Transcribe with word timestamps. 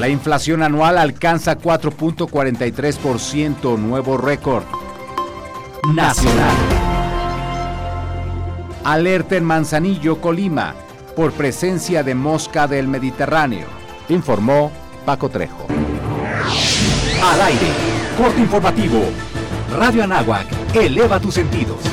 La 0.00 0.08
inflación 0.08 0.62
anual 0.62 0.96
alcanza 0.96 1.58
4.43%, 1.58 3.76
nuevo 3.76 4.16
récord. 4.16 4.64
Nacional. 5.92 6.56
Alerta 8.82 9.36
en 9.36 9.44
Manzanillo, 9.44 10.22
Colima, 10.22 10.74
por 11.14 11.32
presencia 11.32 12.02
de 12.02 12.14
mosca 12.14 12.66
del 12.66 12.88
Mediterráneo, 12.88 13.66
informó 14.08 14.72
Paco 15.04 15.28
Trejo. 15.28 15.66
Al 17.22 17.42
aire, 17.42 17.66
corte 18.16 18.40
informativo. 18.40 19.02
Radio 19.76 20.04
Anáhuac, 20.04 20.46
eleva 20.74 21.20
tus 21.20 21.34
sentidos. 21.34 21.89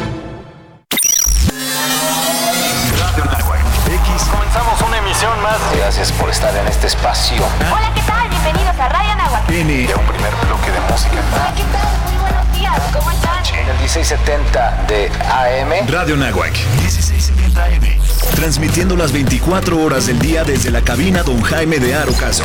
Gracias 5.87 6.11
por 6.11 6.29
estar 6.29 6.53
en 6.53 6.67
este 6.67 6.87
espacio. 6.87 7.41
Hola, 7.73 7.89
¿qué 7.95 8.01
tal? 8.01 8.27
Bienvenidos 8.27 8.77
a 8.77 8.89
Radio 8.89 9.09
Anáhuac. 9.13 9.49
N. 9.49 9.87
Un 9.95 10.05
primer 10.05 10.35
bloque 10.45 10.69
de 10.69 10.81
música. 10.81 11.15
Hola, 11.33 11.53
¿qué 11.55 11.63
tal? 11.63 11.87
Muy 12.03 12.17
buenos 12.19 12.51
días. 12.51 12.77
¿Cómo 12.91 13.09
están? 13.09 13.37
En 13.55 13.69
el 13.69 13.77
1670 13.77 14.85
de 14.89 15.09
AM. 15.31 15.87
Radio 15.87 16.15
Anáhuac, 16.15 16.51
1670 16.81 17.63
AM. 17.63 18.01
Transmitiendo 18.35 18.97
las 18.97 19.13
24 19.13 19.81
horas 19.81 20.07
del 20.07 20.19
día 20.19 20.43
desde 20.43 20.71
la 20.71 20.81
cabina 20.81 21.23
Don 21.23 21.41
Jaime 21.41 21.79
de 21.79 21.95
Arocaso. 21.95 22.43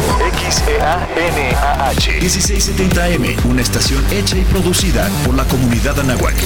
XEANAH. 0.49 1.97
1670 2.21 3.05
AM, 3.05 3.51
una 3.51 3.61
estación 3.61 4.07
hecha 4.13 4.37
y 4.37 4.43
producida 4.43 5.09
por 5.27 5.35
la 5.35 5.43
comunidad 5.47 5.99
Anáhuac. 5.99 6.37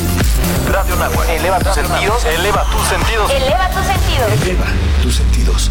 Radio 0.72 0.94
Anáhuac. 0.94 1.28
Eleva 1.28 1.58
tus 1.58 1.74
sentidos. 1.74 2.24
Eleva 2.24 2.64
tus 2.70 2.88
sentidos. 2.88 3.30
Eleva 3.32 3.68
tus 3.68 3.84
sentidos. 3.84 4.32
Eleva 4.42 4.66
tus 5.02 5.14
sentidos. 5.14 5.70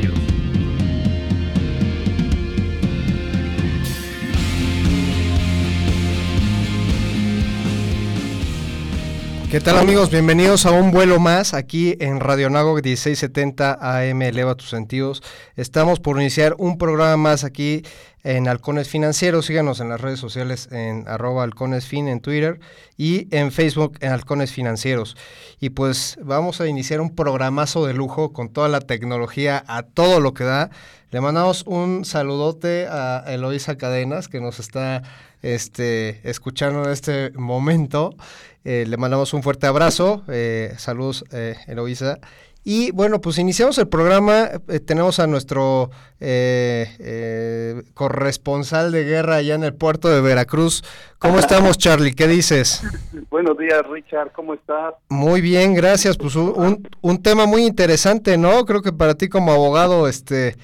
¿Qué 9.51 9.59
tal 9.59 9.77
amigos? 9.77 10.09
Bienvenidos 10.09 10.65
a 10.65 10.71
un 10.71 10.91
vuelo 10.91 11.19
más 11.19 11.53
aquí 11.53 11.97
en 11.99 12.21
Radio 12.21 12.49
Nago 12.49 12.73
1670 12.75 13.79
AM 13.81 14.21
Eleva 14.21 14.55
tus 14.55 14.69
sentidos. 14.69 15.21
Estamos 15.57 15.99
por 15.99 16.21
iniciar 16.21 16.55
un 16.57 16.77
programa 16.77 17.17
más 17.17 17.43
aquí 17.43 17.83
en 18.23 18.47
Halcones 18.47 18.89
Financieros. 18.89 19.45
Síganos 19.45 19.79
en 19.79 19.89
las 19.89 20.01
redes 20.01 20.19
sociales 20.19 20.69
en 20.71 21.07
arroba 21.07 21.43
halconesfin 21.43 22.07
en 22.07 22.21
Twitter 22.21 22.59
y 22.97 23.27
en 23.35 23.51
Facebook 23.51 23.97
en 24.01 24.11
Halcones 24.11 24.51
Financieros. 24.51 25.17
Y 25.59 25.71
pues 25.71 26.17
vamos 26.21 26.61
a 26.61 26.67
iniciar 26.67 27.01
un 27.01 27.15
programazo 27.15 27.85
de 27.85 27.93
lujo 27.93 28.33
con 28.33 28.49
toda 28.49 28.67
la 28.69 28.81
tecnología 28.81 29.63
a 29.67 29.83
todo 29.83 30.19
lo 30.19 30.33
que 30.33 30.43
da. 30.43 30.69
Le 31.11 31.19
mandamos 31.19 31.63
un 31.67 32.05
saludote 32.05 32.87
a 32.89 33.25
Eloisa 33.27 33.77
Cadenas 33.77 34.27
que 34.27 34.39
nos 34.39 34.59
está 34.59 35.03
este, 35.41 36.21
escuchando 36.29 36.85
en 36.85 36.91
este 36.91 37.31
momento. 37.31 38.15
Eh, 38.63 38.85
le 38.87 38.97
mandamos 38.97 39.33
un 39.33 39.43
fuerte 39.43 39.67
abrazo. 39.67 40.23
Eh, 40.27 40.73
saludos, 40.77 41.25
eh, 41.31 41.57
Eloisa. 41.67 42.19
Y 42.63 42.91
bueno, 42.91 43.21
pues 43.21 43.39
iniciamos 43.39 43.77
el 43.79 43.87
programa. 43.87 44.49
Eh, 44.67 44.79
tenemos 44.79 45.19
a 45.19 45.25
nuestro 45.25 45.89
eh, 46.19 46.85
eh, 46.99 47.83
corresponsal 47.95 48.91
de 48.91 49.03
guerra 49.03 49.37
allá 49.37 49.55
en 49.55 49.63
el 49.63 49.73
puerto 49.73 50.09
de 50.09 50.21
Veracruz. 50.21 50.83
¿Cómo 51.17 51.39
estamos, 51.39 51.77
Charlie? 51.79 52.13
¿Qué 52.13 52.27
dices? 52.27 52.83
Buenos 53.31 53.57
días, 53.57 53.81
Richard. 53.89 54.31
¿Cómo 54.33 54.53
estás? 54.53 54.93
Muy 55.09 55.41
bien, 55.41 55.73
gracias. 55.73 56.17
Pues 56.17 56.35
un, 56.35 56.87
un, 57.01 57.23
tema 57.23 57.47
muy 57.47 57.65
interesante, 57.65 58.37
¿no? 58.37 58.63
Creo 58.65 58.81
que 58.83 58.93
para 58.93 59.15
ti 59.15 59.27
como 59.27 59.51
abogado, 59.51 60.07
este 60.07 60.55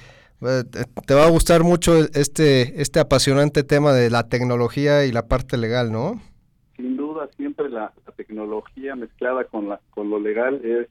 te 1.04 1.14
va 1.14 1.24
a 1.24 1.30
gustar 1.30 1.64
mucho 1.64 1.98
este, 2.14 2.80
este 2.80 3.00
apasionante 3.00 3.64
tema 3.64 3.92
de 3.92 4.08
la 4.08 4.28
tecnología 4.28 5.04
y 5.04 5.10
la 5.10 5.26
parte 5.26 5.56
legal, 5.56 5.90
¿no? 5.90 6.20
Sin 6.76 6.96
duda, 6.96 7.28
siempre 7.36 7.68
la, 7.68 7.92
la 8.06 8.12
tecnología 8.12 8.94
mezclada 8.94 9.42
con, 9.44 9.68
la, 9.68 9.80
con 9.90 10.10
lo 10.10 10.20
legal 10.20 10.64
es, 10.64 10.86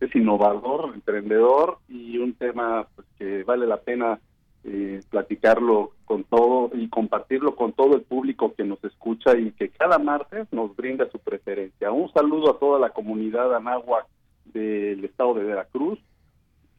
es 0.00 0.14
innovador, 0.14 0.92
emprendedor 0.94 1.78
y 1.88 2.18
un 2.18 2.32
tema 2.34 2.86
pues, 2.94 3.06
que 3.18 3.44
vale 3.44 3.66
la 3.66 3.78
pena 3.78 4.18
eh, 4.64 5.00
platicarlo 5.08 5.92
con 6.04 6.24
todo 6.24 6.70
y 6.74 6.88
compartirlo 6.88 7.54
con 7.56 7.72
todo 7.72 7.96
el 7.96 8.02
público 8.02 8.54
que 8.54 8.64
nos 8.64 8.82
escucha 8.84 9.36
y 9.38 9.52
que 9.52 9.70
cada 9.70 9.98
martes 9.98 10.46
nos 10.52 10.74
brinda 10.76 11.10
su 11.10 11.18
preferencia. 11.18 11.92
Un 11.92 12.12
saludo 12.12 12.50
a 12.50 12.58
toda 12.58 12.78
la 12.78 12.90
comunidad 12.90 13.54
anáhuac 13.54 14.06
del 14.46 15.04
estado 15.04 15.34
de 15.34 15.44
Veracruz 15.44 15.98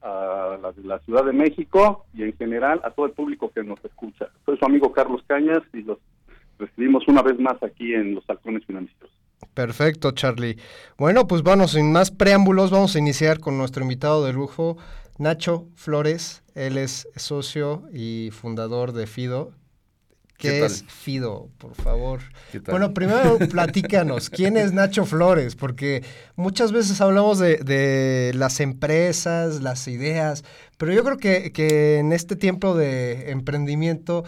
a 0.01 0.57
la, 0.61 0.73
la, 0.83 0.99
Ciudad 0.99 1.23
de 1.23 1.33
México 1.33 2.05
y 2.13 2.23
en 2.23 2.33
general 2.33 2.81
a 2.83 2.89
todo 2.91 3.05
el 3.05 3.13
público 3.13 3.51
que 3.51 3.63
nos 3.63 3.83
escucha. 3.85 4.29
Soy 4.45 4.57
su 4.57 4.65
amigo 4.65 4.91
Carlos 4.91 5.21
Cañas 5.27 5.61
y 5.73 5.83
los 5.83 5.99
recibimos 6.57 7.07
una 7.07 7.21
vez 7.21 7.39
más 7.39 7.61
aquí 7.63 7.93
en 7.93 8.15
los 8.15 8.27
Halcones 8.27 8.65
Financieros. 8.65 9.11
Perfecto, 9.53 10.11
Charlie. 10.11 10.57
Bueno, 10.97 11.27
pues 11.27 11.43
vamos, 11.43 11.71
sin 11.71 11.91
más 11.91 12.11
preámbulos, 12.11 12.71
vamos 12.71 12.95
a 12.95 12.99
iniciar 12.99 13.39
con 13.39 13.57
nuestro 13.57 13.83
invitado 13.83 14.25
de 14.25 14.33
lujo, 14.33 14.77
Nacho 15.17 15.67
Flores. 15.75 16.43
Él 16.55 16.77
es 16.77 17.07
socio 17.15 17.83
y 17.93 18.29
fundador 18.31 18.93
de 18.93 19.07
Fido. 19.07 19.51
¿Qué, 20.37 20.49
¿Qué 20.49 20.65
es 20.65 20.83
Fido, 20.87 21.49
por 21.59 21.75
favor? 21.75 22.21
Bueno, 22.65 22.95
primero 22.95 23.37
platícanos, 23.51 24.31
¿quién 24.31 24.57
es 24.57 24.73
Nacho 24.73 25.05
Flores? 25.05 25.55
Porque 25.55 26.03
muchas 26.35 26.71
veces 26.71 26.99
hablamos 26.99 27.37
de, 27.37 27.57
de, 27.57 28.31
las 28.33 28.59
empresas, 28.59 29.61
las 29.61 29.87
ideas, 29.87 30.43
pero 30.77 30.93
yo 30.93 31.03
creo 31.03 31.17
que, 31.17 31.51
que 31.51 31.99
en 31.99 32.11
este 32.11 32.35
tiempo 32.35 32.75
de 32.75 33.29
emprendimiento 33.29 34.23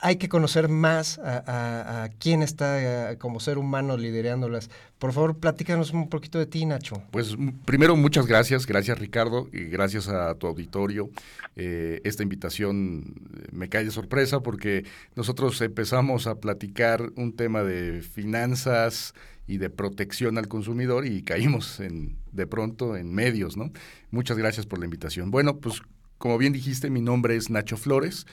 hay 0.00 0.16
que 0.16 0.28
conocer 0.28 0.68
más 0.68 1.18
a, 1.18 2.08
quién 2.18 2.42
está 2.42 3.10
a, 3.10 3.18
como 3.18 3.40
ser 3.40 3.58
humano 3.58 3.96
liderándolas. 3.96 4.70
Por 4.98 5.12
favor, 5.12 5.38
platícanos 5.38 5.92
un 5.92 6.08
poquito 6.08 6.38
de 6.38 6.46
ti, 6.46 6.64
Nacho. 6.64 7.02
Pues 7.10 7.36
primero, 7.64 7.96
muchas 7.96 8.26
gracias, 8.26 8.66
gracias 8.66 8.98
Ricardo, 8.98 9.48
y 9.52 9.64
gracias 9.64 10.08
a 10.08 10.34
tu 10.34 10.46
auditorio. 10.46 11.10
Eh, 11.56 12.00
esta 12.04 12.22
invitación 12.22 13.14
me 13.50 13.68
cae 13.68 13.84
de 13.84 13.90
sorpresa 13.90 14.40
porque 14.40 14.84
nosotros 15.16 15.60
empezamos 15.60 16.26
a 16.26 16.36
platicar 16.36 17.10
un 17.16 17.34
tema 17.34 17.62
de 17.62 18.02
finanzas 18.02 19.14
y 19.46 19.58
de 19.58 19.70
protección 19.70 20.38
al 20.38 20.46
consumidor 20.46 21.06
y 21.06 21.22
caímos 21.22 21.80
en, 21.80 22.16
de 22.32 22.46
pronto 22.46 22.96
en 22.96 23.12
medios, 23.12 23.56
¿no? 23.56 23.72
Muchas 24.10 24.36
gracias 24.36 24.66
por 24.66 24.78
la 24.78 24.84
invitación. 24.84 25.30
Bueno, 25.30 25.56
pues 25.56 25.82
como 26.18 26.36
bien 26.36 26.52
dijiste, 26.52 26.90
mi 26.90 27.00
nombre 27.00 27.36
es 27.36 27.48
Nacho 27.48 27.76
Flores. 27.76 28.26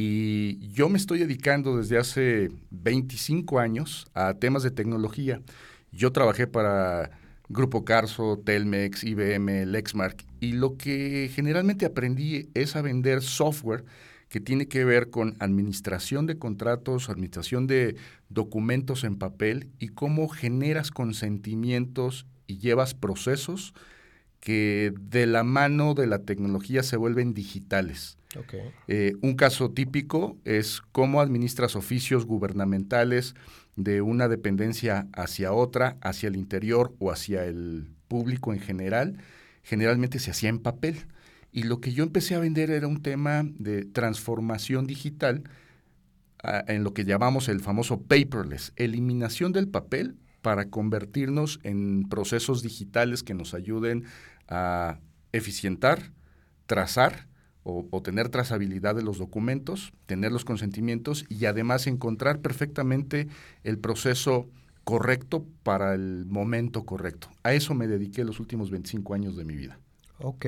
Y 0.00 0.68
yo 0.68 0.88
me 0.88 0.96
estoy 0.96 1.18
dedicando 1.18 1.76
desde 1.76 1.98
hace 1.98 2.52
25 2.70 3.58
años 3.58 4.06
a 4.14 4.34
temas 4.34 4.62
de 4.62 4.70
tecnología. 4.70 5.42
Yo 5.90 6.12
trabajé 6.12 6.46
para 6.46 7.10
Grupo 7.48 7.84
Carso, 7.84 8.38
Telmex, 8.38 9.02
IBM, 9.02 9.66
Lexmark 9.66 10.24
y 10.38 10.52
lo 10.52 10.76
que 10.76 11.28
generalmente 11.34 11.84
aprendí 11.84 12.48
es 12.54 12.76
a 12.76 12.82
vender 12.82 13.22
software 13.22 13.84
que 14.28 14.38
tiene 14.38 14.68
que 14.68 14.84
ver 14.84 15.10
con 15.10 15.34
administración 15.40 16.26
de 16.26 16.38
contratos, 16.38 17.10
administración 17.10 17.66
de 17.66 17.96
documentos 18.28 19.02
en 19.02 19.18
papel 19.18 19.66
y 19.80 19.88
cómo 19.88 20.28
generas 20.28 20.92
consentimientos 20.92 22.24
y 22.46 22.58
llevas 22.58 22.94
procesos 22.94 23.74
que 24.40 24.92
de 25.00 25.26
la 25.26 25.44
mano 25.44 25.94
de 25.94 26.06
la 26.06 26.20
tecnología 26.20 26.82
se 26.82 26.96
vuelven 26.96 27.34
digitales. 27.34 28.18
Okay. 28.36 28.70
Eh, 28.86 29.14
un 29.22 29.34
caso 29.34 29.70
típico 29.70 30.36
es 30.44 30.82
cómo 30.92 31.20
administras 31.20 31.76
oficios 31.76 32.26
gubernamentales 32.26 33.34
de 33.76 34.02
una 34.02 34.28
dependencia 34.28 35.08
hacia 35.12 35.52
otra, 35.52 35.96
hacia 36.00 36.28
el 36.28 36.36
interior 36.36 36.94
o 36.98 37.10
hacia 37.10 37.44
el 37.44 37.88
público 38.06 38.52
en 38.52 38.60
general. 38.60 39.18
Generalmente 39.62 40.18
se 40.18 40.30
hacía 40.30 40.50
en 40.50 40.58
papel. 40.58 41.06
Y 41.52 41.62
lo 41.62 41.80
que 41.80 41.92
yo 41.92 42.04
empecé 42.04 42.34
a 42.34 42.40
vender 42.40 42.70
era 42.70 42.86
un 42.86 43.02
tema 43.02 43.44
de 43.44 43.84
transformación 43.84 44.86
digital 44.86 45.44
uh, 46.44 46.70
en 46.70 46.84
lo 46.84 46.92
que 46.92 47.04
llamamos 47.04 47.48
el 47.48 47.60
famoso 47.60 48.02
paperless, 48.02 48.72
eliminación 48.76 49.52
del 49.52 49.68
papel 49.68 50.16
para 50.42 50.70
convertirnos 50.70 51.60
en 51.62 52.08
procesos 52.08 52.62
digitales 52.62 53.22
que 53.22 53.34
nos 53.34 53.54
ayuden 53.54 54.04
a 54.48 55.00
eficientar, 55.32 56.12
trazar 56.66 57.28
o, 57.62 57.86
o, 57.90 58.02
tener 58.02 58.28
trazabilidad 58.28 58.94
de 58.94 59.02
los 59.02 59.18
documentos, 59.18 59.92
tener 60.06 60.32
los 60.32 60.44
consentimientos 60.44 61.26
y 61.28 61.44
además 61.44 61.86
encontrar 61.86 62.40
perfectamente 62.40 63.28
el 63.62 63.78
proceso 63.78 64.48
correcto 64.84 65.44
para 65.64 65.92
el 65.94 66.24
momento 66.24 66.84
correcto. 66.84 67.28
A 67.42 67.52
eso 67.52 67.74
me 67.74 67.86
dediqué 67.86 68.24
los 68.24 68.40
últimos 68.40 68.70
25 68.70 69.12
años 69.12 69.36
de 69.36 69.44
mi 69.44 69.54
vida. 69.54 69.78
Ok, 70.20 70.46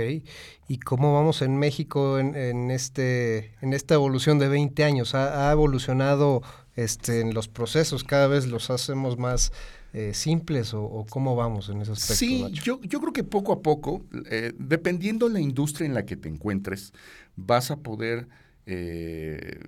¿y 0.66 0.78
cómo 0.78 1.12
vamos 1.12 1.42
en 1.42 1.58
México 1.58 2.18
en, 2.18 2.70
este, 2.70 3.54
en 3.60 3.72
esta 3.72 3.94
evolución 3.94 4.38
de 4.38 4.48
20 4.48 4.82
años? 4.82 5.14
¿Ha, 5.14 5.48
ha 5.48 5.52
evolucionado 5.52 6.42
este, 6.74 7.20
en 7.20 7.34
los 7.34 7.48
procesos? 7.48 8.02
¿Cada 8.02 8.26
vez 8.26 8.46
los 8.46 8.70
hacemos 8.70 9.18
más 9.18 9.52
eh, 9.92 10.14
simples 10.14 10.74
o, 10.74 10.82
o, 10.82 11.06
cómo 11.06 11.36
vamos 11.36 11.68
en 11.68 11.80
ese 11.82 11.92
aspecto? 11.92 12.14
Sí, 12.14 12.42
Nacho? 12.42 12.62
yo, 12.62 12.80
yo 12.82 13.00
creo 13.00 13.12
que 13.12 13.24
poco 13.24 13.52
a 13.52 13.62
poco, 13.62 14.04
eh, 14.30 14.52
dependiendo 14.58 15.28
la 15.28 15.40
industria 15.40 15.86
en 15.86 15.94
la 15.94 16.04
que 16.06 16.16
te 16.16 16.28
encuentres, 16.28 16.92
vas 17.36 17.70
a 17.70 17.76
poder 17.76 18.28
eh, 18.66 19.58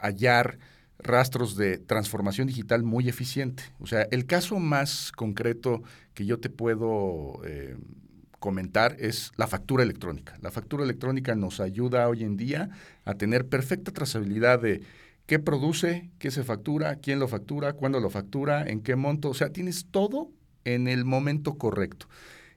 hallar 0.00 0.58
rastros 0.98 1.56
de 1.56 1.78
transformación 1.78 2.46
digital 2.46 2.82
muy 2.82 3.08
eficiente. 3.08 3.64
O 3.80 3.86
sea, 3.86 4.02
el 4.10 4.26
caso 4.26 4.58
más 4.58 5.12
concreto 5.12 5.82
que 6.14 6.24
yo 6.24 6.38
te 6.38 6.50
puedo 6.50 7.40
eh, 7.44 7.76
comentar 8.38 8.96
es 8.98 9.32
la 9.36 9.46
factura 9.46 9.82
electrónica. 9.82 10.38
La 10.40 10.50
factura 10.50 10.84
electrónica 10.84 11.34
nos 11.34 11.60
ayuda 11.60 12.08
hoy 12.08 12.22
en 12.22 12.36
día 12.36 12.70
a 13.04 13.14
tener 13.14 13.48
perfecta 13.48 13.92
trazabilidad 13.92 14.60
de 14.60 14.82
qué 15.26 15.38
produce, 15.38 16.10
qué 16.18 16.30
se 16.30 16.44
factura, 16.44 16.96
quién 16.96 17.18
lo 17.18 17.28
factura, 17.28 17.72
cuándo 17.72 18.00
lo 18.00 18.10
factura, 18.10 18.64
en 18.66 18.82
qué 18.82 18.96
monto. 18.96 19.30
O 19.30 19.34
sea, 19.34 19.50
tienes 19.50 19.86
todo 19.90 20.30
en 20.64 20.88
el 20.88 21.04
momento 21.04 21.56
correcto. 21.56 22.08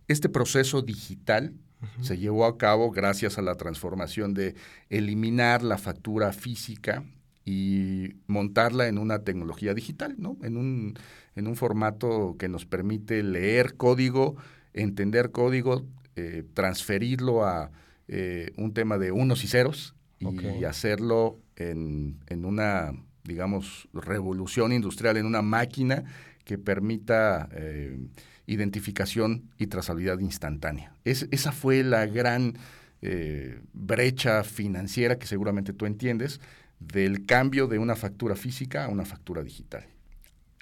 Este 0.07 0.29
proceso 0.29 0.81
digital 0.81 1.53
uh 1.81 1.85
-huh. 1.85 2.03
se 2.03 2.17
llevó 2.17 2.45
a 2.45 2.57
cabo 2.57 2.91
gracias 2.91 3.37
a 3.37 3.41
la 3.41 3.55
transformación 3.55 4.33
de 4.33 4.55
eliminar 4.89 5.63
la 5.63 5.77
factura 5.77 6.33
física 6.33 7.03
y 7.45 8.15
montarla 8.27 8.87
en 8.87 8.97
una 8.97 9.19
tecnología 9.19 9.73
digital, 9.73 10.15
¿no? 10.17 10.37
En 10.43 10.57
un, 10.57 10.95
en 11.35 11.47
un 11.47 11.55
formato 11.55 12.35
que 12.37 12.49
nos 12.49 12.65
permite 12.65 13.23
leer 13.23 13.75
código, 13.75 14.35
entender 14.73 15.31
código, 15.31 15.85
eh, 16.17 16.43
transferirlo 16.53 17.45
a 17.45 17.71
eh, 18.09 18.51
un 18.57 18.73
tema 18.73 18.97
de 18.97 19.11
unos 19.11 19.43
y 19.43 19.47
ceros 19.47 19.95
y 20.19 20.63
hacerlo 20.63 21.39
en, 21.57 22.19
en, 22.27 22.45
una, 22.45 22.93
digamos, 23.23 23.87
revolución 23.93 24.71
industrial, 24.71 25.17
en 25.17 25.25
una 25.25 25.41
máquina 25.41 26.03
que 26.43 26.57
permita 26.57 27.49
eh, 27.51 27.99
identificación 28.45 29.49
y 29.57 29.67
trazabilidad 29.67 30.19
instantánea. 30.19 30.93
Es, 31.03 31.27
esa 31.31 31.51
fue 31.51 31.83
la 31.83 32.05
gran 32.05 32.57
eh, 33.01 33.59
brecha 33.73 34.43
financiera 34.43 35.19
que 35.19 35.27
seguramente 35.27 35.73
tú 35.73 35.85
entiendes 35.85 36.39
del 36.79 37.25
cambio 37.25 37.67
de 37.67 37.79
una 37.79 37.95
factura 37.95 38.35
física 38.35 38.85
a 38.85 38.87
una 38.87 39.03
factura 39.03 39.43
digital. 39.43 39.85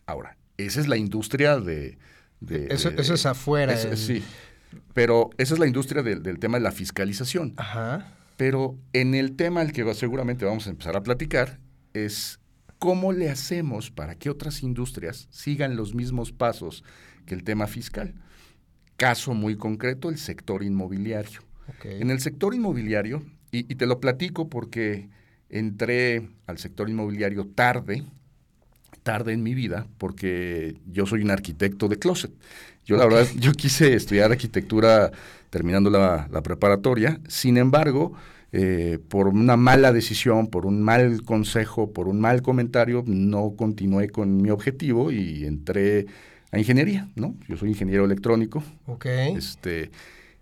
Ahora, 0.05 0.37
esa 0.57 0.79
es 0.79 0.87
la 0.87 0.97
industria 0.97 1.59
de... 1.59 1.97
de 2.39 2.67
eso, 2.71 2.89
de, 2.89 3.01
eso, 3.01 3.13
es 3.13 3.25
afuera. 3.25 3.73
Es, 3.73 3.85
el... 3.85 3.97
Sí, 3.97 4.23
pero 4.93 5.29
esa 5.37 5.53
es 5.53 5.59
la 5.59 5.67
industria 5.67 6.01
del, 6.03 6.23
del 6.23 6.39
tema 6.39 6.57
de 6.57 6.63
la 6.63 6.71
fiscalización. 6.71 7.53
Ajá. 7.57 8.14
Pero 8.37 8.77
en 8.93 9.15
el 9.15 9.35
tema 9.35 9.61
al 9.61 9.71
que 9.71 9.93
seguramente 9.93 10.45
vamos 10.45 10.67
a 10.67 10.71
empezar 10.71 10.95
a 10.95 11.03
platicar 11.03 11.59
es 11.93 12.39
cómo 12.79 13.13
le 13.13 13.29
hacemos 13.29 13.91
para 13.91 14.15
que 14.15 14.29
otras 14.29 14.61
industrias 14.61 15.27
sigan 15.31 15.75
los 15.75 15.95
mismos 15.95 16.31
pasos 16.31 16.83
que 17.25 17.35
el 17.35 17.43
tema 17.43 17.67
fiscal. 17.67 18.13
Caso 18.97 19.33
muy 19.33 19.55
concreto, 19.55 20.09
el 20.09 20.17
sector 20.17 20.63
inmobiliario. 20.63 21.41
Okay. 21.77 22.01
En 22.01 22.11
el 22.11 22.19
sector 22.19 22.53
inmobiliario, 22.53 23.23
y, 23.51 23.59
y, 23.71 23.75
te 23.75 23.85
lo 23.85 23.99
platico 23.99 24.49
porque 24.49 25.09
entré 25.49 26.29
al 26.45 26.57
sector 26.57 26.89
inmobiliario 26.89 27.47
tarde, 27.47 28.03
tarde 29.03 29.33
en 29.33 29.43
mi 29.43 29.53
vida, 29.53 29.87
porque 29.97 30.75
yo 30.85 31.05
soy 31.05 31.21
un 31.21 31.31
arquitecto 31.31 31.87
de 31.87 31.97
closet. 31.97 32.31
Yo 32.85 32.97
la 32.97 33.05
verdad, 33.05 33.27
yo 33.37 33.51
quise 33.53 33.95
estudiar 33.95 34.31
arquitectura 34.31 35.11
terminando 35.49 35.89
la, 35.89 36.27
la 36.31 36.41
preparatoria, 36.41 37.19
sin 37.27 37.57
embargo, 37.57 38.13
eh, 38.57 38.99
por 39.09 39.27
una 39.27 39.57
mala 39.57 39.91
decisión, 39.91 40.47
por 40.47 40.65
un 40.65 40.81
mal 40.81 41.23
consejo, 41.23 41.91
por 41.91 42.07
un 42.07 42.21
mal 42.21 42.41
comentario, 42.41 43.03
no 43.05 43.53
continué 43.57 44.09
con 44.09 44.41
mi 44.41 44.49
objetivo 44.49 45.11
y 45.11 45.45
entré 45.45 46.05
a 46.51 46.59
ingeniería, 46.59 47.09
¿no? 47.15 47.35
Yo 47.49 47.57
soy 47.57 47.69
ingeniero 47.69 48.05
electrónico. 48.05 48.63
Ok. 48.85 49.07
Este, 49.35 49.91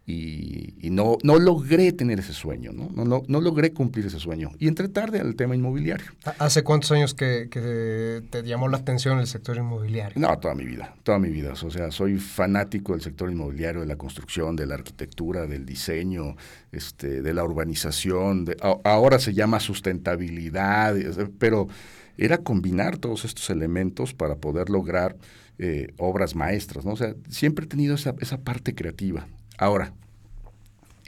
y, 0.05 0.73
y 0.85 0.89
no, 0.89 1.17
no 1.23 1.39
logré 1.39 1.93
tener 1.93 2.19
ese 2.19 2.33
sueño, 2.33 2.73
¿no? 2.73 2.89
No, 2.93 3.05
no, 3.05 3.23
no 3.25 3.39
logré 3.39 3.71
cumplir 3.71 4.05
ese 4.05 4.19
sueño. 4.19 4.51
Y 4.59 4.67
entré 4.67 4.89
tarde 4.89 5.21
al 5.21 5.35
tema 5.35 5.55
inmobiliario. 5.55 6.07
¿Hace 6.39 6.63
cuántos 6.63 6.91
años 6.91 7.13
que, 7.13 7.47
que, 7.49 8.21
te 8.29 8.43
llamó 8.43 8.67
la 8.67 8.77
atención 8.77 9.19
el 9.19 9.27
sector 9.27 9.55
inmobiliario? 9.55 10.19
No, 10.19 10.37
toda 10.39 10.55
mi 10.55 10.65
vida, 10.65 10.93
toda 11.03 11.19
mi 11.19 11.29
vida. 11.29 11.53
O 11.53 11.71
sea, 11.71 11.89
soy 11.91 12.17
fanático 12.17 12.91
del 12.91 13.01
sector 13.01 13.31
inmobiliario, 13.31 13.79
de 13.79 13.87
la 13.87 13.95
construcción, 13.95 14.57
de 14.57 14.65
la 14.65 14.75
arquitectura, 14.75 15.47
del 15.47 15.65
diseño, 15.65 16.35
este, 16.73 17.21
de 17.21 17.33
la 17.33 17.45
urbanización. 17.45 18.43
De, 18.43 18.57
a, 18.61 18.75
ahora 18.83 19.19
se 19.19 19.33
llama 19.33 19.61
sustentabilidad, 19.61 20.95
pero 21.39 21.69
era 22.17 22.39
combinar 22.39 22.97
todos 22.97 23.23
estos 23.23 23.49
elementos 23.49 24.13
para 24.13 24.35
poder 24.35 24.69
lograr 24.69 25.15
eh, 25.59 25.93
obras 25.97 26.35
maestras, 26.35 26.83
¿no? 26.83 26.91
O 26.91 26.97
sea, 26.97 27.15
siempre 27.29 27.65
he 27.65 27.67
tenido 27.69 27.95
esa, 27.95 28.15
esa 28.19 28.41
parte 28.41 28.75
creativa. 28.75 29.27
Ahora, 29.57 29.93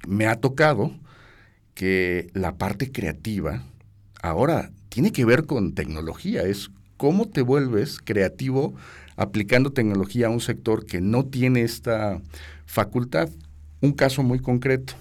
me 0.07 0.27
ha 0.27 0.35
tocado 0.35 0.91
que 1.73 2.29
la 2.33 2.57
parte 2.57 2.91
creativa 2.91 3.63
ahora 4.21 4.71
tiene 4.89 5.11
que 5.11 5.25
ver 5.25 5.45
con 5.45 5.73
tecnología, 5.73 6.43
es 6.43 6.69
cómo 6.97 7.27
te 7.27 7.41
vuelves 7.41 7.99
creativo 7.99 8.73
aplicando 9.17 9.71
tecnología 9.71 10.27
a 10.27 10.29
un 10.29 10.41
sector 10.41 10.85
que 10.85 11.01
no 11.01 11.25
tiene 11.25 11.61
esta 11.61 12.21
facultad. 12.65 13.29
Un 13.81 13.91
caso 13.91 14.23
muy 14.23 14.39
concreto, 14.39 14.93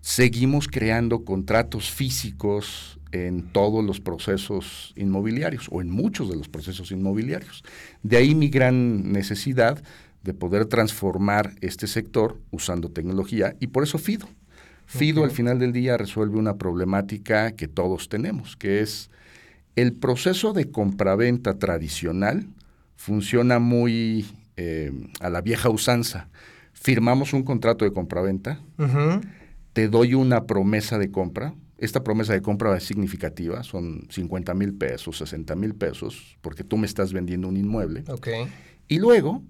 seguimos 0.00 0.68
creando 0.68 1.24
contratos 1.24 1.90
físicos 1.90 2.98
en 3.12 3.42
todos 3.42 3.84
los 3.84 4.00
procesos 4.00 4.92
inmobiliarios 4.96 5.68
o 5.70 5.80
en 5.80 5.90
muchos 5.90 6.30
de 6.30 6.36
los 6.36 6.48
procesos 6.48 6.90
inmobiliarios. 6.92 7.62
De 8.02 8.16
ahí 8.16 8.34
mi 8.34 8.48
gran 8.48 9.12
necesidad 9.12 9.82
de 10.22 10.34
poder 10.34 10.66
transformar 10.66 11.54
este 11.60 11.86
sector 11.86 12.38
usando 12.50 12.90
tecnología 12.90 13.56
y 13.60 13.68
por 13.68 13.82
eso 13.82 13.98
FIDO. 13.98 14.28
FIDO 14.86 15.20
okay. 15.20 15.30
al 15.30 15.36
final 15.36 15.58
del 15.58 15.72
día 15.72 15.96
resuelve 15.96 16.38
una 16.38 16.56
problemática 16.56 17.52
que 17.52 17.68
todos 17.68 18.08
tenemos, 18.08 18.56
que 18.56 18.80
es 18.80 19.10
el 19.76 19.92
proceso 19.92 20.52
de 20.52 20.70
compraventa 20.70 21.58
tradicional 21.58 22.46
funciona 22.96 23.58
muy 23.58 24.26
eh, 24.56 24.92
a 25.20 25.30
la 25.30 25.40
vieja 25.40 25.70
usanza. 25.70 26.28
Firmamos 26.72 27.32
un 27.32 27.44
contrato 27.44 27.84
de 27.84 27.92
compraventa, 27.92 28.60
uh 28.78 28.82
-huh. 28.82 29.20
te 29.72 29.88
doy 29.88 30.14
una 30.14 30.44
promesa 30.46 30.98
de 30.98 31.10
compra, 31.10 31.54
esta 31.78 32.04
promesa 32.04 32.34
de 32.34 32.42
compra 32.42 32.76
es 32.76 32.84
significativa, 32.84 33.62
son 33.62 34.06
50 34.10 34.52
mil 34.52 34.74
pesos, 34.74 35.16
60 35.16 35.56
mil 35.56 35.74
pesos, 35.74 36.36
porque 36.42 36.62
tú 36.62 36.76
me 36.76 36.86
estás 36.86 37.12
vendiendo 37.14 37.48
un 37.48 37.56
inmueble. 37.56 38.04
Okay. 38.06 38.48
Y 38.86 38.98
luego 38.98 39.42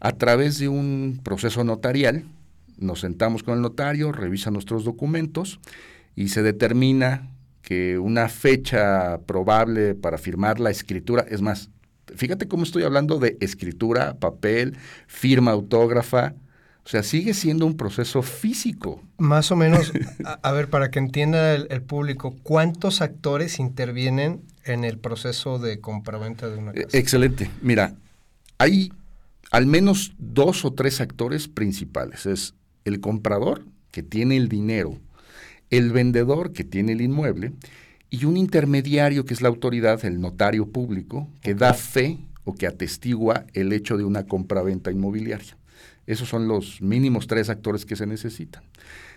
a 0.00 0.12
través 0.12 0.58
de 0.58 0.68
un 0.68 1.20
proceso 1.22 1.64
notarial, 1.64 2.24
nos 2.78 3.00
sentamos 3.00 3.42
con 3.42 3.54
el 3.54 3.62
notario, 3.62 4.12
revisa 4.12 4.50
nuestros 4.50 4.84
documentos 4.84 5.60
y 6.14 6.28
se 6.28 6.42
determina 6.42 7.30
que 7.62 7.98
una 7.98 8.28
fecha 8.28 9.18
probable 9.26 9.94
para 9.94 10.18
firmar 10.18 10.60
la 10.60 10.70
escritura, 10.70 11.24
es 11.28 11.42
más, 11.42 11.70
fíjate 12.14 12.46
cómo 12.46 12.62
estoy 12.62 12.84
hablando 12.84 13.18
de 13.18 13.36
escritura, 13.40 14.14
papel, 14.18 14.76
firma 15.06 15.50
autógrafa, 15.52 16.34
o 16.84 16.88
sea, 16.88 17.02
sigue 17.02 17.34
siendo 17.34 17.66
un 17.66 17.76
proceso 17.76 18.22
físico. 18.22 19.02
Más 19.18 19.50
o 19.50 19.56
menos, 19.56 19.92
a, 20.24 20.34
a 20.34 20.52
ver, 20.52 20.70
para 20.70 20.92
que 20.92 21.00
entienda 21.00 21.54
el, 21.54 21.66
el, 21.70 21.82
público, 21.82 22.36
¿cuántos 22.44 23.00
actores 23.02 23.58
intervienen 23.58 24.42
en 24.64 24.84
el 24.84 24.98
proceso 24.98 25.58
de 25.58 25.80
compraventa 25.80 26.48
de 26.48 26.58
una 26.58 26.72
casa? 26.72 26.96
Excelente. 26.96 27.50
Mira, 27.60 27.96
hay 28.58 28.92
al 29.50 29.66
menos 29.66 30.14
dos 30.18 30.64
o 30.64 30.72
tres 30.72 31.00
actores 31.00 31.48
principales. 31.48 32.26
Es 32.26 32.54
el 32.84 33.00
comprador, 33.00 33.64
que 33.90 34.02
tiene 34.02 34.36
el 34.36 34.48
dinero, 34.48 34.98
el 35.70 35.90
vendedor, 35.92 36.52
que 36.52 36.64
tiene 36.64 36.92
el 36.92 37.00
inmueble, 37.00 37.52
y 38.10 38.24
un 38.24 38.36
intermediario, 38.36 39.24
que 39.24 39.34
es 39.34 39.42
la 39.42 39.48
autoridad, 39.48 40.04
el 40.04 40.20
notario 40.20 40.70
público, 40.70 41.28
que 41.40 41.54
da 41.54 41.74
fe 41.74 42.18
o 42.44 42.54
que 42.54 42.66
atestigua 42.66 43.46
el 43.52 43.72
hecho 43.72 43.96
de 43.96 44.04
una 44.04 44.26
compraventa 44.26 44.92
inmobiliaria. 44.92 45.56
Esos 46.06 46.28
son 46.28 46.46
los 46.46 46.80
mínimos 46.80 47.26
tres 47.26 47.50
actores 47.50 47.84
que 47.84 47.96
se 47.96 48.06
necesitan. 48.06 48.62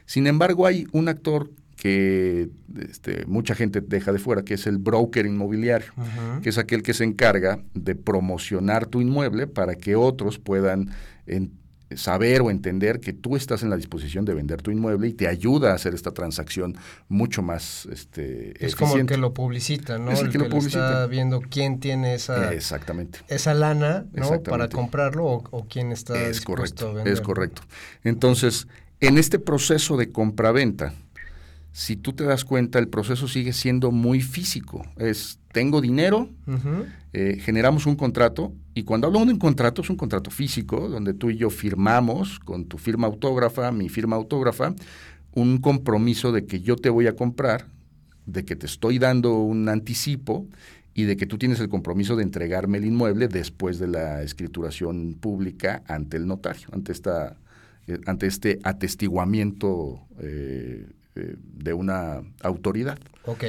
Sin 0.06 0.26
embargo, 0.26 0.66
hay 0.66 0.88
un 0.92 1.08
actor 1.08 1.52
que 1.80 2.50
este, 2.90 3.26
mucha 3.26 3.56
gente 3.56 3.80
deja 3.80 4.12
de 4.12 4.20
fuera, 4.20 4.44
que 4.44 4.56
es 4.56 4.68
el 4.68 4.80
broker 4.80 5.26
inmobiliario, 5.26 5.88
uh 5.96 6.02
-huh. 6.02 6.42
que 6.42 6.50
es 6.50 6.58
aquel 6.58 6.84
que 6.84 6.94
se 6.94 7.06
encarga 7.06 7.64
de 7.74 7.96
promocionar 7.96 8.86
tu 8.86 9.00
inmueble 9.00 9.48
para 9.48 9.76
que 9.76 9.96
otros 9.96 10.40
puedan 10.40 10.90
en, 11.26 11.54
saber 11.96 12.42
o 12.42 12.52
entender 12.52 13.00
que 13.00 13.14
tú 13.14 13.38
estás 13.38 13.64
en 13.64 13.70
la 13.70 13.78
disposición 13.78 14.26
de 14.26 14.34
vender 14.34 14.62
tu 14.62 14.72
inmueble 14.72 15.08
y 15.08 15.14
te 15.14 15.30
ayuda 15.30 15.72
a 15.72 15.76
hacer 15.76 15.94
esta 15.94 16.12
transacción 16.12 16.76
mucho 17.08 17.42
más 17.42 17.88
este, 17.92 18.54
Es 18.64 18.76
como 18.76 18.98
el 18.98 19.06
que 19.06 19.16
lo 19.16 19.34
publicita, 19.34 19.98
¿no? 19.98 20.12
Es 20.12 20.20
el, 20.20 20.26
el 20.26 20.32
que, 20.34 20.38
que, 20.38 20.44
lo 20.44 20.50
publicita. 20.50 20.86
está 20.86 21.08
viendo 21.08 21.40
quién 21.50 21.80
tiene 21.80 22.14
esa, 22.14 22.54
Exactamente. 22.54 23.20
esa 23.30 23.54
lana 23.54 24.06
¿no? 24.12 24.44
para 24.44 24.68
comprarlo 24.68 25.26
o, 25.26 25.44
o, 25.50 25.66
quién 25.66 25.94
está 25.94 26.22
es 26.22 26.40
dispuesto 26.40 26.88
correcto, 26.88 27.10
a. 27.10 27.14
Es 27.14 27.22
correcto. 27.22 27.62
Entonces, 28.04 28.68
En 29.02 29.18
este 29.18 29.40
proceso 29.40 29.96
de 29.96 30.12
compraventa, 30.12 30.94
si 31.72 31.96
tú 31.96 32.14
te 32.14 32.24
das 32.24 32.46
cuenta, 32.46 32.80
el 32.80 32.88
proceso 32.88 33.28
sigue 33.28 33.54
siendo 33.54 33.92
muy 33.92 34.22
físico. 34.22 34.86
Es, 34.98 35.40
tengo 35.52 35.82
dinero, 35.82 36.30
eh, 37.14 37.38
generamos 37.42 37.86
un 37.86 37.96
contrato, 37.96 38.54
y 38.74 38.84
cuando 38.84 39.08
hablo 39.08 39.24
de 39.26 39.32
un 39.32 39.40
contrato, 39.40 39.82
es 39.82 39.90
un 39.90 39.96
contrato 39.96 40.32
físico, 40.32 40.90
donde 40.90 41.14
tú 41.14 41.30
y 41.30 41.38
yo 41.38 41.50
firmamos 41.50 42.40
con 42.40 42.66
tu 42.66 42.78
firma 42.78 43.08
autógrafa, 43.08 43.72
mi 43.72 43.90
firma 43.90 44.16
autógrafa, 44.16 44.74
un 45.34 45.60
compromiso 45.60 46.32
de 46.32 46.46
que 46.46 46.62
yo 46.62 46.76
te 46.76 46.90
voy 46.90 47.08
a 47.08 47.16
comprar, 47.16 47.68
de 48.26 48.46
que 48.46 48.56
te 48.56 48.66
estoy 48.66 49.00
dando 49.00 49.38
un 49.40 49.70
anticipo 49.70 50.48
y 50.94 51.04
de 51.04 51.18
que 51.18 51.26
tú 51.26 51.38
tienes 51.38 51.60
el 51.60 51.70
compromiso 51.70 52.16
de 52.16 52.24
entregarme 52.24 52.80
el 52.80 52.86
inmueble 52.86 53.28
después 53.28 53.80
de 53.80 53.88
la 53.88 54.22
escrituración 54.24 55.16
pública 55.20 55.84
ante 55.88 56.18
el 56.18 56.28
notario, 56.28 56.68
ante 56.72 56.92
esta, 56.92 57.38
eh, 57.88 58.00
ante 58.06 58.28
este 58.28 58.60
atestiguamiento 58.64 60.02
eh, 60.20 60.88
eh, 61.16 61.36
de 61.38 61.74
una 61.74 62.22
autoridad. 62.42 62.98
Ok. 63.26 63.44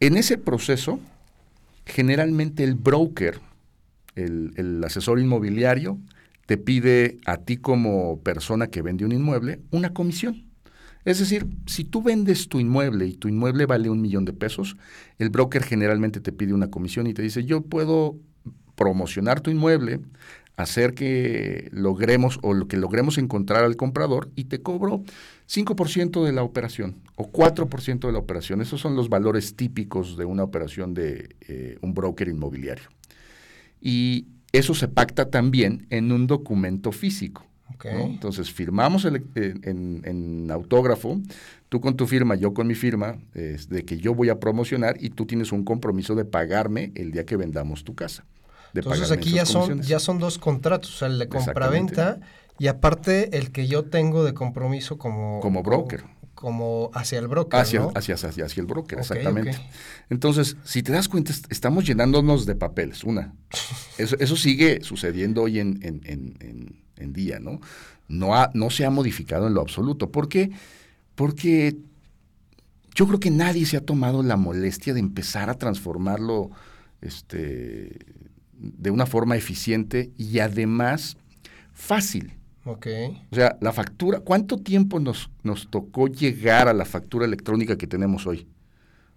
En 0.00 0.16
ese 0.16 0.38
proceso, 0.38 1.00
generalmente 1.86 2.64
el 2.64 2.74
broker, 2.74 3.40
el, 4.14 4.52
el 4.56 4.82
asesor 4.84 5.20
inmobiliario, 5.20 5.98
te 6.46 6.56
pide 6.56 7.18
a 7.26 7.36
ti 7.36 7.58
como 7.58 8.18
persona 8.20 8.66
que 8.68 8.82
vende 8.82 9.04
un 9.04 9.12
inmueble 9.12 9.60
una 9.70 9.92
comisión. 9.92 10.50
Es 11.04 11.18
decir, 11.18 11.46
si 11.66 11.84
tú 11.84 12.02
vendes 12.02 12.48
tu 12.48 12.60
inmueble 12.60 13.06
y 13.06 13.14
tu 13.14 13.28
inmueble 13.28 13.66
vale 13.66 13.88
un 13.88 14.00
millón 14.00 14.24
de 14.24 14.32
pesos, 14.32 14.76
el 15.18 15.30
broker 15.30 15.62
generalmente 15.62 16.20
te 16.20 16.32
pide 16.32 16.52
una 16.52 16.68
comisión 16.68 17.06
y 17.06 17.14
te 17.14 17.22
dice, 17.22 17.44
yo 17.44 17.62
puedo 17.62 18.16
promocionar 18.74 19.40
tu 19.40 19.50
inmueble, 19.50 20.00
hacer 20.60 20.94
que 20.94 21.68
logremos 21.72 22.38
o 22.42 22.54
lo 22.54 22.68
que 22.68 22.76
logremos 22.76 23.18
encontrar 23.18 23.64
al 23.64 23.76
comprador 23.76 24.30
y 24.36 24.44
te 24.44 24.60
cobro 24.62 25.02
5% 25.46 26.24
de 26.24 26.32
la 26.32 26.42
operación 26.42 26.96
o 27.16 27.30
4% 27.30 28.06
de 28.06 28.12
la 28.12 28.18
operación. 28.18 28.60
Esos 28.60 28.80
son 28.80 28.94
los 28.96 29.08
valores 29.08 29.56
típicos 29.56 30.16
de 30.16 30.24
una 30.24 30.44
operación 30.44 30.94
de 30.94 31.34
eh, 31.48 31.78
un 31.82 31.92
broker 31.94 32.28
inmobiliario. 32.28 32.88
Y 33.80 34.26
eso 34.52 34.74
se 34.74 34.88
pacta 34.88 35.30
también 35.30 35.86
en 35.90 36.12
un 36.12 36.26
documento 36.26 36.92
físico. 36.92 37.46
Entonces 38.04 38.52
firmamos 38.52 39.04
el- 39.06 39.24
en, 39.36 39.60
en- 39.64 40.02
en 40.04 40.50
autógrafo, 40.50 41.20
tú 41.68 41.80
con 41.80 41.96
tu 41.96 42.06
firma, 42.06 42.34
yo 42.34 42.52
con 42.52 42.66
mi 42.66 42.74
firma, 42.74 43.16
es 43.32 43.68
de 43.68 43.84
que 43.84 43.96
yo 43.96 44.14
voy 44.14 44.28
a 44.28 44.38
promocionar 44.38 44.96
y 45.02 45.10
tú 45.10 45.24
tienes 45.24 45.50
un 45.52 45.64
compromiso 45.64 46.14
de 46.14 46.24
pagarme 46.24 46.92
el 46.94 47.10
día 47.12 47.24
que 47.24 47.36
vendamos 47.36 47.84
tu 47.84 47.94
casa. 47.94 48.24
De 48.72 48.80
Entonces 48.80 49.10
aquí 49.10 49.30
ya 49.32 49.46
son, 49.46 49.80
ya 49.82 49.98
son 49.98 50.18
dos 50.18 50.38
contratos, 50.38 50.94
o 50.94 50.98
sea, 50.98 51.08
el 51.08 51.18
de 51.18 51.28
compraventa 51.28 52.20
y 52.58 52.66
aparte 52.68 53.36
el 53.38 53.50
que 53.52 53.66
yo 53.66 53.84
tengo 53.84 54.24
de 54.24 54.34
compromiso 54.34 54.98
como... 54.98 55.40
Como 55.40 55.62
broker. 55.62 56.04
Como, 56.34 56.90
hacia 56.94 57.18
el 57.18 57.28
broker, 57.28 57.60
Hacia, 57.60 57.80
¿no? 57.80 57.92
hacia, 57.94 58.14
hacia, 58.14 58.46
hacia 58.46 58.60
el 58.62 58.66
broker, 58.66 58.96
Ok, 58.98 59.02
exactamente. 59.02 59.58
Entonces, 60.08 60.56
si 60.64 60.82
te 60.82 60.90
das 60.90 61.06
cuenta, 61.08 61.32
est- 61.32 61.44
estamos 61.52 61.84
llenándonos 61.84 62.46
de 62.46 62.54
papeles, 62.54 63.04
una. 63.04 63.34
Eso, 63.98 64.16
eso 64.18 64.36
sigue 64.36 64.80
sucediendo 64.82 65.42
hoy 65.42 65.58
en, 65.60 65.78
en- 65.82 66.00
en- 66.04 66.36
en- 66.40 66.82
en 66.96 67.12
día, 67.12 67.40
¿no? 67.40 67.60
No, 68.08 68.34
ha- 68.34 68.50
no 68.54 68.70
se 68.70 68.86
ha 68.86 68.90
modificado 68.90 69.48
en 69.48 69.54
lo 69.54 69.60
absoluto. 69.60 70.10
¿Por 70.10 70.28
qué? 70.30 70.50
Porque 71.14 71.76
yo 72.94 73.06
creo 73.06 73.20
que 73.20 73.30
nadie 73.30 73.66
se 73.66 73.76
ha 73.76 73.84
tomado 73.84 74.22
la 74.22 74.36
molestia 74.36 74.94
de 74.94 75.00
empezar 75.00 75.50
a 75.50 75.54
transformarlo 75.58 76.50
este, 77.02 77.98
de 78.60 78.90
una 78.90 79.06
forma 79.06 79.36
eficiente 79.36 80.10
y 80.16 80.38
además 80.38 81.16
fácil. 81.72 82.34
Ok. 82.64 82.86
O 83.30 83.34
sea, 83.34 83.56
la 83.60 83.72
factura, 83.72 84.20
¿cuánto 84.20 84.58
tiempo 84.58 85.00
nos, 85.00 85.30
nos 85.42 85.70
tocó 85.70 86.08
llegar 86.08 86.68
a 86.68 86.74
la 86.74 86.84
factura 86.84 87.24
electrónica 87.24 87.78
que 87.78 87.86
tenemos 87.86 88.26
hoy? 88.26 88.46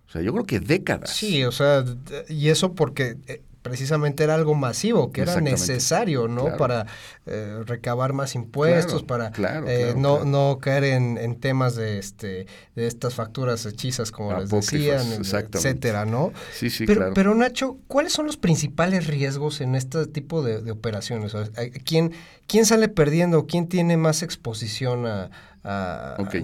O 0.07 0.11
sea, 0.11 0.21
yo 0.21 0.31
creo 0.31 0.45
que 0.45 0.59
décadas. 0.59 1.09
Sí, 1.09 1.43
o 1.43 1.51
sea, 1.51 1.83
y 2.29 2.49
eso 2.49 2.73
porque 2.73 3.17
eh, 3.27 3.41
precisamente 3.63 4.23
era 4.23 4.35
algo 4.35 4.53
masivo, 4.53 5.11
que 5.11 5.21
era 5.21 5.41
necesario, 5.41 6.27
¿no? 6.27 6.43
Claro. 6.43 6.57
para 6.57 6.85
eh, 7.25 7.61
recabar 7.65 8.13
más 8.13 8.35
impuestos, 8.35 9.01
Claro, 9.03 9.07
para 9.07 9.31
claro, 9.31 9.67
eh, 9.67 9.95
no, 9.97 10.25
no 10.25 10.59
caer 10.61 10.83
en, 10.83 11.17
en 11.17 11.39
temas 11.39 11.75
de 11.75 11.97
este 11.97 12.45
de 12.75 12.85
estas 12.87 13.15
facturas 13.15 13.65
hechizas, 13.65 14.11
como 14.11 14.37
les 14.37 14.49
decían, 14.49 15.11
eh, 15.13 15.19
etcétera, 15.51 16.05
¿no? 16.05 16.31
Sí, 16.53 16.69
sí, 16.69 16.85
pero, 16.85 16.99
claro. 16.99 17.13
pero 17.15 17.33
Nacho, 17.33 17.77
¿cuáles 17.87 18.13
son 18.13 18.25
los 18.27 18.37
principales 18.37 19.07
riesgos 19.07 19.61
en 19.61 19.73
este 19.73 20.05
tipo 20.05 20.43
de, 20.43 20.61
de 20.61 20.71
operaciones? 20.71 21.33
O 21.33 21.45
sea, 21.45 21.51
¿quién, 21.85 22.11
¿Quién 22.45 22.65
sale 22.65 22.89
perdiendo? 22.89 23.47
¿Quién 23.47 23.67
tiene 23.67 23.95
más 23.97 24.21
exposición 24.21 25.05
a... 25.07 25.31
a- 25.63 26.17
Ok. 26.19 26.35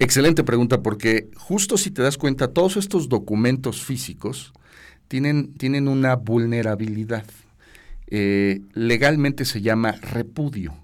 Excelente 0.00 0.42
pregunta, 0.42 0.82
porque 0.82 1.28
justo 1.36 1.76
si 1.78 1.90
te 1.92 2.02
das 2.02 2.18
cuenta, 2.18 2.48
todos 2.48 2.76
estos 2.76 3.08
documentos 3.08 3.82
físicos 3.84 4.52
tienen, 5.14 5.54
tienen 5.54 5.86
una 5.86 6.16
vulnerabilidad. 6.16 7.24
Eh, 8.08 8.62
legalmente 8.72 9.44
se 9.44 9.60
llama 9.60 9.92
repudio. 9.92 10.74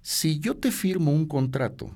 Si 0.00 0.38
yo 0.38 0.56
te 0.56 0.70
firmo 0.70 1.12
un 1.12 1.26
contrato 1.26 1.90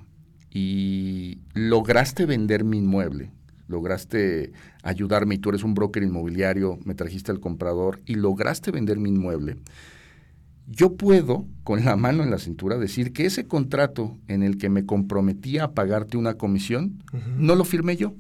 y 0.51 1.39
lograste 1.55 2.27
vender 2.27 2.63
mi 2.63 2.77
inmueble, 2.77 3.31
lograste 3.69 4.53
ayudarme 4.83 5.37
y 5.37 5.39
tú 5.39 5.49
eres 5.49 5.65
un 5.65 5.73
broker 5.73 6.03
inmobiliario, 6.03 6.79
me 6.85 6.95
trajiste 6.95 7.33
al 7.33 7.41
comprador 7.41 8.03
y 8.05 8.17
lograste 8.17 8.71
vender 8.71 8.99
mi 8.99 9.09
inmueble, 9.09 9.57
yo 10.69 10.99
puedo, 10.99 11.47
con 11.65 11.87
la 11.87 11.97
mano 11.97 12.23
en 12.23 12.31
la 12.31 12.39
cintura, 12.39 12.77
decir 12.77 13.15
que 13.15 13.25
ese 13.25 13.47
contrato 13.47 14.19
en 14.29 14.43
el 14.43 14.59
que 14.59 14.69
me 14.69 14.85
comprometía 14.85 15.65
a 15.65 15.73
pagarte 15.73 16.19
una 16.19 16.35
comisión, 16.35 17.03
no 17.39 17.55
lo 17.55 17.65
firmé 17.65 17.97
yo. 17.97 18.15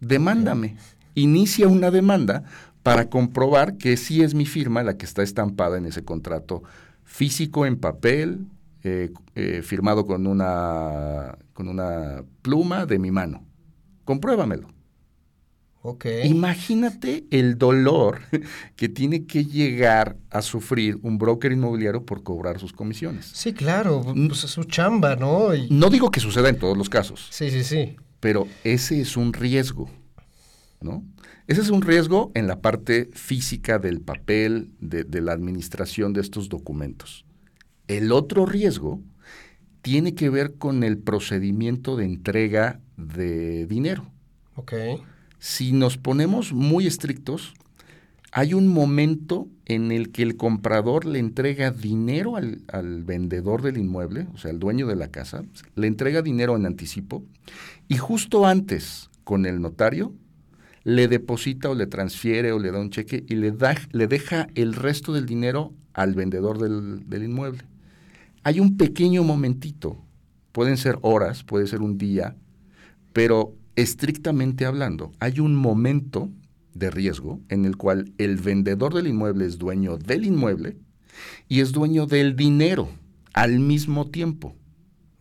Demándame. 0.00 0.76
Inicia 1.14 1.68
una 1.68 1.90
demanda 1.90 2.44
para 2.82 3.08
comprobar 3.08 3.76
que 3.76 3.96
sí 3.96 4.22
es 4.22 4.34
mi 4.34 4.46
firma 4.46 4.82
la 4.82 4.96
que 4.96 5.06
está 5.06 5.22
estampada 5.22 5.78
en 5.78 5.86
ese 5.86 6.04
contrato 6.04 6.62
físico 7.04 7.64
en 7.66 7.76
papel, 7.78 8.46
eh, 8.82 9.10
eh, 9.34 9.62
firmado 9.62 10.06
con 10.06 10.26
una, 10.26 11.38
con 11.52 11.68
una 11.68 12.24
pluma 12.42 12.84
de 12.86 12.98
mi 12.98 13.10
mano. 13.10 13.44
Compruébamelo. 14.04 14.68
Ok. 15.86 16.06
Imagínate 16.24 17.24
el 17.30 17.58
dolor 17.58 18.20
que 18.76 18.88
tiene 18.88 19.26
que 19.26 19.44
llegar 19.44 20.16
a 20.30 20.40
sufrir 20.42 20.98
un 21.02 21.18
broker 21.18 21.52
inmobiliario 21.52 22.04
por 22.06 22.22
cobrar 22.22 22.58
sus 22.58 22.72
comisiones. 22.72 23.26
Sí, 23.34 23.52
claro, 23.52 24.02
pues 24.02 24.44
es 24.44 24.50
su 24.50 24.64
chamba, 24.64 25.14
¿no? 25.16 25.54
Y- 25.54 25.68
No 25.70 25.90
digo 25.90 26.10
que 26.10 26.20
suceda 26.20 26.48
en 26.48 26.58
todos 26.58 26.76
los 26.76 26.88
casos, 26.88 27.28
Sí, 27.30 27.50
sí, 27.50 27.64
sí. 27.64 27.96
pero 28.20 28.46
ese 28.64 29.00
es 29.02 29.16
un 29.18 29.34
riesgo, 29.34 29.90
¿no? 30.84 31.04
Ese 31.46 31.62
es 31.62 31.70
un 31.70 31.82
riesgo 31.82 32.30
en 32.34 32.46
la 32.46 32.60
parte 32.60 33.10
física 33.12 33.78
del 33.78 34.00
papel, 34.00 34.70
de, 34.80 35.04
de 35.04 35.20
la 35.20 35.32
administración 35.32 36.12
de 36.12 36.20
estos 36.20 36.48
documentos. 36.48 37.24
El 37.88 38.12
otro 38.12 38.46
riesgo 38.46 39.00
tiene 39.82 40.14
que 40.14 40.30
ver 40.30 40.54
con 40.54 40.82
el 40.82 40.98
procedimiento 40.98 41.96
de 41.96 42.04
entrega 42.04 42.80
de 42.96 43.66
dinero. 43.66 44.10
Si 45.38 45.72
nos 45.72 45.98
ponemos 45.98 46.52
muy 46.52 46.86
estrictos, 46.86 47.54
hay 48.32 48.54
un 48.54 48.66
momento 48.66 49.48
en 49.66 49.92
el 49.92 50.10
que 50.10 50.22
el 50.22 50.36
comprador 50.36 51.04
le 51.04 51.18
entrega 51.18 51.70
dinero 51.70 52.36
al, 52.36 52.62
al 52.68 53.04
vendedor 53.04 53.62
del 53.62 53.76
inmueble, 53.76 54.26
o 54.34 54.38
sea, 54.38 54.50
al 54.50 54.58
dueño 54.58 54.86
de 54.86 54.96
la 54.96 55.08
casa, 55.08 55.44
le 55.74 55.86
entrega 55.86 56.22
dinero 56.22 56.56
en 56.56 56.66
anticipo 56.66 57.22
y 57.86 57.96
justo 57.96 58.46
antes, 58.46 59.10
con 59.22 59.46
el 59.46 59.60
notario, 59.60 60.14
le 60.84 61.08
deposita 61.08 61.70
o 61.70 61.74
le 61.74 61.86
transfiere 61.86 62.52
o 62.52 62.58
le 62.58 62.70
da 62.70 62.78
un 62.78 62.90
cheque 62.90 63.24
y 63.26 63.34
le, 63.34 63.50
da, 63.50 63.74
le 63.90 64.06
deja 64.06 64.48
el 64.54 64.74
resto 64.74 65.12
del 65.12 65.26
dinero 65.26 65.72
al 65.94 66.14
vendedor 66.14 66.58
del, 66.58 67.08
del 67.08 67.24
inmueble. 67.24 67.62
Hay 68.42 68.60
un 68.60 68.76
pequeño 68.76 69.24
momentito, 69.24 69.96
pueden 70.52 70.76
ser 70.76 70.98
horas, 71.00 71.42
puede 71.42 71.66
ser 71.66 71.80
un 71.80 71.96
día, 71.96 72.36
pero 73.12 73.56
estrictamente 73.76 74.66
hablando, 74.66 75.12
hay 75.18 75.40
un 75.40 75.56
momento 75.56 76.30
de 76.74 76.90
riesgo 76.90 77.40
en 77.48 77.64
el 77.64 77.76
cual 77.76 78.12
el 78.18 78.36
vendedor 78.36 78.92
del 78.94 79.06
inmueble 79.06 79.46
es 79.46 79.58
dueño 79.58 79.96
del 79.96 80.24
inmueble 80.26 80.76
y 81.48 81.60
es 81.60 81.72
dueño 81.72 82.06
del 82.06 82.36
dinero 82.36 82.88
al 83.32 83.60
mismo 83.60 84.10
tiempo. 84.10 84.54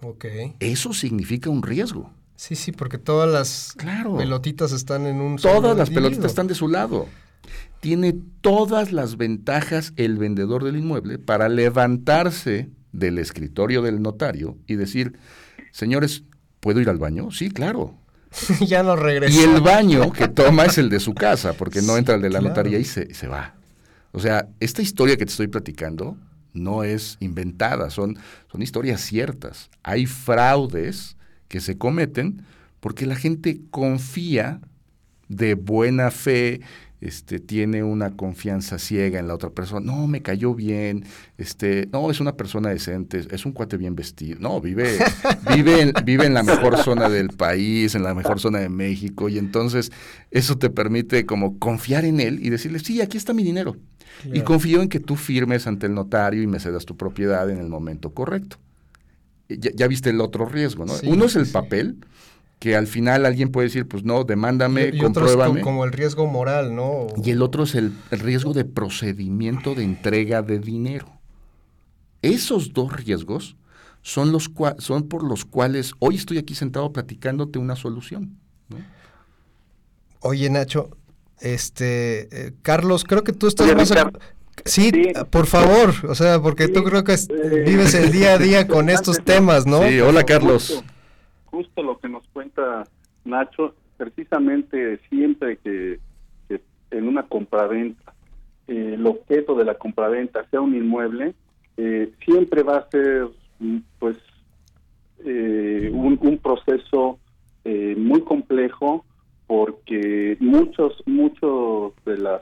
Ok. 0.01 0.25
Eso 0.59 0.93
significa 0.93 1.49
un 1.49 1.63
riesgo. 1.63 2.11
Sí, 2.35 2.55
sí, 2.55 2.71
porque 2.71 2.97
todas 2.97 3.29
las 3.31 3.73
Claro. 3.77 4.17
pelotitas 4.17 4.71
están 4.71 5.05
en 5.05 5.21
un 5.21 5.39
solo 5.39 5.55
Todas 5.61 5.77
las 5.77 5.87
individuo. 5.89 6.09
pelotitas 6.09 6.31
están 6.31 6.47
de 6.47 6.55
su 6.55 6.67
lado. 6.67 7.07
Tiene 7.79 8.15
todas 8.41 8.91
las 8.91 9.17
ventajas 9.17 9.93
el 9.97 10.17
vendedor 10.17 10.63
del 10.63 10.77
inmueble 10.77 11.19
para 11.19 11.49
levantarse 11.49 12.69
del 12.91 13.17
escritorio 13.19 13.81
del 13.81 14.01
notario 14.01 14.57
y 14.67 14.75
decir, 14.75 15.17
señores, 15.71 16.23
¿puedo 16.59 16.79
ir 16.79 16.89
al 16.89 16.97
baño? 16.97 17.31
Sí, 17.31 17.49
claro. 17.51 17.95
ya 18.65 18.83
no 18.83 18.95
regresa. 18.95 19.39
Y 19.39 19.43
el 19.43 19.61
baño 19.61 20.11
que 20.11 20.27
toma 20.27 20.65
es 20.65 20.77
el 20.77 20.89
de 20.89 20.99
su 20.99 21.13
casa, 21.13 21.53
porque 21.53 21.81
no 21.81 21.93
Sí, 21.93 21.99
entra 21.99 22.15
el 22.15 22.21
de 22.21 22.29
la 22.29 22.39
claro. 22.39 22.49
notaría 22.55 22.79
y 22.79 22.85
se, 22.85 23.13
se 23.13 23.27
va. 23.27 23.55
O 24.11 24.19
sea, 24.19 24.47
esta 24.59 24.81
historia 24.81 25.17
que 25.17 25.25
te 25.25 25.31
estoy 25.31 25.47
platicando 25.47 26.17
no 26.53 26.83
es 26.83 27.17
inventada, 27.19 27.89
son, 27.89 28.17
son 28.51 28.61
historias 28.61 29.01
ciertas. 29.01 29.69
Hay 29.83 30.05
fraudes 30.05 31.17
que 31.53 31.61
se 31.61 31.77
cometen 31.77 32.41
porque 32.79 33.05
la 33.05 33.15
gente 33.15 33.61
confía 33.69 34.59
de 35.27 35.53
buena 35.53 36.09
fe, 36.09 36.61
este, 36.99 37.39
tiene 37.39 37.83
una 37.83 38.15
confianza 38.15 38.79
ciega 38.79 39.19
en 39.19 39.27
la 39.27 39.35
otra 39.35 39.51
persona. 39.51 39.85
No, 39.85 40.07
me 40.07 40.23
cayó 40.23 40.55
bien. 40.55 41.05
Este, 41.37 41.87
no, 41.91 42.09
es 42.09 42.19
una 42.19 42.35
persona 42.35 42.69
decente, 42.69 43.21
es 43.29 43.45
un 43.45 43.51
cuate 43.51 43.77
bien 43.77 43.95
vestido. 43.95 44.39
No, 44.39 44.59
vive, 44.61 44.97
vive, 45.55 45.81
en, 45.81 45.93
vive 46.03 46.25
en 46.25 46.33
la 46.33 46.41
mejor 46.41 46.75
zona 46.77 47.07
del 47.07 47.29
país, 47.29 47.93
en 47.93 48.01
la 48.01 48.15
mejor 48.15 48.39
zona 48.39 48.57
de 48.57 48.69
México. 48.69 49.29
Y 49.29 49.37
entonces 49.37 49.91
eso 50.31 50.57
te 50.57 50.71
permite 50.71 51.27
como 51.27 51.59
confiar 51.59 52.03
en 52.03 52.19
él 52.19 52.39
y 52.43 52.49
decirle, 52.49 52.79
sí, 52.79 52.99
aquí 52.99 53.15
está 53.15 53.35
mi 53.35 53.43
dinero. 53.43 53.77
Y 54.25 54.41
confío 54.41 54.81
en 54.81 54.89
que 54.89 54.99
tú 54.99 55.17
firmes 55.17 55.67
ante 55.67 55.85
el 55.85 55.93
notario 55.93 56.41
y 56.41 56.47
me 56.47 56.59
cedas 56.59 56.87
tu 56.87 56.97
propiedad 56.97 57.47
en 57.51 57.59
el 57.59 57.69
momento 57.69 58.11
correcto. 58.11 58.57
Ya, 59.59 59.71
ya 59.73 59.87
viste 59.87 60.09
el 60.09 60.21
otro 60.21 60.45
riesgo, 60.45 60.85
¿no? 60.85 60.93
Uno 61.03 61.25
es 61.25 61.35
el 61.35 61.47
papel, 61.47 61.97
que 62.59 62.75
al 62.75 62.87
final 62.87 63.25
alguien 63.25 63.49
puede 63.49 63.67
decir, 63.67 63.87
pues 63.87 64.03
no, 64.03 64.23
demándame, 64.23 64.89
y, 64.93 64.97
y 64.97 64.99
compruébame. 64.99 65.59
Es 65.59 65.63
como 65.65 65.83
el 65.83 65.91
riesgo 65.91 66.27
moral, 66.27 66.75
¿no? 66.75 67.07
Y 67.21 67.31
el 67.31 67.41
otro 67.41 67.63
es 67.63 67.75
el, 67.75 67.93
el, 68.11 68.19
riesgo 68.19 68.53
de 68.53 68.65
procedimiento 68.65 69.75
de 69.75 69.83
entrega 69.83 70.41
de 70.41 70.59
dinero. 70.59 71.07
Esos 72.21 72.71
dos 72.71 72.93
riesgos 72.93 73.57
son, 74.01 74.31
los 74.31 74.51
son 74.77 75.09
por 75.09 75.23
los 75.23 75.45
cuales 75.45 75.93
hoy 75.99 76.15
estoy 76.15 76.37
aquí 76.37 76.55
sentado 76.55 76.93
platicándote 76.93 77.59
una 77.59 77.75
solución. 77.75 78.37
¿no? 78.69 78.77
Oye, 80.21 80.49
Nacho, 80.49 80.89
este, 81.41 82.47
eh, 82.47 82.53
Carlos, 82.61 83.03
creo 83.03 83.23
que 83.23 83.33
tú 83.33 83.47
estás 83.47 83.67
Oye, 83.67 83.75
más... 83.75 83.93
Sí, 84.65 84.91
sí, 84.91 85.13
por 85.29 85.47
favor, 85.47 85.93
o 86.07 86.15
sea, 86.15 86.39
porque 86.39 86.67
sí, 86.67 86.73
tú 86.73 86.83
creo 86.83 87.03
que 87.03 87.13
eh, 87.13 87.63
vives 87.65 87.93
el 87.95 88.11
día 88.11 88.33
a 88.33 88.37
día 88.37 88.67
con 88.67 88.89
estos 88.89 89.23
temas, 89.23 89.65
¿no? 89.65 89.81
Sí, 89.83 89.99
hola 89.99 90.23
Carlos. 90.23 90.69
Justo, 90.69 90.93
justo 91.45 91.83
lo 91.83 91.99
que 91.99 92.07
nos 92.07 92.23
cuenta 92.29 92.83
Nacho, 93.25 93.75
precisamente 93.97 94.99
siempre 95.09 95.57
que, 95.57 95.99
que 96.47 96.61
en 96.91 97.07
una 97.07 97.23
compraventa, 97.23 98.13
eh, 98.67 98.93
el 98.95 99.05
objeto 99.05 99.55
de 99.55 99.65
la 99.65 99.75
compraventa 99.75 100.47
sea 100.49 100.61
un 100.61 100.75
inmueble, 100.75 101.33
eh, 101.77 102.11
siempre 102.23 102.63
va 102.63 102.77
a 102.77 102.89
ser 102.89 103.27
pues 103.99 104.17
eh, 105.25 105.89
un, 105.93 106.19
un, 106.21 106.37
proceso 106.37 107.19
muy 107.65 108.21
complejo 108.21 109.05
porque 109.47 110.35
muchos 110.41 111.01
muchos 111.05 111.93
de 112.05 112.17
las 112.17 112.41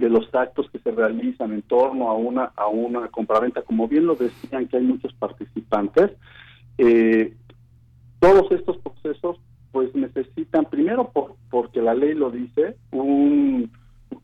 de 0.00 0.10
los 0.10 0.34
actos 0.34 0.70
que 0.70 0.78
se 0.78 0.90
realizan 0.90 1.52
en 1.52 1.62
torno 1.62 2.10
a 2.10 2.14
una 2.14 2.52
a 2.56 2.68
una 2.68 3.08
compraventa. 3.08 3.62
Como 3.62 3.88
bien 3.88 4.06
lo 4.06 4.14
decían 4.14 4.68
que 4.68 4.76
hay 4.76 4.84
muchos 4.84 5.12
participantes 5.14 6.12
eh, 6.78 7.34
todos 8.20 8.50
estos 8.52 8.78
procesos 8.78 9.36
pues 9.72 9.94
necesitan 9.94 10.64
primero 10.64 11.10
por, 11.10 11.34
porque 11.50 11.82
la 11.82 11.94
ley 11.94 12.14
lo 12.14 12.30
dice 12.30 12.76
un 12.92 13.70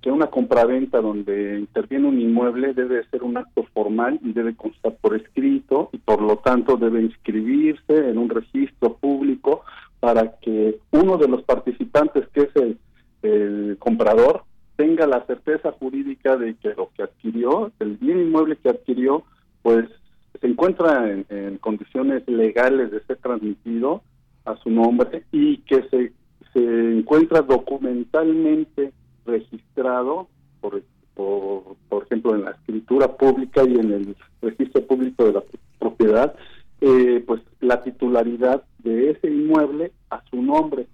que 0.00 0.10
una 0.10 0.28
compraventa 0.28 1.00
donde 1.00 1.58
interviene 1.58 2.08
un 2.08 2.20
inmueble 2.20 2.72
debe 2.72 3.06
ser 3.08 3.22
un 3.22 3.36
acto 3.36 3.64
formal 3.74 4.18
y 4.22 4.32
debe 4.32 4.54
constar 4.54 4.96
por 5.00 5.14
escrito 5.14 5.90
y 5.92 5.98
por 5.98 6.22
lo 6.22 6.38
tanto 6.38 6.76
debe 6.76 7.02
inscribirse 7.02 8.10
en 8.10 8.16
un 8.16 8.30
registro 8.30 8.94
público 8.96 9.62
para 10.00 10.36
que 10.40 10.78
uno 10.90 11.18
de 11.18 11.28
los 11.28 11.42
participantes 11.42 12.26
que 12.28 12.42
es 12.42 12.56
el, 12.56 12.78
el 13.22 13.76
comprador 13.78 14.44
tenga 14.76 15.06
la 15.06 15.24
certeza 15.26 15.72
jurídica 15.72 16.36
de 16.36 16.54
que 16.56 16.74
lo 16.74 16.90
que 16.94 17.02
adquirió, 17.02 17.72
el 17.78 17.96
bien 17.96 18.20
inmueble 18.20 18.56
que 18.56 18.70
adquirió, 18.70 19.24
pues 19.62 19.86
se 20.40 20.46
encuentra 20.46 21.10
en, 21.10 21.58
condiciones 21.58 22.26
legales 22.28 22.90
de 22.90 23.02
ser 23.04 23.16
transmitido 23.18 24.02
a 24.44 24.56
su 24.56 24.70
nombre 24.70 25.24
y 25.32 25.58
que 25.58 25.82
se, 25.88 26.12
se 26.52 26.98
encuentra 26.98 27.40
documentalmente 27.40 28.92
registrado, 29.24 30.28
por, 30.60 30.82
por, 31.14 31.76
por 31.88 32.02
ejemplo, 32.04 32.34
en 32.34 32.44
la 32.44 32.50
escritura 32.50 33.16
pública 33.16 33.62
y 33.64 33.74
en 33.76 33.92
el 33.92 34.16
registro 34.42 34.84
público 34.86 35.24
de 35.24 35.32
la 35.32 35.42
propiedad, 35.78 36.34
eh, 36.80 37.22
pues 37.26 37.40
la 37.60 37.82
titularidad 37.82 38.62
de 38.78 39.10
ese 39.10 39.28
inmueble 39.28 39.92
a 40.10 40.22
su 40.30 40.42
nombre. 40.42 40.86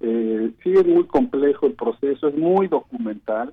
Eh, 0.00 0.52
sí 0.62 0.72
es 0.72 0.86
muy 0.86 1.04
complejo 1.04 1.66
el 1.66 1.74
proceso, 1.74 2.28
es 2.28 2.36
muy 2.36 2.68
documental. 2.68 3.52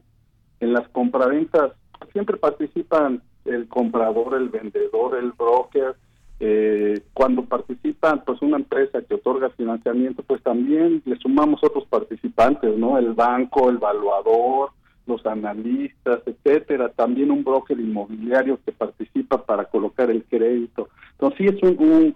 En 0.59 0.73
las 0.73 0.87
compraventas 0.89 1.73
siempre 2.13 2.37
participan 2.37 3.21
el 3.45 3.67
comprador, 3.67 4.35
el 4.35 4.49
vendedor, 4.49 5.17
el 5.17 5.31
broker. 5.31 5.95
Eh, 6.39 7.01
cuando 7.13 7.43
participan, 7.45 8.23
pues 8.23 8.41
una 8.41 8.57
empresa 8.57 9.01
que 9.01 9.15
otorga 9.15 9.49
financiamiento, 9.51 10.23
pues 10.23 10.41
también 10.43 11.01
le 11.05 11.17
sumamos 11.17 11.63
otros 11.63 11.85
participantes, 11.87 12.77
¿no? 12.77 12.97
El 12.97 13.13
banco, 13.13 13.69
el 13.69 13.77
evaluador, 13.77 14.71
los 15.07 15.25
analistas, 15.25 16.21
etcétera. 16.25 16.89
También 16.89 17.31
un 17.31 17.43
broker 17.43 17.79
inmobiliario 17.79 18.59
que 18.63 18.71
participa 18.71 19.43
para 19.43 19.65
colocar 19.65 20.11
el 20.11 20.23
crédito. 20.25 20.89
Entonces 21.13 21.37
sí 21.37 21.45
es 21.45 21.79
un, 21.79 22.15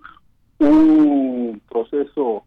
un 0.60 1.62
proceso 1.70 2.44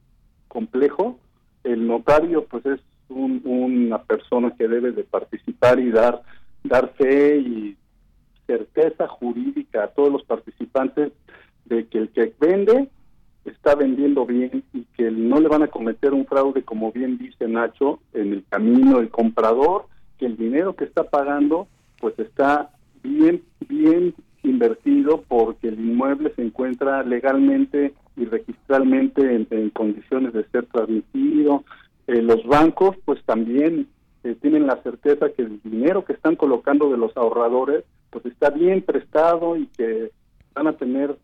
complejo, 0.48 1.18
el 1.64 1.86
notario 1.86 2.44
pues 2.44 2.64
es 2.66 2.80
un, 3.08 3.42
una 3.44 4.02
persona 4.02 4.54
que 4.56 4.68
debe 4.68 4.92
de 4.92 5.04
participar 5.04 5.80
y 5.80 5.90
dar 5.90 6.22
dar 6.62 6.92
fe 6.94 7.36
y 7.38 7.76
certeza 8.46 9.06
jurídica 9.08 9.84
a 9.84 9.88
todos 9.88 10.12
los 10.12 10.24
participantes 10.24 11.12
de 11.64 11.86
que 11.86 11.98
el 11.98 12.08
que 12.10 12.32
vende 12.38 12.88
está 13.44 13.74
vendiendo 13.74 14.24
bien 14.24 14.64
y 14.72 14.84
que 14.96 15.10
no 15.10 15.40
le 15.40 15.48
van 15.48 15.62
a 15.62 15.68
cometer 15.68 16.14
un 16.14 16.26
fraude 16.26 16.62
como 16.62 16.92
bien 16.92 17.18
dice 17.18 17.48
Nacho 17.48 18.00
en 18.12 18.32
el 18.32 18.44
camino 18.48 18.98
del 18.98 19.10
comprador 19.10 19.86
que 20.18 20.26
el 20.26 20.36
dinero 20.36 20.74
que 20.74 20.84
está 20.84 21.04
pagando 21.04 21.68
pues 22.00 22.18
está 22.18 22.70
bien 23.02 23.42
bien 23.68 24.14
invertido 24.42 25.22
porque 25.28 25.68
el 25.68 25.80
inmueble 25.80 26.32
se 26.34 26.42
encuentra 26.42 27.02
legalmente 27.02 27.94
y 28.16 28.24
registralmente 28.24 29.46
en, 29.50 29.70
condiciones 29.70 30.32
de 30.32 30.44
ser 30.48 30.66
transmitido. 30.66 31.64
Eh, 32.06 32.22
los 32.22 32.44
bancos 32.46 32.96
pues 33.04 33.22
también 33.24 33.88
eh, 34.22 34.36
tienen 34.40 34.66
la 34.66 34.82
certeza 34.82 35.30
que 35.30 35.42
el 35.42 35.60
dinero 35.62 36.04
que 36.04 36.12
están 36.12 36.36
colocando 36.36 36.90
de 36.90 36.98
los 36.98 37.16
ahorradores 37.16 37.84
pues 38.10 38.26
está 38.26 38.50
bien 38.50 38.82
prestado 38.82 39.56
y 39.56 39.66
que 39.68 40.10
van 40.54 40.68
a 40.68 40.76
tener 40.76 41.16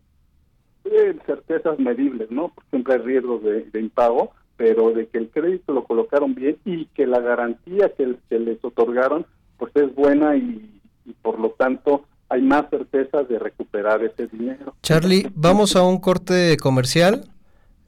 eh, 0.84 1.16
certezas 1.26 1.78
medibles, 1.78 2.30
¿no? 2.30 2.52
Siempre 2.70 2.94
hay 2.94 3.00
riesgos 3.00 3.42
de, 3.44 3.80
impago, 3.80 4.32
pero 4.56 4.90
de 4.92 5.06
que 5.06 5.18
el 5.18 5.30
crédito 5.30 5.72
lo 5.72 5.84
colocaron 5.84 6.34
bien 6.34 6.56
y 6.64 6.86
que 6.86 7.06
la 7.06 7.20
garantía 7.20 7.92
que, 7.96 8.16
les 8.38 8.64
otorgaron 8.64 9.26
pues 9.58 9.76
es 9.76 9.94
buena 9.94 10.36
y 10.36 10.80
por 11.22 11.38
lo 11.38 11.50
tanto 11.50 12.06
hay 12.30 12.42
más 12.42 12.70
certeza 12.70 13.24
de 13.24 13.38
recuperar 13.38 14.02
ese 14.04 14.28
dinero. 14.28 14.74
Charlie, 14.82 15.30
vamos 15.34 15.74
a 15.74 15.82
un 15.82 15.98
corte 15.98 16.56
comercial. 16.56 17.28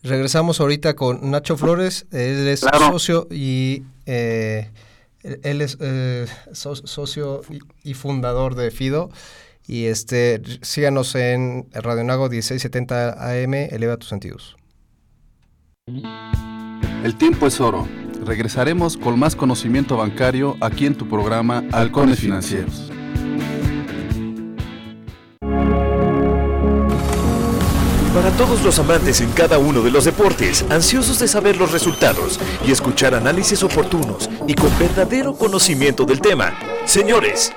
Regresamos 0.02 0.60
ahorita 0.60 0.96
con 0.96 1.30
Nacho 1.30 1.56
Flores, 1.56 2.06
él 2.10 2.48
es 2.48 2.62
claro. 2.62 2.90
socio 2.90 3.28
y 3.30 3.84
eh, 4.04 4.68
él 5.22 5.60
es 5.60 5.78
eh, 5.80 6.26
so, 6.50 6.74
socio 6.74 7.42
y, 7.84 7.94
fundador 7.94 8.56
de 8.56 8.72
Fido. 8.72 9.10
Y 9.68 9.84
este 9.84 10.42
síganos 10.62 11.14
en 11.14 11.68
Radio 11.72 12.02
Nago 12.02 12.28
1670 12.28 13.12
AM, 13.12 13.54
eleva 13.54 13.96
tus 13.96 14.08
sentidos. 14.08 14.56
El 17.04 17.16
tiempo 17.16 17.46
es 17.46 17.60
oro. 17.60 17.86
Regresaremos 18.26 18.96
con 18.96 19.18
más 19.20 19.36
conocimiento 19.36 19.96
bancario 19.96 20.56
aquí 20.60 20.86
en 20.86 20.96
tu 20.96 21.08
programa 21.08 21.62
Halcones 21.70 22.18
Financieros. 22.18 22.91
Para 28.14 28.30
todos 28.32 28.60
los 28.62 28.78
amantes 28.78 29.22
en 29.22 29.32
cada 29.32 29.56
uno 29.56 29.80
de 29.80 29.90
los 29.90 30.04
deportes, 30.04 30.66
ansiosos 30.68 31.18
de 31.18 31.26
saber 31.26 31.56
los 31.56 31.72
resultados 31.72 32.38
y 32.62 32.70
escuchar 32.70 33.14
análisis 33.14 33.62
oportunos 33.62 34.28
y 34.46 34.54
con 34.54 34.78
verdadero 34.78 35.34
conocimiento 35.34 36.04
del 36.04 36.20
tema, 36.20 36.52
señores, 36.84 37.52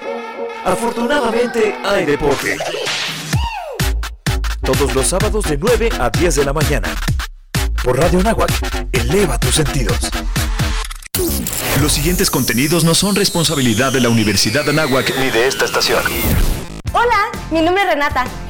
afortunadamente 0.63 1.75
hay 1.83 2.05
deporte. 2.05 2.57
Todos 4.61 4.95
los 4.95 5.07
sábados 5.07 5.43
de 5.43 5.57
9 5.57 5.89
a 5.99 6.09
10 6.09 6.35
de 6.35 6.45
la 6.45 6.53
mañana. 6.53 6.87
Por 7.83 7.99
Radio 7.99 8.23
Nahuac, 8.23 8.51
eleva 8.93 9.37
tus 9.37 9.55
sentidos. 9.55 10.09
Los 11.81 11.91
siguientes 11.91 12.31
contenidos 12.31 12.85
no 12.85 12.95
son 12.95 13.17
responsabilidad 13.17 13.91
de 13.91 13.99
la 13.99 14.07
Universidad 14.07 14.63
de 14.63 14.69
Anáhuac 14.69 15.13
ni 15.19 15.29
de 15.31 15.47
esta 15.47 15.65
estación. 15.65 16.01
Hola, 16.93 17.29
mi 17.51 17.61
nombre 17.61 17.83
es 17.83 17.89
Renata 17.89 18.25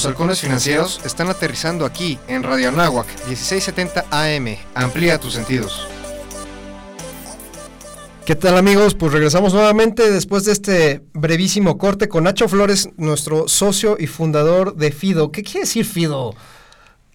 Los 0.00 0.06
halcones 0.06 0.40
financieros 0.40 0.98
están 1.04 1.28
aterrizando 1.28 1.84
aquí 1.84 2.18
en 2.26 2.42
Radio 2.42 2.70
Anáhuac 2.70 3.06
1670 3.26 4.06
AM. 4.10 4.56
Amplía 4.74 5.18
tus 5.18 5.34
sentidos. 5.34 5.86
¿Qué 8.24 8.34
tal 8.34 8.56
amigos? 8.56 8.94
Pues 8.94 9.12
regresamos 9.12 9.52
nuevamente 9.52 10.10
después 10.10 10.46
de 10.46 10.52
este 10.52 11.02
brevísimo 11.12 11.76
corte 11.76 12.08
con 12.08 12.24
Nacho 12.24 12.48
Flores, 12.48 12.88
nuestro 12.96 13.46
socio 13.46 13.98
y 14.00 14.06
fundador 14.06 14.74
de 14.74 14.90
Fido. 14.90 15.30
¿Qué 15.32 15.42
quiere 15.42 15.60
decir 15.60 15.84
Fido? 15.84 16.34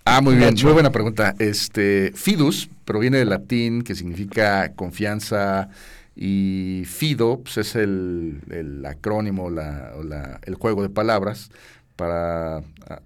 Ah, 0.06 0.22
muy 0.22 0.36
bien, 0.36 0.54
muy 0.62 0.74
buena 0.74 0.92
pregunta. 0.92 1.34
Este, 1.40 2.12
Fidus 2.14 2.70
proviene 2.86 3.18
del 3.18 3.32
latín 3.32 3.82
que 3.82 3.96
significa 3.96 4.74
confianza 4.76 5.70
y 6.16 6.84
Fido 6.86 7.40
pues, 7.40 7.58
es 7.58 7.76
el, 7.76 8.42
el 8.52 8.86
acrónimo, 8.86 9.50
la, 9.50 9.92
la, 10.04 10.40
el 10.44 10.54
juego 10.54 10.84
de 10.84 10.90
palabras 10.90 11.50
para 11.96 12.64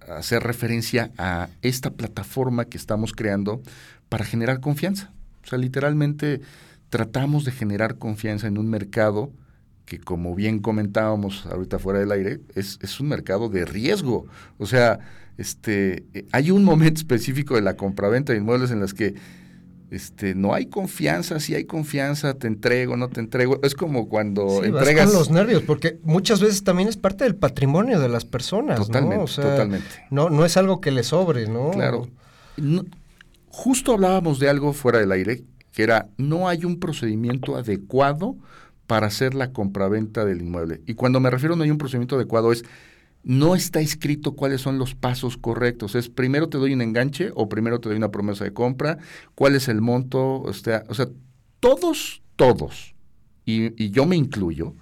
hacer 0.08 0.42
referencia 0.42 1.10
a 1.16 1.48
esta 1.62 1.90
plataforma 1.90 2.64
que 2.64 2.76
estamos 2.76 3.12
creando 3.12 3.62
para 4.08 4.24
generar 4.24 4.60
confianza. 4.60 5.12
O 5.44 5.46
sea, 5.46 5.58
literalmente 5.58 6.40
tratamos 6.88 7.44
de 7.44 7.52
generar 7.52 7.96
confianza 7.96 8.46
en 8.46 8.58
un 8.58 8.68
mercado 8.68 9.30
que 9.90 9.98
como 9.98 10.36
bien 10.36 10.60
comentábamos 10.60 11.46
ahorita 11.46 11.80
fuera 11.80 11.98
del 11.98 12.12
aire, 12.12 12.40
es, 12.54 12.78
es 12.80 13.00
un 13.00 13.08
mercado 13.08 13.48
de 13.48 13.64
riesgo. 13.64 14.26
O 14.56 14.66
sea, 14.66 15.00
este, 15.36 16.04
hay 16.30 16.52
un 16.52 16.62
momento 16.62 17.00
específico 17.00 17.56
de 17.56 17.62
la 17.62 17.74
compraventa 17.74 18.32
de 18.32 18.38
inmuebles 18.38 18.70
en 18.70 18.78
las 18.78 18.94
que 18.94 19.14
este, 19.90 20.36
no 20.36 20.54
hay 20.54 20.66
confianza, 20.66 21.40
si 21.40 21.54
hay 21.54 21.64
confianza, 21.64 22.34
te 22.34 22.46
entrego, 22.46 22.96
no 22.96 23.08
te 23.08 23.20
entrego. 23.20 23.58
Es 23.62 23.74
como 23.74 24.08
cuando 24.08 24.60
sí, 24.60 24.68
entregas. 24.68 25.06
Vas 25.06 25.12
con 25.12 25.18
los 25.18 25.30
nervios, 25.30 25.62
porque 25.64 25.98
muchas 26.04 26.40
veces 26.40 26.62
también 26.62 26.88
es 26.88 26.96
parte 26.96 27.24
del 27.24 27.34
patrimonio 27.34 27.98
de 27.98 28.08
las 28.08 28.24
personas. 28.24 28.78
Totalmente, 28.78 29.16
¿no? 29.16 29.24
O 29.24 29.26
sea, 29.26 29.50
totalmente. 29.50 29.88
No, 30.10 30.30
no 30.30 30.44
es 30.44 30.56
algo 30.56 30.80
que 30.80 30.92
le 30.92 31.02
sobre, 31.02 31.48
¿no? 31.48 31.70
Claro. 31.72 32.08
No, 32.56 32.84
justo 33.48 33.92
hablábamos 33.92 34.38
de 34.38 34.48
algo 34.48 34.72
fuera 34.72 35.00
del 35.00 35.10
aire, 35.10 35.42
que 35.72 35.82
era 35.82 36.08
no 36.16 36.48
hay 36.48 36.64
un 36.64 36.78
procedimiento 36.78 37.56
adecuado 37.56 38.36
para 38.86 39.08
hacer 39.08 39.34
la 39.34 39.52
compraventa 39.52 40.24
del 40.24 40.42
inmueble. 40.42 40.82
Y 40.86 40.94
cuando 40.94 41.20
me 41.20 41.30
refiero 41.30 41.54
a 41.54 41.56
no 41.56 41.64
hay 41.64 41.70
un 41.70 41.78
procedimiento 41.78 42.16
adecuado 42.16 42.52
es 42.52 42.64
no 43.22 43.54
está 43.54 43.80
escrito 43.80 44.32
cuáles 44.32 44.60
son 44.60 44.78
los 44.78 44.94
pasos 44.94 45.36
correctos. 45.36 45.94
Es 45.94 46.08
primero 46.08 46.48
te 46.48 46.58
doy 46.58 46.72
un 46.72 46.82
enganche 46.82 47.30
o 47.34 47.48
primero 47.48 47.80
te 47.80 47.88
doy 47.88 47.98
una 47.98 48.10
promesa 48.10 48.44
de 48.44 48.52
compra, 48.52 48.98
cuál 49.34 49.54
es 49.54 49.68
el 49.68 49.80
monto, 49.80 50.40
o 50.40 50.52
sea, 50.52 50.84
o 50.88 50.94
sea 50.94 51.08
todos, 51.60 52.22
todos, 52.36 52.94
y, 53.44 53.82
y, 53.82 53.90
yo 53.90 54.06
me 54.06 54.16
incluyo, 54.16 54.74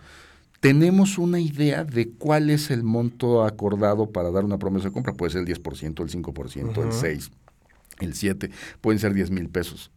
tenemos 0.61 1.19
una 1.19 1.41
idea 1.41 1.85
de 1.85 2.11
cuál 2.11 2.51
es 2.51 2.71
el 2.71 2.83
monto 2.83 3.45
acordado 3.45 4.11
para 4.11 4.31
dar 4.31 4.45
una 4.45 4.59
promesa 4.59 4.87
de 4.87 4.93
compra. 4.93 5.15
Puede 5.15 5.33
ser 5.33 5.41
el 5.43 5.47
10%, 5.47 6.03
el 6.03 6.11
5%, 6.11 6.63
uh 6.63 6.73
-huh. 6.73 6.83
el 6.83 7.19
6%, 7.19 7.31
el 8.01 8.15
7%, 8.15 8.51
pueden 8.81 8.99
ser 8.99 9.15
10 9.15 9.31
mil 9.31 9.49
pesos. 9.49 9.91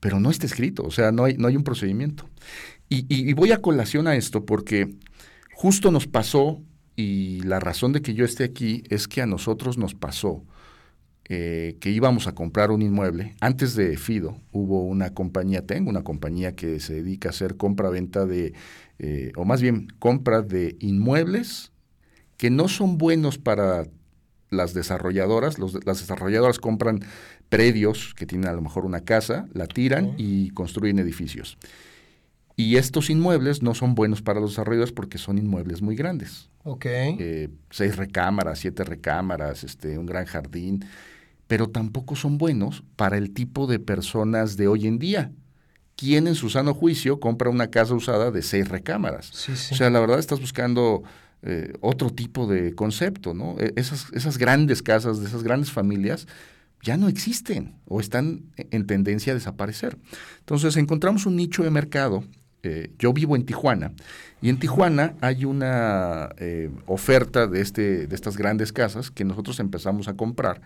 Pero 0.00 0.18
no 0.18 0.30
está 0.30 0.46
escrito, 0.46 0.82
o 0.82 0.90
sea, 0.90 1.12
no 1.12 1.24
hay, 1.24 1.36
no 1.36 1.48
hay 1.48 1.56
un 1.56 1.62
procedimiento. 1.62 2.28
Y, 2.88 3.06
y, 3.08 3.28
y 3.30 3.32
voy 3.32 3.52
a 3.52 3.58
colación 3.58 4.06
a 4.06 4.16
esto 4.16 4.44
porque 4.44 4.96
justo 5.54 5.92
nos 5.92 6.06
pasó 6.06 6.60
y 6.96 7.40
la 7.42 7.60
razón 7.60 7.92
de 7.92 8.02
que 8.02 8.14
yo 8.14 8.24
esté 8.24 8.44
aquí 8.44 8.84
es 8.88 9.08
que 9.08 9.22
a 9.22 9.26
nosotros 9.26 9.78
nos 9.78 9.94
pasó 9.94 10.44
eh, 11.28 11.76
que 11.80 11.90
íbamos 11.90 12.26
a 12.26 12.34
comprar 12.34 12.70
un 12.70 12.82
inmueble. 12.82 13.36
Antes 13.40 13.74
de 13.74 13.96
Fido 13.96 14.36
hubo 14.50 14.84
una 14.84 15.14
compañía, 15.14 15.64
tengo 15.66 15.88
una 15.88 16.02
compañía 16.02 16.54
que 16.54 16.80
se 16.80 16.94
dedica 16.94 17.28
a 17.28 17.30
hacer 17.30 17.56
compra-venta 17.56 18.26
de, 18.26 18.54
eh, 18.98 19.32
o 19.36 19.44
más 19.44 19.62
bien 19.62 19.88
compra 19.98 20.42
de 20.42 20.76
inmuebles 20.80 21.72
que 22.36 22.50
no 22.50 22.68
son 22.68 22.98
buenos 22.98 23.38
para 23.38 23.86
las 24.50 24.74
desarrolladoras. 24.74 25.58
Los, 25.58 25.86
las 25.86 26.00
desarrolladoras 26.00 26.58
compran 26.58 27.00
predios 27.48 28.14
que 28.14 28.26
tienen 28.26 28.48
a 28.48 28.52
lo 28.52 28.60
mejor 28.60 28.84
una 28.84 29.00
casa, 29.00 29.48
la 29.54 29.66
tiran 29.66 30.04
uh 30.04 30.08
-huh. 30.10 30.14
y 30.18 30.50
construyen 30.50 30.98
edificios. 30.98 31.56
Y 32.62 32.76
estos 32.76 33.10
inmuebles 33.10 33.60
no 33.60 33.74
son 33.74 33.96
buenos 33.96 34.22
para 34.22 34.38
los 34.38 34.50
desarrolladores 34.50 34.92
porque 34.92 35.18
son 35.18 35.36
inmuebles 35.36 35.82
muy 35.82 35.96
grandes. 35.96 36.48
Ok. 36.62 36.86
Eh, 36.86 37.48
seis 37.70 37.96
recámaras, 37.96 38.60
siete 38.60 38.84
recámaras, 38.84 39.64
este, 39.64 39.98
un 39.98 40.06
gran 40.06 40.26
jardín, 40.26 40.84
pero 41.48 41.68
tampoco 41.68 42.14
son 42.14 42.38
buenos 42.38 42.84
para 42.94 43.18
el 43.18 43.32
tipo 43.32 43.66
de 43.66 43.80
personas 43.80 44.56
de 44.56 44.68
hoy 44.68 44.86
en 44.86 45.00
día. 45.00 45.32
¿Quién 45.96 46.28
en 46.28 46.36
su 46.36 46.50
sano 46.50 46.72
juicio 46.72 47.18
compra 47.18 47.50
una 47.50 47.68
casa 47.68 47.94
usada 47.94 48.30
de 48.30 48.42
seis 48.42 48.68
recámaras? 48.68 49.26
Sí, 49.32 49.56
sí. 49.56 49.74
O 49.74 49.76
sea, 49.76 49.90
la 49.90 49.98
verdad 49.98 50.20
estás 50.20 50.40
buscando 50.40 51.02
eh, 51.42 51.72
otro 51.80 52.10
tipo 52.10 52.46
de 52.46 52.76
concepto, 52.76 53.34
¿no? 53.34 53.56
Esas, 53.74 54.06
esas 54.12 54.38
grandes 54.38 54.82
casas 54.82 55.18
de 55.18 55.26
esas 55.26 55.42
grandes 55.42 55.72
familias 55.72 56.28
ya 56.80 56.96
no 56.96 57.08
existen 57.08 57.74
o 57.86 57.98
están 57.98 58.44
en 58.56 58.86
tendencia 58.86 59.32
a 59.32 59.34
desaparecer. 59.34 59.98
Entonces 60.38 60.76
encontramos 60.76 61.26
un 61.26 61.34
nicho 61.34 61.64
de 61.64 61.70
mercado 61.70 62.22
eh, 62.62 62.92
yo 62.98 63.12
vivo 63.12 63.34
en 63.34 63.44
Tijuana 63.44 63.92
y 64.40 64.48
en 64.48 64.58
Tijuana 64.58 65.14
hay 65.20 65.44
una 65.44 66.30
eh, 66.38 66.70
oferta 66.86 67.46
de, 67.46 67.60
este, 67.60 68.06
de 68.06 68.14
estas 68.14 68.36
grandes 68.36 68.72
casas 68.72 69.10
que 69.10 69.24
nosotros 69.24 69.58
empezamos 69.60 70.06
a 70.08 70.14
comprar 70.14 70.60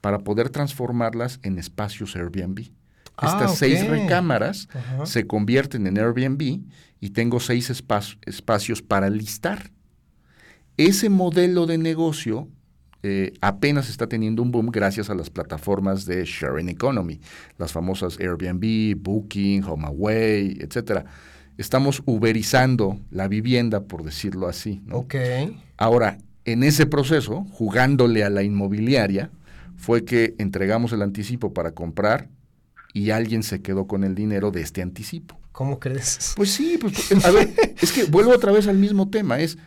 para 0.00 0.20
poder 0.20 0.50
transformarlas 0.50 1.40
en 1.42 1.58
espacios 1.58 2.14
Airbnb. 2.16 2.70
Ah, 3.16 3.26
Estas 3.26 3.56
okay. 3.56 3.76
seis 3.76 3.88
recámaras 3.88 4.68
se 5.04 5.26
convierten 5.26 5.86
en 5.86 5.98
Airbnb 5.98 6.62
y 7.00 7.10
tengo 7.10 7.40
seis 7.40 7.68
espac 7.68 8.04
espacios 8.26 8.80
para 8.80 9.10
listar. 9.10 9.72
Ese 10.76 11.10
modelo 11.10 11.66
de 11.66 11.78
negocio 11.78 12.48
eh, 13.02 13.32
apenas 13.40 13.88
está 13.88 14.06
teniendo 14.06 14.42
un 14.42 14.52
boom 14.52 14.70
gracias 14.70 15.08
a 15.10 15.14
las 15.14 15.30
plataformas 15.30 16.04
de 16.04 16.24
sharing 16.24 16.68
economy, 16.68 17.20
las 17.58 17.72
famosas 17.72 18.18
Airbnb, 18.20 18.94
Booking, 18.96 19.64
HomeAway, 19.64 20.58
etcétera. 20.60 21.06
Estamos 21.58 22.02
uberizando 22.06 22.98
la 23.10 23.28
vivienda, 23.28 23.84
por 23.84 24.02
decirlo 24.02 24.48
así. 24.48 24.82
Ahora, 25.76 26.18
en 26.44 26.62
ese 26.62 26.86
proceso, 26.86 27.44
jugándole 27.50 28.24
a 28.24 28.30
la 28.30 28.42
inmobiliaria, 28.42 29.30
fue 29.76 30.04
que 30.04 30.34
entregamos 30.38 30.92
el 30.92 31.02
anticipo 31.02 31.52
para 31.52 31.72
comprar 31.72 32.28
y 32.92 33.10
alguien 33.10 33.42
se 33.42 33.62
quedó 33.62 33.86
con 33.86 34.04
el 34.04 34.14
dinero 34.14 34.50
de 34.50 34.62
este 34.62 34.82
anticipo. 34.82 35.38
¿Cómo 35.52 35.78
crees? 35.78 36.32
Pues 36.36 36.52
sí, 36.52 36.78
pues, 36.80 37.24
a 37.24 37.30
ver, 37.30 37.50
es 37.80 37.92
que 37.92 38.04
vuelvo 38.04 38.32
otra 38.32 38.52
vez 38.52 38.66
al 38.66 38.78
mismo 38.78 39.10
tema, 39.10 39.40
es 39.40 39.58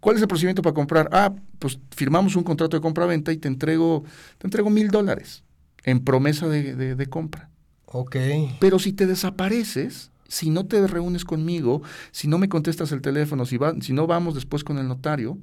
¿cuál 0.00 0.16
es 0.16 0.22
el 0.22 0.28
procedimiento 0.28 0.62
para 0.62 0.74
comprar? 0.74 1.08
Ah, 1.12 1.34
pues 1.58 1.78
firmamos 1.94 2.36
un 2.36 2.42
contrato 2.42 2.76
de 2.76 2.80
compra-venta 2.80 3.32
y 3.32 3.36
te 3.36 3.48
entrego, 3.48 4.04
te 4.38 4.46
entrego 4.46 4.70
mil 4.70 4.88
dólares 4.88 5.44
en 5.84 6.00
promesa 6.00 6.48
de, 6.48 6.74
de, 6.74 6.94
de 6.94 7.06
compra. 7.06 7.50
Ok. 7.86 8.16
Pero 8.60 8.78
si 8.78 8.92
te 8.92 9.06
desapareces, 9.06 10.09
si 10.30 10.48
no 10.48 10.64
te 10.64 10.86
reúnes 10.86 11.24
conmigo, 11.24 11.82
si 12.12 12.28
no 12.28 12.38
me 12.38 12.48
contestas 12.48 12.92
el 12.92 13.02
teléfono, 13.02 13.44
si, 13.44 13.56
va, 13.56 13.74
si 13.80 13.92
no 13.92 14.06
vamos 14.06 14.34
después 14.34 14.62
con 14.62 14.78
el 14.78 14.86
notario, 14.86 15.36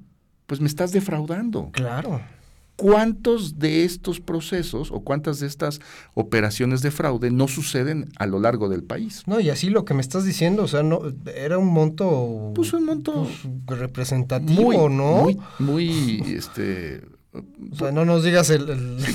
pues 0.47 0.61
me 0.61 0.67
estás 0.67 0.93
defraudando. 0.93 1.69
Claro. 1.73 2.21
¿Cuántos 2.77 3.59
de 3.59 3.83
estos 3.83 4.21
procesos 4.21 4.91
o 4.91 5.01
cuántas 5.01 5.39
de 5.39 5.47
estas 5.47 5.81
operaciones 6.13 6.81
de 6.81 6.91
fraude 6.91 7.31
no 7.31 7.47
suceden 7.47 8.09
a 8.17 8.27
lo 8.27 8.39
largo 8.39 8.69
del 8.69 8.83
país? 8.83 9.23
No, 9.25 9.39
y 9.39 9.49
así 9.49 9.69
lo 9.69 9.83
que 9.83 9.93
me 9.93 10.01
estás 10.01 10.23
diciendo, 10.23 10.63
o 10.63 10.67
sea, 10.67 10.83
no 10.83 11.01
era 11.35 11.57
un 11.57 11.67
monto 11.67 12.51
pues 12.55 12.71
un 12.73 12.85
monto 12.85 13.27
pues, 13.65 13.79
representativo, 13.79 14.61
muy, 14.61 14.95
¿no? 14.95 15.23
Muy, 15.23 15.39
muy 15.59 16.23
este 16.27 17.01
o 17.33 17.75
sea, 17.75 17.91
no 17.91 18.05
nos 18.05 18.23
digas 18.23 18.49
el, 18.51 18.65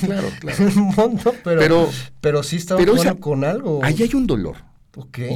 claro, 0.00 0.28
claro. 0.40 0.64
el 0.68 0.74
monto, 0.74 1.32
pero, 1.42 1.60
pero, 1.60 1.88
pero 2.20 2.42
sí 2.42 2.56
estaba 2.56 2.78
pero 2.78 2.94
con 3.20 3.44
algo. 3.44 3.80
Ahí 3.82 3.96
hay 4.02 4.14
un 4.14 4.26
dolor. 4.26 4.71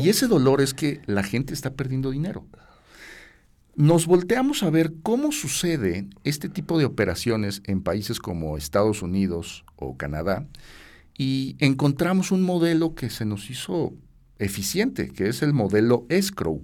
Y 0.03 0.09
ese 0.09 0.27
dolor 0.27 0.61
es 0.61 0.75
que 0.75 1.01
la 1.07 1.23
gente 1.23 1.55
está 1.55 1.75
perdiendo 1.75 2.11
dinero. 2.11 2.47
nos 3.75 4.07
volteamos 4.07 4.63
a 4.63 4.71
ver 4.71 4.95
cómo 5.03 5.33
sucede 5.33 6.09
este 6.25 6.49
tipo 6.49 6.79
de 6.79 6.87
operaciones 6.87 7.61
en 7.65 7.83
países 7.83 8.21
como 8.21 8.57
Estados 8.57 9.03
Unidos 9.03 9.65
o 9.77 9.99
Canadá 9.99 10.47
y 11.19 11.57
encontramos 11.59 12.31
un 12.31 12.43
modelo 12.43 12.95
que 12.95 13.11
se 13.11 13.27
nos 13.27 13.51
hizo 13.51 13.93
eficiente, 14.39 15.09
que 15.09 15.29
es 15.29 15.43
el 15.43 15.53
modelo 15.53 16.07
escrow. 16.09 16.63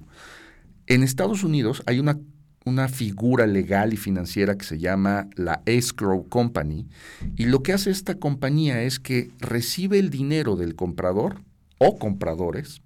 En 0.86 1.02
Estados 1.02 1.44
Unidos 1.44 1.82
hay 1.86 1.98
una, 1.98 2.18
una 2.64 2.88
figura 2.88 3.46
legal 3.46 3.92
y 3.92 3.98
financiera 3.98 4.56
que 4.56 4.64
se 4.64 4.78
llama 4.78 5.28
la 5.36 5.62
escrow 5.66 6.26
company 6.28 6.88
y 7.36 7.44
lo 7.44 7.62
que 7.62 7.74
hace 7.74 7.90
esta 7.90 8.14
compañía 8.14 8.82
es 8.82 8.98
que 8.98 9.30
recibe 9.38 9.98
el 9.98 10.08
dinero 10.08 10.56
del 10.56 10.74
comprador 10.74 11.42
o 11.82 11.98
compradores 11.98 12.82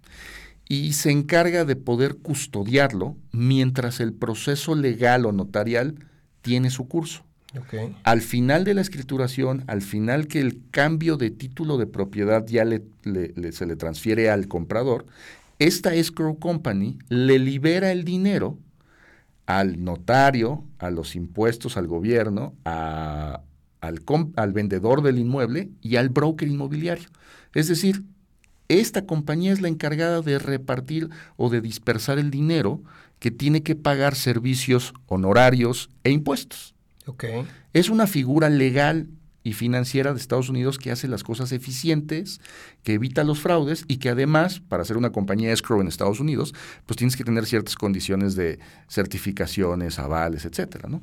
y 0.68 0.94
se 0.94 1.10
encarga 1.10 1.64
de 1.64 1.76
poder 1.76 2.16
custodiarlo 2.16 3.16
mientras 3.32 4.00
el 4.00 4.12
proceso 4.12 4.74
legal 4.74 5.26
o 5.26 5.32
notarial 5.32 5.94
tiene 6.42 6.70
su 6.70 6.88
curso. 6.88 7.24
Al 8.02 8.20
final 8.20 8.64
de 8.64 8.74
la 8.74 8.82
escrituración, 8.82 9.64
al 9.66 9.80
final 9.80 10.26
que 10.26 10.40
el 10.40 10.60
cambio 10.70 11.16
de 11.16 11.30
título 11.30 11.78
de 11.78 11.86
propiedad 11.86 12.46
ya 12.46 12.64
se 12.64 13.66
le 13.66 13.76
transfiere 13.76 14.28
al 14.28 14.46
comprador, 14.46 15.06
esta 15.58 15.94
escrow 15.94 16.38
company 16.38 16.98
le 17.08 17.38
libera 17.38 17.92
el 17.92 18.04
dinero 18.04 18.58
al 19.46 19.82
notario, 19.82 20.64
a 20.78 20.90
los 20.90 21.16
impuestos, 21.16 21.76
al 21.76 21.86
gobierno, 21.86 22.54
al, 22.64 23.40
al 23.80 24.52
vendedor 24.52 25.02
del 25.02 25.18
inmueble 25.18 25.70
y 25.80 25.96
al 25.96 26.08
broker 26.10 26.48
inmobiliario. 26.48 27.08
Es 27.54 27.68
decir, 27.68 28.02
esta 28.68 29.06
compañía 29.06 29.52
es 29.52 29.60
la 29.60 29.68
encargada 29.68 30.22
de 30.22 30.38
repartir 30.38 31.10
o 31.36 31.50
de 31.50 31.60
dispersar 31.60 32.18
el 32.18 32.30
dinero 32.30 32.82
que 33.18 33.30
tiene 33.30 33.62
que 33.62 33.76
pagar 33.76 34.14
servicios 34.14 34.92
honorarios 35.06 35.90
e 36.04 36.10
impuestos. 36.10 36.74
Es 37.72 37.88
una 37.88 38.06
figura 38.06 38.50
legal 38.50 39.08
y 39.44 39.52
financiera 39.52 40.12
de 40.12 40.18
Estados 40.18 40.48
Unidos 40.48 40.76
que 40.76 40.90
hace 40.90 41.06
las 41.06 41.22
cosas 41.22 41.52
eficientes, 41.52 42.40
que 42.82 42.94
evita 42.94 43.22
los 43.22 43.38
fraudes 43.38 43.84
y 43.86 43.98
que 43.98 44.08
además, 44.08 44.60
para 44.60 44.84
ser 44.84 44.96
una 44.96 45.12
compañía 45.12 45.52
escrow 45.52 45.80
en 45.80 45.86
Estados 45.86 46.18
Unidos, 46.18 46.52
pues 46.84 46.96
tienes 46.96 47.16
que 47.16 47.22
tener 47.22 47.46
ciertas 47.46 47.76
condiciones 47.76 48.34
de 48.34 48.58
certificaciones, 48.88 50.00
avales, 50.00 50.44
etcétera, 50.44 50.88
¿no? 50.88 51.00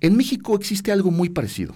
En 0.00 0.14
México 0.14 0.54
existe 0.56 0.92
algo 0.92 1.10
muy 1.10 1.30
parecido. 1.30 1.74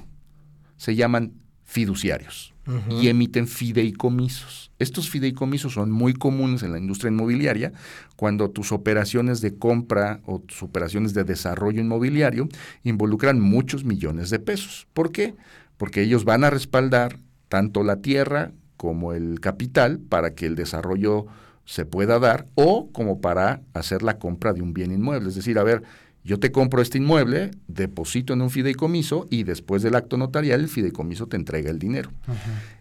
Se 0.76 0.94
llaman 0.94 1.32
fiduciarios 1.64 2.52
y 2.90 3.08
emiten 3.08 3.48
fideicomisos. 3.48 4.70
Estos 4.78 5.10
fideicomisos 5.10 5.72
son 5.72 5.90
muy 5.90 6.14
comunes 6.14 6.62
en 6.62 6.72
la 6.72 6.78
industria 6.78 7.10
inmobiliaria 7.10 7.72
cuando 8.16 8.50
tus 8.50 8.72
operaciones 8.72 9.40
de 9.40 9.56
compra 9.56 10.20
o 10.24 10.38
tus 10.40 10.62
operaciones 10.62 11.14
de 11.14 11.24
desarrollo 11.24 11.80
inmobiliario 11.80 12.48
involucran 12.84 13.40
muchos 13.40 13.84
millones 13.84 14.30
de 14.30 14.38
pesos. 14.38 14.86
¿Por 14.92 15.10
qué? 15.10 15.34
Porque 15.76 16.02
ellos 16.02 16.24
van 16.24 16.44
a 16.44 16.50
respaldar 16.50 17.18
tanto 17.48 17.82
la 17.82 17.96
tierra 17.96 18.52
como 18.76 19.12
el 19.12 19.40
capital 19.40 19.98
para 19.98 20.34
que 20.34 20.46
el 20.46 20.54
desarrollo 20.54 21.26
se 21.64 21.84
pueda 21.84 22.18
dar 22.18 22.46
o 22.54 22.90
como 22.92 23.20
para 23.20 23.60
hacer 23.74 24.02
la 24.02 24.18
compra 24.18 24.52
de 24.52 24.62
un 24.62 24.72
bien 24.72 24.92
inmueble. 24.92 25.28
Es 25.28 25.34
decir, 25.34 25.58
a 25.58 25.64
ver, 25.64 25.82
yo 26.28 26.38
te 26.38 26.52
compro 26.52 26.82
este 26.82 26.98
inmueble, 26.98 27.52
deposito 27.68 28.34
en 28.34 28.42
un 28.42 28.50
fideicomiso 28.50 29.26
y 29.30 29.44
después 29.44 29.82
del 29.82 29.94
acto 29.94 30.18
notarial 30.18 30.60
el 30.60 30.68
fideicomiso 30.68 31.26
te 31.26 31.36
entrega 31.36 31.70
el 31.70 31.78
dinero. 31.78 32.10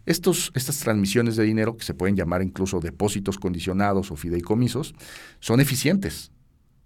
Estos, 0.05 0.51
estas 0.53 0.79
transmisiones 0.79 1.37
de 1.37 1.45
dinero, 1.45 1.77
que 1.77 1.85
se 1.85 1.93
pueden 1.93 2.17
llamar 2.17 2.41
incluso 2.41 2.81
depósitos 2.81 3.37
condicionados 3.37 4.11
o 4.11 4.17
fideicomisos, 4.17 4.93
son 5.39 5.61
eficientes. 5.61 6.29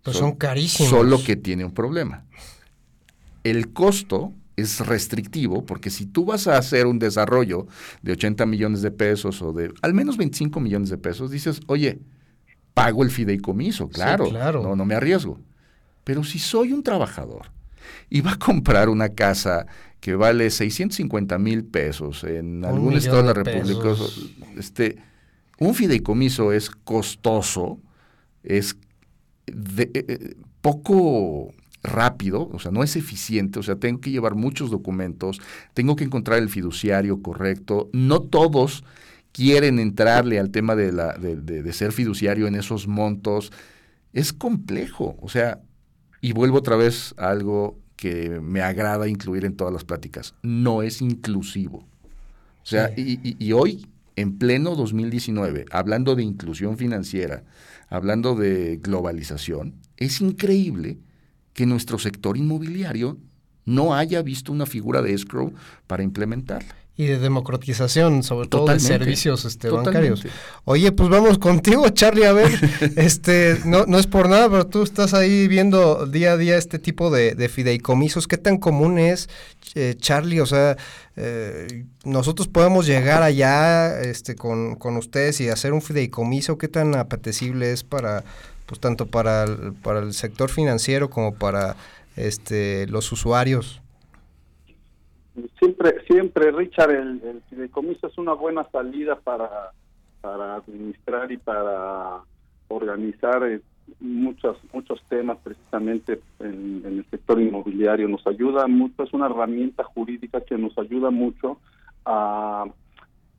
Pues 0.03 0.17
son, 0.17 0.35
carísimos. 0.35 0.91
Solo 0.91 1.23
que 1.23 1.35
tiene 1.35 1.65
un 1.65 1.73
problema. 1.73 2.25
El 3.43 3.73
costo 3.73 4.31
es 4.55 4.85
restrictivo 4.85 5.65
porque 5.65 5.89
si 5.89 6.05
tú 6.05 6.25
vas 6.25 6.45
a 6.45 6.59
hacer 6.59 6.85
un 6.85 6.99
desarrollo 6.99 7.65
de 8.03 8.11
80 8.11 8.45
millones 8.45 8.83
de 8.83 8.91
pesos 8.91 9.41
o 9.41 9.51
de 9.51 9.73
al 9.81 9.95
menos 9.95 10.15
25 10.15 10.59
millones 10.59 10.91
de 10.91 10.99
pesos, 10.99 11.31
dices, 11.31 11.59
oye, 11.65 12.01
pago 12.75 13.01
el 13.01 13.09
fideicomiso, 13.09 13.89
claro, 13.89 14.29
claro. 14.29 14.61
No, 14.61 14.75
no 14.75 14.85
me 14.85 14.93
arriesgo. 14.93 15.39
Pero 16.03 16.23
si 16.23 16.39
soy 16.39 16.73
un 16.73 16.83
trabajador 16.83 17.51
y 18.09 18.21
va 18.21 18.33
a 18.33 18.39
comprar 18.39 18.89
una 18.89 19.09
casa 19.09 19.65
que 19.99 20.15
vale 20.15 20.49
650 20.49 21.37
mil 21.37 21.63
pesos 21.63 22.23
en 22.23 22.65
algún 22.65 22.95
estado 22.95 23.17
de 23.17 23.23
la 23.23 23.33
República, 23.33 23.95
este, 24.57 24.97
un 25.59 25.75
fideicomiso 25.75 26.51
es 26.51 26.71
costoso, 26.71 27.79
es 28.43 28.75
eh, 29.45 29.91
eh, 29.93 30.35
poco 30.61 31.53
rápido, 31.83 32.49
o 32.51 32.57
sea, 32.57 32.71
no 32.71 32.83
es 32.83 32.95
eficiente, 32.95 33.59
o 33.59 33.63
sea, 33.63 33.75
tengo 33.75 34.01
que 34.01 34.09
llevar 34.09 34.33
muchos 34.33 34.71
documentos, 34.71 35.39
tengo 35.75 35.95
que 35.95 36.03
encontrar 36.03 36.39
el 36.39 36.49
fiduciario 36.49 37.21
correcto, 37.21 37.89
no 37.93 38.21
todos 38.21 38.83
quieren 39.31 39.77
entrarle 39.77 40.39
al 40.39 40.49
tema 40.49 40.75
de, 40.75 40.91
la, 40.91 41.13
de 41.13 41.73
ser 41.73 41.91
fiduciario 41.91 42.47
en 42.47 42.55
esos 42.55 42.87
montos, 42.87 43.51
es 44.13 44.33
complejo, 44.33 45.15
o 45.21 45.29
sea, 45.29 45.61
y 46.21 46.33
vuelvo 46.33 46.59
otra 46.59 46.75
vez 46.75 47.13
a 47.17 47.29
algo 47.29 47.79
que 47.95 48.39
me 48.39 48.61
agrada 48.61 49.07
incluir 49.07 49.45
en 49.45 49.55
todas 49.55 49.73
las 49.73 49.83
pláticas. 49.83 50.35
No 50.43 50.81
es 50.81 51.01
inclusivo. 51.01 51.79
O 52.63 52.65
sea, 52.65 52.91
y, 52.95 53.51
hoy, 53.53 53.87
en 54.15 54.37
pleno 54.37 54.75
2019, 54.75 55.65
hablando 55.71 56.15
de 56.15 56.23
inclusión 56.23 56.77
financiera, 56.77 57.43
hablando 57.89 58.35
de 58.35 58.77
globalización, 58.77 59.75
es 59.97 60.21
increíble 60.21 60.99
que 61.53 61.65
nuestro 61.65 61.97
sector 61.97 62.37
inmobiliario 62.37 63.17
no 63.65 63.95
haya 63.95 64.21
visto 64.21 64.51
una 64.51 64.65
figura 64.65 65.01
de 65.01 65.13
escrow 65.13 65.53
para 65.87 66.03
implementarla 66.03 66.80
y 66.97 67.05
de 67.05 67.19
democratización, 67.19 68.21
sobre 68.21 68.47
todo 68.47 68.67
de 68.67 68.79
servicios 68.79 69.45
este, 69.45 69.69
bancarios. 69.69 70.23
Oye, 70.65 70.91
pues 70.91 71.09
vamos 71.09 71.39
contigo, 71.39 71.89
Charlie, 71.89 72.25
a 72.25 72.33
ver, 72.33 72.51
este, 72.97 73.59
no, 73.65 73.85
no 73.85 73.97
es 73.97 74.07
por 74.07 74.29
nada, 74.29 74.49
pero 74.49 74.67
tú 74.67 74.83
estás 74.83 75.13
ahí 75.13 75.47
viendo 75.47 76.05
día 76.05 76.33
a 76.33 76.37
día 76.37 76.57
este 76.57 76.79
tipo 76.79 77.09
de, 77.09 77.49
fideicomisos. 77.49 78.27
¿Qué 78.27 78.37
tan 78.37 78.57
común 78.57 78.99
es, 78.99 79.29
eh, 79.73 79.95
Charlie? 79.97 80.41
O 80.41 80.45
sea, 80.45 80.77
eh, 81.15 81.85
nosotros 82.03 82.47
podemos 82.49 82.85
llegar 82.85 83.23
allá 83.23 83.99
este, 84.01 84.35
con, 84.35 84.75
con 84.75 84.97
ustedes 84.97 85.39
y 85.41 85.49
hacer 85.49 85.73
un 85.73 85.81
fideicomiso. 85.81 86.57
¿Qué 86.57 86.67
tan 86.67 86.95
apetecible 86.95 87.71
es 87.71 87.83
para, 87.83 88.23
pues 88.65 88.81
tanto 88.81 89.07
para 89.07 89.45
el, 89.45 89.73
para 89.81 90.01
el 90.01 90.13
sector 90.13 90.49
financiero 90.49 91.09
como 91.09 91.33
para 91.33 91.77
este, 92.17 92.85
los 92.87 93.11
usuarios? 93.11 93.80
Siempre, 95.59 96.03
siempre 96.05 96.51
Richard, 96.51 96.91
el, 96.91 97.41
el 97.51 97.69
es 98.01 98.17
una 98.17 98.33
buena 98.33 98.63
salida 98.71 99.15
para, 99.15 99.71
para 100.21 100.55
administrar 100.55 101.31
y 101.31 101.37
para 101.37 102.21
organizar 102.67 103.43
eh, 103.43 103.61
muchos 103.99 104.57
muchos 104.73 105.01
temas 105.09 105.37
precisamente 105.43 106.21
en, 106.39 106.81
el 106.85 107.05
sector 107.09 107.41
inmobiliario. 107.41 108.07
Nos 108.07 108.25
ayuda 108.25 108.67
mucho, 108.67 109.03
es 109.03 109.13
una 109.13 109.27
herramienta 109.27 109.83
jurídica 109.83 110.41
que 110.41 110.57
nos 110.57 110.77
ayuda 110.77 111.09
mucho 111.09 111.59
a, 112.05 112.65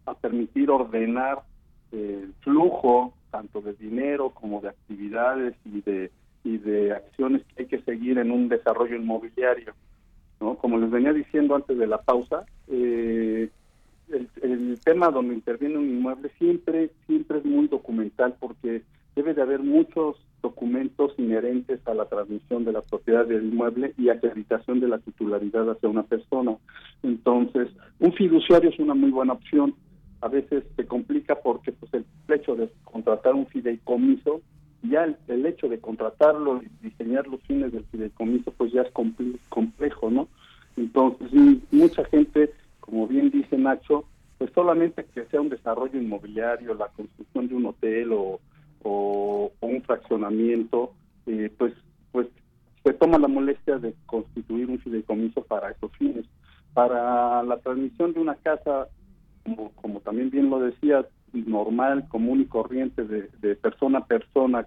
a 0.07 0.15
permitir 0.15 0.71
ordenar 0.71 1.43
el 1.91 2.33
flujo 2.41 3.15
tanto 3.31 3.61
de 3.61 3.73
dinero 3.75 4.31
como 4.31 4.61
de 4.61 4.69
actividades 4.69 5.55
y 5.65 5.81
de 5.81 6.11
y 6.45 6.59
de 6.59 6.93
acciones 6.93 7.43
que 7.45 7.63
hay 7.63 7.69
que 7.69 7.83
seguir 7.83 8.19
en 8.19 8.31
un 8.31 8.49
desarrollo 8.49 8.97
inmobiliario. 8.97 9.75
Como 10.61 10.79
les 10.79 10.91
venía 10.91 11.13
diciendo 11.13 11.55
antes 11.55 11.79
de 11.79 11.87
la 11.87 11.99
pausa, 11.99 12.45
eh, 12.69 13.49
el, 14.09 14.79
tema 14.85 15.11
donde 15.11 15.35
interviene 15.35 15.79
un 15.79 15.89
inmueble 15.89 16.31
siempre, 16.39 16.91
siempre 17.07 17.39
es 17.39 17.45
muy 17.45 17.69
documental 17.69 18.35
porque 18.41 18.83
debe 19.15 19.33
de 19.33 19.43
haber 19.43 19.61
muchos 19.61 20.17
documentos 20.43 21.13
inherentes 21.19 21.87
a 21.87 21.95
la 21.95 22.07
transmisión 22.07 22.65
de 22.65 22.73
la 22.73 22.83
propiedad 22.83 23.25
del 23.25 23.45
inmueble 23.45 23.95
y 23.97 24.09
acreditación 24.09 24.81
de 24.81 24.89
la 24.89 24.99
titularidad 24.99 25.71
hacia 25.71 25.89
una 25.89 26.03
persona. 26.03 26.57
Entonces, 27.05 27.69
un 28.01 28.13
fiduciario 28.13 28.71
es 28.71 28.79
una 28.81 28.95
muy 28.95 29.11
buena 29.11 29.35
opción. 29.35 29.75
A 30.21 30.29
veces 30.29 30.65
se 30.77 30.87
complica 30.87 31.37
porque 31.37 31.71
pues 31.73 31.95
el 31.95 32.05
hecho 32.29 32.57
de 32.57 32.69
contratar 32.85 33.35
un 33.35 33.47
fideicomiso 33.47 34.43
ya 34.83 35.05
el, 35.29 35.47
hecho 35.47 35.69
de 35.69 35.79
contratarlo 35.79 36.63
y 36.63 36.89
diseñar 36.89 37.27
los 37.27 37.41
fines 37.43 37.73
del 37.73 37.85
fideicomiso 37.85 38.53
pues 38.53 38.73
ya 38.73 38.83
es 38.83 38.93
complejo, 39.49 40.11
¿no? 40.11 40.29
Entonces, 40.77 41.31
mucha 41.71 42.05
gente, 42.07 42.53
como 42.81 43.07
bien 43.07 43.31
dice 43.31 43.57
Nacho, 43.59 44.05
pues 44.39 44.51
solamente 44.55 45.05
que 45.15 45.25
sea 45.27 45.41
un 45.41 45.51
desarrollo 45.51 46.01
inmobiliario, 46.01 46.75
la 46.75 46.89
construcción 46.89 47.49
de 47.49 47.55
un 47.55 47.67
hotel 47.67 48.13
o, 48.13 48.41
o, 48.83 49.53
un 49.61 49.83
fraccionamiento, 49.83 50.93
eh, 51.27 51.51
pues 51.57 51.73
pues 52.11 52.27
se 52.85 52.93
toma 52.95 53.19
la 53.19 53.29
molestia 53.29 53.79
de 53.79 53.95
constituir 54.07 54.69
un 54.69 54.79
fideicomiso 54.81 55.43
para 55.45 55.71
esos 55.71 55.93
fines. 55.97 56.27
Para 56.75 57.43
la 57.43 57.59
transmisión 57.59 58.13
de 58.13 58.21
una 58.21 58.35
casa, 58.37 58.89
como, 59.45 59.71
como 59.73 60.01
también 60.01 60.31
bien 60.31 60.51
lo 60.51 60.59
decía, 60.59 61.07
normal, 61.33 62.09
común 62.09 62.43
y 62.43 62.47
corriente 62.47 63.05
de, 63.05 63.29
de 63.41 63.57
persona 63.57 63.99
a 63.99 64.07
persona 64.07 64.67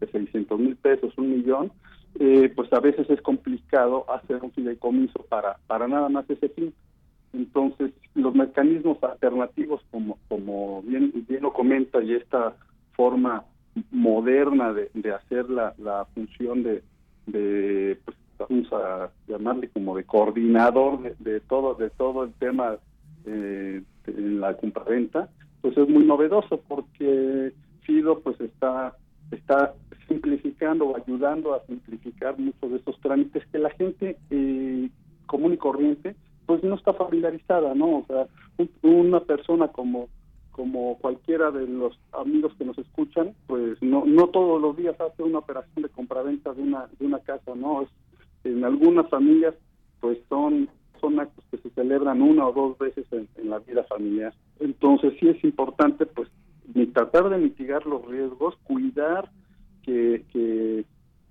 de 0.00 0.06
600 0.06 0.58
mil 0.58 0.76
pesos, 0.76 1.16
un 1.18 1.30
millón, 1.30 1.72
eh, 2.18 2.52
pues 2.54 2.72
a 2.72 2.80
veces 2.80 3.08
es 3.10 3.20
complicado 3.22 4.04
hacer 4.10 4.42
un 4.42 4.50
fideicomiso 4.52 5.24
para, 5.28 5.58
para 5.66 5.86
nada 5.86 6.08
más 6.08 6.28
ese 6.28 6.48
fin. 6.48 6.72
Entonces, 7.32 7.92
los 8.14 8.34
mecanismos 8.34 9.02
alternativos, 9.02 9.80
como, 9.90 10.18
como 10.28 10.82
bien, 10.82 11.12
bien 11.28 11.42
lo 11.42 11.52
comenta, 11.52 12.02
y 12.02 12.14
esta 12.14 12.56
forma 12.92 13.44
moderna 13.90 14.72
de, 14.72 14.90
de 14.94 15.12
hacer 15.12 15.48
la, 15.48 15.74
la 15.78 16.06
función 16.06 16.64
de, 16.64 16.82
pues, 18.04 18.16
vamos 18.38 18.72
a 18.72 19.10
llamarle 19.28 19.68
como 19.68 19.96
de 19.96 20.04
coordinador 20.04 21.02
de, 21.02 21.14
de 21.18 21.40
todo 21.40 21.74
de 21.74 21.90
todo 21.90 22.24
el 22.24 22.32
tema 22.34 22.76
eh, 23.26 23.82
en 24.06 24.40
la 24.40 24.56
compraventa, 24.56 25.28
pues 25.60 25.76
es 25.76 25.88
muy 25.88 26.04
novedoso 26.04 26.60
porque 26.68 27.52
Fido 27.82 28.20
pues 28.20 28.40
está 28.40 28.96
está 29.30 29.74
simplificando 30.08 30.86
o 30.86 30.96
ayudando 30.96 31.54
a 31.54 31.64
simplificar 31.66 32.38
muchos 32.38 32.70
de 32.70 32.76
esos 32.78 32.98
trámites 33.00 33.46
que 33.46 33.58
la 33.58 33.70
gente 33.70 34.16
eh, 34.30 34.88
común 35.26 35.54
y 35.54 35.56
corriente 35.56 36.16
pues 36.46 36.64
no 36.64 36.74
está 36.74 36.92
familiarizada, 36.94 37.76
¿no? 37.76 37.98
O 37.98 38.06
sea, 38.08 38.26
una 38.82 39.20
persona 39.20 39.68
como 39.68 40.08
como 40.50 40.98
cualquiera 40.98 41.52
de 41.52 41.66
los 41.66 41.96
amigos 42.12 42.52
que 42.58 42.64
nos 42.64 42.76
escuchan, 42.76 43.34
pues 43.46 43.80
no 43.80 44.04
no 44.04 44.28
todos 44.28 44.60
los 44.60 44.76
días 44.76 45.00
hace 45.00 45.22
una 45.22 45.38
operación 45.38 45.82
de 45.82 45.88
compraventa 45.88 46.52
de 46.52 46.62
una 46.62 46.88
de 46.98 47.06
una 47.06 47.20
casa, 47.20 47.54
¿no? 47.54 47.82
Es, 47.82 47.88
en 48.44 48.64
algunas 48.64 49.08
familias 49.08 49.54
pues 50.00 50.18
son 50.28 50.68
son 51.00 51.20
celebran 51.80 52.20
una 52.20 52.46
o 52.46 52.52
dos 52.52 52.78
veces 52.78 53.06
en, 53.10 53.48
la 53.48 53.58
vida 53.58 53.84
familiar. 53.84 54.34
Entonces 54.58 55.14
sí 55.18 55.28
es 55.28 55.42
importante 55.42 56.04
pues 56.04 56.28
ni 56.74 56.86
tratar 56.86 57.30
de 57.30 57.38
mitigar 57.38 57.86
los 57.86 58.06
riesgos, 58.06 58.54
cuidar 58.64 59.30
que, 59.82 60.24
que, 60.32 60.84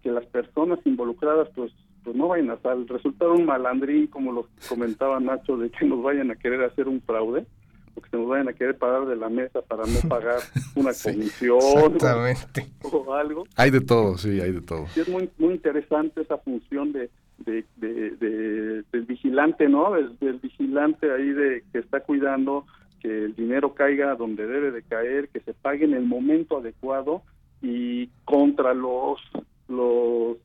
las 0.03 0.25
personas 0.25 0.79
involucradas 0.85 1.49
pues 1.55 1.71
pues 2.03 2.15
no 2.15 2.29
vayan 2.29 2.49
a 2.49 2.57
resultar 2.87 3.29
un 3.29 3.45
malandrín 3.45 4.07
como 4.07 4.31
lo 4.31 4.47
comentaba 4.67 5.19
Nacho 5.19 5.55
de 5.55 5.69
que 5.69 5.85
nos 5.85 6.01
vayan 6.01 6.31
a 6.31 6.35
querer 6.35 6.63
hacer 6.63 6.87
un 6.87 6.99
fraude 7.01 7.45
o 7.93 8.01
que 8.01 8.09
se 8.09 8.17
nos 8.17 8.27
vayan 8.27 8.49
a 8.49 8.53
querer 8.53 8.75
parar 8.75 9.05
de 9.05 9.15
la 9.15 9.29
mesa 9.29 9.61
para 9.61 9.83
no 9.85 10.09
pagar 10.09 10.39
una 10.75 10.91
comisión 11.03 11.59
o, 11.61 13.13
algo. 13.13 13.45
Hay 13.55 13.69
de 13.69 13.81
todo, 13.81 14.17
sí, 14.17 14.41
hay 14.41 14.51
de 14.51 14.61
todo. 14.61 14.87
es 14.95 15.07
muy 15.09 15.29
muy 15.37 15.53
interesante 15.53 16.21
esa 16.21 16.39
función 16.39 16.91
de 16.91 17.11
de, 17.49 17.65
de, 17.77 18.83
del 18.91 19.05
vigilante, 19.05 19.67
¿no? 19.67 19.91
Del, 19.93 20.39
vigilante 20.39 21.11
ahí 21.11 21.29
de 21.29 21.63
que 21.71 21.79
está 21.79 22.01
cuidando 22.01 22.65
que 23.01 23.25
el 23.25 23.35
dinero 23.35 23.73
caiga 23.73 24.15
donde 24.15 24.45
debe 24.45 24.71
de 24.71 24.83
caer, 24.83 25.29
que 25.29 25.39
se 25.39 25.53
pague 25.53 25.85
en 25.85 25.93
el 25.93 26.05
momento 26.05 26.57
adecuado 26.57 27.23
y 27.61 28.07
contra 28.25 28.73
los 28.73 29.19
los 29.67 30.37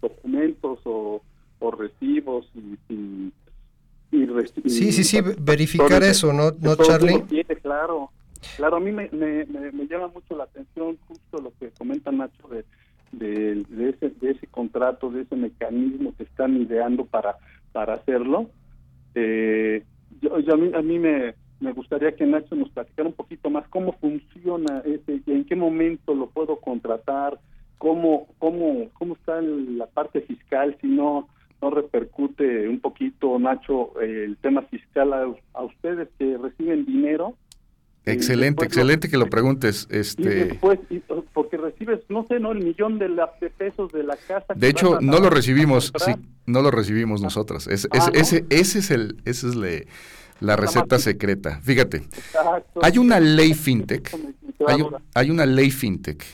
documentos 0.00 0.80
o, 0.84 1.22
o 1.58 1.70
recibos 1.70 2.50
y, 2.54 2.92
y, 2.92 3.32
sí 4.66 4.90
sí 4.92 5.04
sí 5.04 5.20
verificar 5.38 6.02
eso 6.02 6.32
no 6.32 6.50
no 6.60 6.74
Charlie 6.76 7.22
claro. 7.62 8.10
Claro 8.56 8.76
a 8.76 8.80
mí 8.80 8.90
me, 8.90 9.08
me, 9.12 9.44
me, 9.44 9.86
llama 9.86 10.08
mucho 10.08 10.34
la 10.34 10.44
atención 10.44 10.96
justo 11.06 11.42
lo 11.42 11.52
que 11.60 11.70
comenta 11.76 12.10
Nacho 12.10 12.48
de 12.48 12.64
de, 13.12 13.62
ese, 13.78 14.10
de 14.20 14.30
ese 14.30 14.46
contrato, 14.46 15.10
de 15.10 15.22
ese 15.22 15.36
mecanismo 15.36 16.14
que 16.16 16.24
están 16.24 16.56
ideando 16.56 17.04
para, 17.04 17.36
para 17.72 17.94
hacerlo. 17.94 18.50
Eh, 19.14 19.82
yo, 20.20 20.34
a 20.34 20.56
mí, 20.56 20.70
a 20.74 20.82
mí 20.82 20.98
me, 20.98 21.34
me 21.60 21.72
gustaría 21.72 22.14
que 22.14 22.26
Nacho 22.26 22.54
nos 22.54 22.70
platicara 22.70 23.08
un 23.08 23.14
poquito 23.14 23.50
más 23.50 23.66
cómo 23.68 23.92
funciona 23.94 24.82
ese, 24.84 25.20
en 25.26 25.44
qué 25.44 25.56
momento 25.56 26.14
lo 26.14 26.28
puedo 26.28 26.56
contratar, 26.56 27.38
cómo, 27.78 28.28
cómo, 28.38 28.88
cómo 28.94 29.14
está 29.14 29.40
la 29.40 29.86
parte 29.86 30.20
fiscal, 30.22 30.76
si 30.80 30.86
no, 30.86 31.28
no 31.60 31.70
repercute 31.70 32.68
un 32.68 32.80
poquito, 32.80 33.38
Nacho, 33.38 33.98
el 34.00 34.36
tema 34.38 34.62
fiscal 34.62 35.12
a 35.12 35.62
ustedes 35.62 36.08
que 36.18 36.38
reciben 36.38 36.86
dinero 36.86 37.34
Excelente, 38.06 38.64
excelente 38.64 39.08
que 39.08 39.16
lo 39.16 39.28
preguntes. 39.28 39.86
Este... 39.90 40.58
porque 41.32 41.56
recibes, 41.56 42.00
no 42.08 42.26
sé, 42.26 42.40
¿no? 42.40 42.52
El 42.52 42.64
millón 42.64 42.98
de, 42.98 43.08
pesos 43.56 43.92
de 43.92 44.02
la 44.02 44.16
casa. 44.16 44.54
De 44.54 44.68
hecho, 44.68 45.00
no 45.00 45.20
lo 45.20 45.30
recibimos, 45.30 45.92
sí, 45.96 46.12
no 46.46 46.62
lo 46.62 46.70
recibimos 46.70 47.20
nosotras. 47.20 47.66
Es, 47.66 47.88
ah, 47.92 48.10
ese, 48.14 48.44
ese 48.50 48.78
es 48.78 48.90
el, 48.90 49.16
esa 49.24 49.48
es 49.48 49.56
la 50.40 50.56
receta 50.56 50.98
secreta. 50.98 51.60
Fíjate, 51.62 52.02
hay 52.82 52.98
una 52.98 53.20
ley 53.20 53.54
fintech, 53.54 54.10
hay, 54.66 54.82
hay 55.14 55.30
una 55.30 55.46
ley 55.46 55.70
fintech 55.70 56.24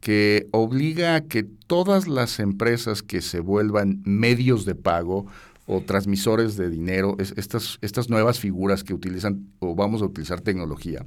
que 0.00 0.48
obliga 0.50 1.14
a 1.14 1.20
que 1.22 1.44
todas 1.44 2.06
las 2.06 2.38
empresas 2.38 3.02
que 3.02 3.22
se 3.22 3.40
vuelvan 3.40 4.02
medios 4.04 4.66
de 4.66 4.74
pago 4.74 5.26
o 5.66 5.80
transmisores 5.80 6.56
de 6.56 6.68
dinero, 6.68 7.16
estas, 7.18 7.78
estas 7.80 8.10
nuevas 8.10 8.38
figuras 8.38 8.84
que 8.84 8.94
utilizan 8.94 9.48
o 9.60 9.74
vamos 9.74 10.02
a 10.02 10.06
utilizar 10.06 10.40
tecnología, 10.40 11.06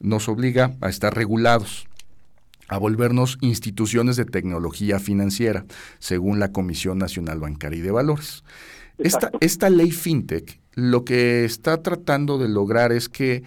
nos 0.00 0.28
obliga 0.28 0.76
a 0.80 0.88
estar 0.88 1.14
regulados, 1.14 1.86
a 2.68 2.78
volvernos 2.78 3.38
instituciones 3.40 4.16
de 4.16 4.24
tecnología 4.24 4.98
financiera, 4.98 5.64
según 5.98 6.40
la 6.40 6.52
Comisión 6.52 6.98
Nacional 6.98 7.40
Bancaria 7.40 7.78
y 7.78 7.82
de 7.82 7.90
Valores. 7.90 8.44
Esta, 8.98 9.30
esta, 9.40 9.70
ley 9.70 9.90
FinTech 9.90 10.60
lo 10.76 11.04
que 11.04 11.44
está 11.44 11.82
tratando 11.82 12.38
de 12.38 12.48
lograr 12.48 12.92
es 12.92 13.08
que 13.08 13.42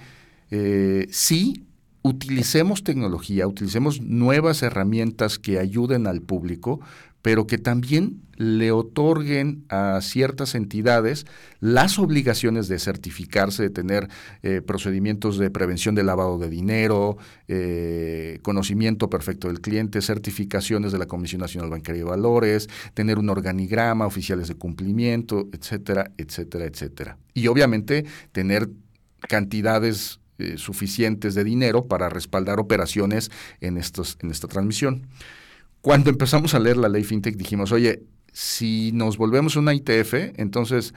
eh, 0.51 1.07
sí 1.11 1.65
utilicemos 2.01 2.83
tecnología, 2.83 3.47
utilicemos 3.47 4.01
nuevas 4.01 4.63
herramientas 4.63 5.37
que 5.37 5.59
ayuden 5.59 6.07
al 6.07 6.21
público, 6.21 6.79
pero 7.21 7.47
que 7.47 7.57
también 7.57 8.21
le 8.37 8.71
otorguen 8.71 9.65
a 9.67 9.99
ciertas 10.01 10.55
entidades 10.55 11.25
las 11.59 11.99
obligaciones 11.99 12.69
de 12.69 12.79
certificarse, 12.79 13.63
de 13.63 13.69
tener 13.69 14.07
eh, 14.43 14.61
procedimientos 14.61 15.37
de 15.37 15.49
prevención 15.49 15.93
de 15.93 16.03
lavado 16.03 16.37
de 16.37 16.49
dinero, 16.49 17.17
eh, 17.49 18.39
conocimiento 18.41 19.09
perfecto 19.09 19.49
del 19.49 19.59
cliente, 19.59 20.01
certificaciones 20.01 20.93
de 20.93 20.99
la 20.99 21.05
Comisión 21.05 21.41
Nacional 21.41 21.69
Bancaria 21.69 22.03
de 22.03 22.09
Valores, 22.09 22.69
tener 22.93 23.19
un 23.19 23.29
organigrama, 23.29 24.05
oficiales 24.05 24.47
de 24.47 24.55
cumplimiento, 24.55 25.49
etcétera, 25.51 26.11
etcétera, 26.17 26.65
etcétera. 26.65 27.17
Y 27.33 27.47
obviamente 27.47 28.05
tener 28.31 28.69
cantidades 29.27 30.21
eh, 30.37 30.57
suficientes 30.57 31.35
de 31.35 31.43
dinero 31.43 31.87
para 31.87 32.07
respaldar 32.07 32.61
operaciones 32.61 33.29
en, 33.59 33.75
estos, 33.75 34.17
en 34.21 34.31
esta 34.31 34.47
transmisión. 34.47 35.07
Cuando 35.81 36.09
empezamos 36.09 36.53
a 36.53 36.59
leer 36.59 36.77
la 36.77 36.89
ley 36.89 37.03
FinTech 37.03 37.35
dijimos, 37.35 37.71
oye, 37.71 38.03
si 38.33 38.91
nos 38.93 39.17
volvemos 39.17 39.55
una 39.55 39.73
ITF, 39.73 40.13
entonces 40.35 40.93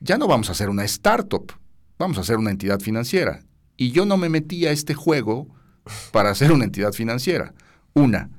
ya 0.00 0.16
no 0.16 0.26
vamos 0.26 0.48
a 0.50 0.54
ser 0.54 0.70
una 0.70 0.84
startup, 0.84 1.52
vamos 1.98 2.18
a 2.18 2.24
ser 2.24 2.38
una 2.38 2.50
entidad 2.50 2.80
financiera. 2.80 3.42
Y 3.76 3.90
yo 3.90 4.06
no 4.06 4.16
me 4.16 4.28
metí 4.28 4.66
a 4.66 4.72
este 4.72 4.94
juego 4.94 5.48
para 6.12 6.34
ser 6.34 6.52
una 6.52 6.64
entidad 6.64 6.92
financiera. 6.92 7.54
Una, 7.94 8.30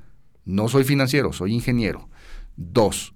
no 0.45 0.67
soy 0.67 0.83
financiero, 0.83 1.31
soy 1.31 1.53
ingeniero. 1.53 2.09
Dos, 2.55 3.13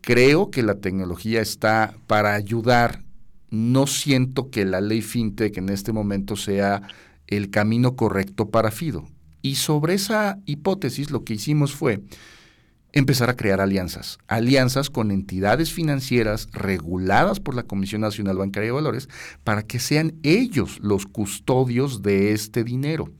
creo 0.00 0.50
que 0.50 0.62
la 0.62 0.76
tecnología 0.76 1.40
está 1.40 1.96
para 2.06 2.34
ayudar. 2.34 3.04
No 3.50 3.86
siento 3.86 4.50
que 4.50 4.64
la 4.64 4.80
ley 4.80 5.02
FinTech 5.02 5.56
en 5.58 5.68
este 5.68 5.92
momento 5.92 6.36
sea 6.36 6.82
el 7.26 7.50
camino 7.50 7.94
correcto 7.94 8.50
para 8.50 8.70
FIDO. 8.70 9.06
Y 9.46 9.54
sobre 9.54 9.94
esa 9.94 10.40
hipótesis 10.44 11.12
lo 11.12 11.22
que 11.22 11.34
hicimos 11.34 11.72
fue 11.72 12.02
empezar 12.90 13.30
a 13.30 13.36
crear 13.36 13.60
alianzas, 13.60 14.18
alianzas 14.26 14.90
con 14.90 15.12
entidades 15.12 15.72
financieras 15.72 16.48
reguladas 16.50 17.38
por 17.38 17.54
la 17.54 17.62
Comisión 17.62 18.00
Nacional 18.00 18.38
Bancaria 18.38 18.70
de 18.70 18.74
Valores 18.74 19.08
para 19.44 19.62
que 19.62 19.78
sean 19.78 20.14
ellos 20.24 20.80
los 20.82 21.06
custodios 21.06 22.02
de 22.02 22.32
este 22.32 22.64
dinero, 22.64 23.12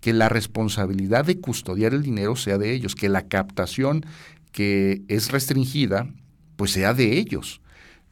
que 0.00 0.14
la 0.14 0.30
responsabilidad 0.30 1.26
de 1.26 1.38
custodiar 1.38 1.92
el 1.92 2.02
dinero 2.02 2.34
sea 2.34 2.56
de 2.56 2.72
ellos, 2.72 2.94
que 2.94 3.10
la 3.10 3.28
captación 3.28 4.06
que 4.52 5.02
es 5.08 5.32
restringida 5.32 6.08
pues 6.56 6.70
sea 6.70 6.94
de 6.94 7.18
ellos. 7.18 7.60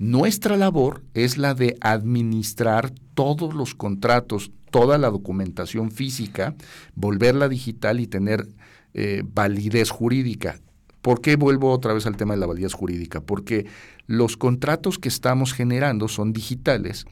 Nuestra 0.02 0.56
labor 0.56 1.04
es 1.14 1.38
la 1.38 1.54
de 1.54 1.76
administrar 1.80 2.90
todos 3.14 3.54
los 3.54 3.76
contratos, 3.76 4.50
toda 4.72 4.98
la 4.98 5.10
documentación 5.10 5.92
física, 5.92 6.56
volverla 6.96 7.48
digital 7.48 8.00
y 8.00 8.08
tener 8.08 8.48
eh, 8.94 9.22
validez 9.24 9.90
jurídica. 9.90 10.58
¿Por 11.02 11.20
qué 11.20 11.36
vuelvo 11.36 11.70
otra 11.70 11.92
vez 11.92 12.04
al 12.06 12.16
tema 12.16 12.34
de 12.34 12.40
la 12.40 12.46
validez 12.46 12.72
jurídica? 12.72 13.20
Porque 13.20 13.66
los 14.08 14.36
contratos 14.36 14.98
que 14.98 15.08
estamos 15.08 15.52
generando 15.52 16.08
son 16.08 16.32
digitales 16.32 17.06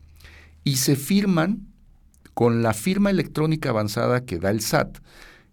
y 0.64 0.74
se 0.78 0.96
firman 0.96 1.68
con 2.34 2.64
la 2.64 2.74
firma 2.74 3.10
electrónica 3.10 3.68
avanzada 3.68 4.24
que 4.24 4.40
da 4.40 4.50
el 4.50 4.62
SAT, 4.62 4.98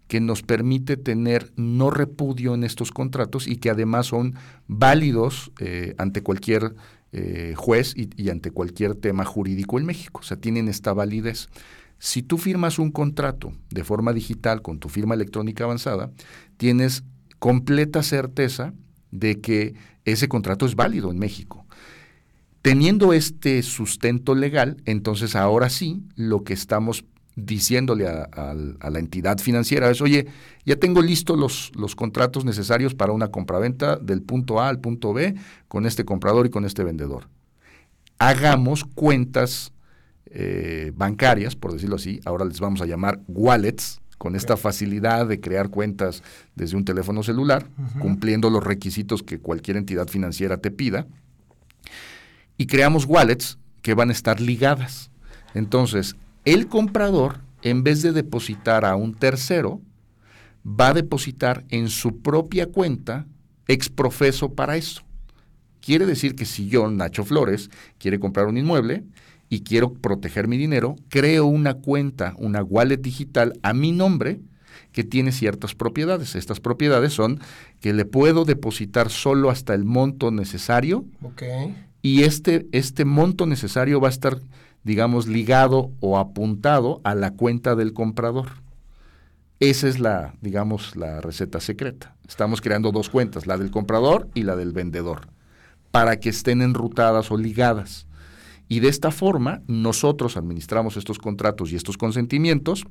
que 0.08 0.20
nos 0.20 0.42
permite 0.42 0.96
tener 0.96 1.52
no 1.54 1.90
repudio 1.90 2.54
en 2.54 2.64
estos 2.64 2.90
contratos 2.90 3.46
y 3.46 3.58
que 3.58 3.70
además 3.70 4.06
son 4.06 4.34
válidos 4.66 5.52
eh, 5.60 5.94
ante 5.98 6.22
cualquier 6.22 6.74
eh, 7.12 7.54
juez 7.56 7.94
y, 7.96 8.10
y, 8.16 8.30
ante 8.30 8.50
cualquier 8.50 8.94
tema 8.94 9.24
jurídico 9.24 9.78
en 9.78 9.86
México. 9.86 10.20
O 10.20 10.24
sea, 10.24 10.36
tienen 10.36 10.68
esta 10.68 10.92
validez. 10.92 11.48
Si 11.98 12.22
tú 12.22 12.38
firmas 12.38 12.78
un 12.78 12.90
contrato 12.90 13.52
de 13.70 13.84
forma 13.84 14.12
digital 14.12 14.62
con 14.62 14.78
tu 14.78 14.88
firma 14.88 15.14
electrónica 15.14 15.64
avanzada, 15.64 16.10
tienes 16.56 17.04
completa 17.38 18.02
certeza 18.02 18.74
de 19.10 19.40
que 19.40 19.74
ese 20.04 20.28
contrato 20.28 20.66
es 20.66 20.74
válido 20.74 21.10
en 21.10 21.18
México. 21.18 21.66
Teniendo 22.62 23.12
este 23.12 23.62
sustento 23.62 24.34
legal, 24.34 24.76
entonces 24.84 25.36
ahora 25.36 25.70
sí 25.70 26.02
lo 26.16 26.44
que 26.44 26.52
estamos 26.52 27.04
diciéndole 27.44 28.08
a, 28.08 28.54
la 28.54 28.98
entidad 28.98 29.38
financiera 29.38 29.90
es, 29.90 30.00
oye, 30.00 30.26
ya 30.64 30.76
tengo 30.76 31.02
listos 31.02 31.38
los, 31.38 31.72
los 31.76 31.94
contratos 31.94 32.44
necesarios 32.44 32.94
para 32.94 33.12
una 33.12 33.28
compraventa 33.28 33.96
del 33.96 34.22
punto 34.22 34.60
A 34.60 34.68
al 34.68 34.80
punto 34.80 35.12
B 35.12 35.34
con 35.68 35.86
este 35.86 36.04
comprador 36.04 36.46
y 36.46 36.50
con 36.50 36.64
este 36.64 36.84
vendedor. 36.84 37.28
Hagamos 38.18 38.84
cuentas 38.84 39.72
eh, 40.26 40.92
bancarias, 40.94 41.56
por 41.56 41.72
decirlo 41.72 41.96
así, 41.96 42.20
ahora 42.24 42.44
les 42.44 42.60
vamos 42.60 42.82
a 42.82 42.86
llamar 42.86 43.20
wallets, 43.28 44.00
con 44.18 44.34
esta 44.34 44.56
facilidad 44.56 45.28
de 45.28 45.40
crear 45.40 45.70
cuentas 45.70 46.24
desde 46.56 46.76
un 46.76 46.84
teléfono 46.84 47.22
celular, 47.22 47.68
cumpliendo 48.00 48.50
los 48.50 48.64
requisitos 48.64 49.22
que 49.22 49.38
cualquier 49.38 49.76
entidad 49.76 50.08
financiera 50.08 50.56
te 50.56 50.72
pida, 50.72 51.06
y 52.56 52.66
creamos 52.66 53.04
wallets 53.04 53.58
que 53.80 53.94
van 53.94 54.08
a 54.08 54.12
estar 54.12 54.40
ligadas. 54.40 55.12
Entonces, 55.54 56.16
el 56.44 56.68
comprador, 56.68 57.40
en 57.62 57.82
vez 57.82 58.02
de 58.02 58.12
depositar 58.12 58.84
a 58.84 58.96
un 58.96 59.14
tercero, 59.14 59.80
va 60.64 60.88
a 60.88 60.94
depositar 60.94 61.64
en 61.70 61.88
su 61.88 62.20
propia 62.20 62.66
cuenta 62.66 63.26
exprofeso 63.66 64.54
para 64.54 64.76
eso. 64.76 65.02
Quiere 65.80 66.06
decir 66.06 66.34
que 66.34 66.44
si 66.44 66.68
yo, 66.68 66.90
Nacho 66.90 67.24
Flores, 67.24 67.70
quiere 67.98 68.18
comprar 68.18 68.46
un 68.46 68.58
inmueble 68.58 69.04
y 69.48 69.60
quiero 69.60 69.94
proteger 69.94 70.48
mi 70.48 70.58
dinero, 70.58 70.96
creo 71.08 71.46
una 71.46 71.74
cuenta, 71.74 72.34
una 72.38 72.62
wallet 72.62 72.98
digital 72.98 73.58
a 73.62 73.72
mi 73.72 73.92
nombre 73.92 74.40
que 74.92 75.04
tiene 75.04 75.32
ciertas 75.32 75.74
propiedades. 75.74 76.34
Estas 76.34 76.60
propiedades 76.60 77.12
son 77.12 77.40
que 77.80 77.92
le 77.92 78.04
puedo 78.04 78.44
depositar 78.44 79.10
solo 79.10 79.50
hasta 79.50 79.74
el 79.74 79.84
monto 79.84 80.30
necesario 80.30 81.04
y 82.02 82.22
este, 82.22 82.66
este 82.72 83.04
monto 83.04 83.46
necesario 83.46 84.00
va 84.00 84.08
a 84.08 84.10
estar 84.12 84.38
digamos, 84.88 85.26
ligado 85.26 85.92
o 86.00 86.16
apuntado 86.16 87.02
a 87.04 87.14
la 87.14 87.32
cuenta 87.32 87.76
del 87.76 87.92
comprador. 87.92 88.46
Esa 89.60 89.86
es 89.86 89.98
la, 89.98 90.32
digamos, 90.40 90.96
la 90.96 91.20
receta 91.20 91.60
secreta. 91.60 92.16
Estamos 92.26 92.62
creando 92.62 92.90
dos 92.90 93.10
cuentas, 93.10 93.46
la 93.46 93.58
del 93.58 93.70
comprador 93.70 94.30
y 94.32 94.44
la 94.44 94.56
del 94.56 94.72
vendedor, 94.72 95.28
para 95.90 96.18
que 96.20 96.30
estén 96.30 96.62
enrutadas 96.62 97.30
o 97.30 97.36
ligadas. 97.36 98.06
Y 98.66 98.80
de 98.80 98.88
esta 98.88 99.10
forma, 99.10 99.60
nosotros 99.66 100.38
administramos 100.38 100.96
estos 100.96 101.18
contratos 101.18 101.70
y 101.70 101.76
estos 101.76 101.98
consentimientos, 101.98 102.84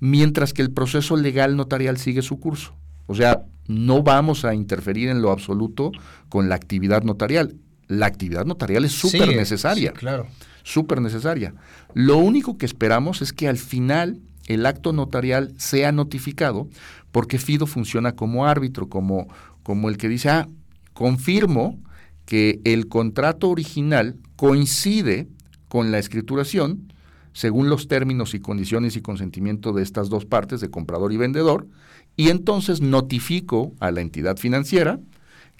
mientras 0.00 0.52
que 0.52 0.62
el 0.62 0.72
proceso 0.72 1.16
legal 1.16 1.54
notarial 1.54 1.98
sigue 1.98 2.22
su 2.22 2.40
curso. 2.40 2.74
O 3.06 3.14
sea, 3.14 3.44
no 3.68 4.02
vamos 4.02 4.44
a 4.44 4.54
interferir 4.54 5.08
en 5.08 5.22
lo 5.22 5.30
absoluto 5.30 5.92
con 6.30 6.48
la 6.48 6.56
actividad 6.56 7.04
notarial. 7.04 7.54
La 7.86 8.06
actividad 8.06 8.44
notarial 8.44 8.84
es 8.84 8.92
súper 8.92 9.36
necesaria. 9.36 9.92
claro 9.92 10.26
súper 10.68 11.00
necesaria. 11.00 11.54
Lo 11.94 12.18
único 12.18 12.58
que 12.58 12.66
esperamos 12.66 13.22
es 13.22 13.32
que 13.32 13.48
al 13.48 13.56
final 13.56 14.20
el 14.46 14.66
acto 14.66 14.92
notarial 14.92 15.54
sea 15.56 15.92
notificado, 15.92 16.68
porque 17.10 17.38
FIDO 17.38 17.66
funciona 17.66 18.12
como 18.12 18.46
árbitro, 18.46 18.88
como, 18.88 19.28
como 19.62 19.88
el 19.88 19.96
que 19.96 20.08
dice, 20.08 20.28
ah, 20.28 20.48
confirmo 20.92 21.78
que 22.26 22.60
el 22.64 22.88
contrato 22.88 23.48
original 23.48 24.16
coincide 24.36 25.28
con 25.68 25.90
la 25.90 25.98
escrituración 25.98 26.92
según 27.32 27.70
los 27.70 27.88
términos 27.88 28.34
y 28.34 28.40
condiciones 28.40 28.96
y 28.96 29.00
consentimiento 29.00 29.72
de 29.72 29.82
estas 29.82 30.08
dos 30.08 30.26
partes, 30.26 30.60
de 30.60 30.70
comprador 30.70 31.12
y 31.12 31.16
vendedor, 31.16 31.68
y 32.16 32.30
entonces 32.30 32.80
notifico 32.80 33.74
a 33.80 33.92
la 33.92 34.00
entidad 34.00 34.38
financiera 34.38 34.98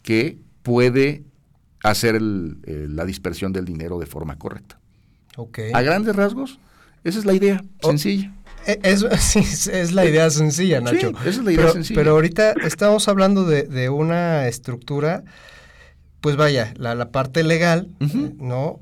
que 0.02 0.38
puede 0.62 1.22
hacer 1.84 2.20
la 2.20 3.04
dispersión 3.04 3.52
del 3.52 3.64
dinero 3.64 3.98
de 3.98 4.06
forma 4.06 4.36
correcta. 4.36 4.77
A 5.74 5.82
grandes 5.82 6.16
rasgos, 6.16 6.58
esa 7.04 7.18
es 7.18 7.24
la 7.24 7.34
idea, 7.34 7.62
sencilla. 7.80 8.32
E, 8.66 8.78
es, 8.82 9.02
es, 9.68 9.92
la 9.92 10.04
idea 10.04 10.28
sencilla, 10.30 10.80
Nacho. 10.80 11.10
esa 11.10 11.28
es 11.28 11.38
la 11.38 11.52
idea 11.52 11.62
pero, 11.62 11.72
sencilla. 11.72 12.00
Pero 12.00 12.10
ahorita 12.12 12.52
estamos 12.64 13.08
hablando 13.08 13.44
de, 13.44 13.88
una 13.88 14.48
estructura, 14.48 15.24
pues 16.20 16.36
vaya, 16.36 16.74
la, 16.76 17.10
parte 17.10 17.44
legal, 17.44 17.88
¿no? 18.38 18.80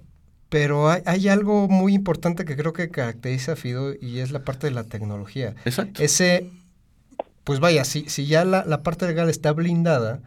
Pero 0.48 0.88
hay, 0.88 1.28
algo 1.28 1.68
muy 1.68 1.94
importante 1.94 2.44
que 2.44 2.56
creo 2.56 2.72
que 2.72 2.88
caracteriza 2.88 3.52
a 3.52 3.56
Fido 3.56 3.94
y 4.00 4.20
es 4.20 4.30
la 4.30 4.44
parte 4.44 4.68
de 4.68 4.72
la 4.72 4.84
tecnología. 4.84 5.54
Exacto. 5.64 6.02
Ese, 6.02 6.50
pues 7.44 7.60
vaya, 7.60 7.84
si, 7.84 8.08
si 8.08 8.26
ya 8.26 8.44
la, 8.44 8.64
la 8.64 8.82
parte 8.82 9.06
legal 9.06 9.28
está 9.28 9.52
blindada, 9.52 10.20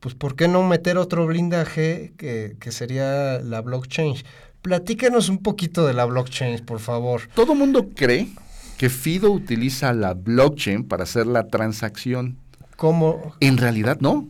pues 0.00 0.14
¿por 0.14 0.36
qué 0.36 0.48
no 0.48 0.62
meter 0.62 0.96
otro 0.96 1.26
blindaje 1.26 2.12
que, 2.16 2.56
que 2.60 2.72
sería 2.72 3.40
la 3.40 3.60
blockchain? 3.60 4.14
Platícanos 4.62 5.28
un 5.28 5.38
poquito 5.38 5.86
de 5.86 5.94
la 5.94 6.04
blockchain, 6.04 6.64
por 6.64 6.80
favor. 6.80 7.22
Todo 7.34 7.54
mundo 7.54 7.90
cree 7.94 8.28
que 8.76 8.90
Fido 8.90 9.30
utiliza 9.30 9.92
la 9.92 10.14
blockchain 10.14 10.84
para 10.84 11.04
hacer 11.04 11.26
la 11.26 11.48
transacción. 11.48 12.38
¿Cómo? 12.76 13.34
En 13.40 13.56
realidad 13.56 13.98
no. 14.00 14.28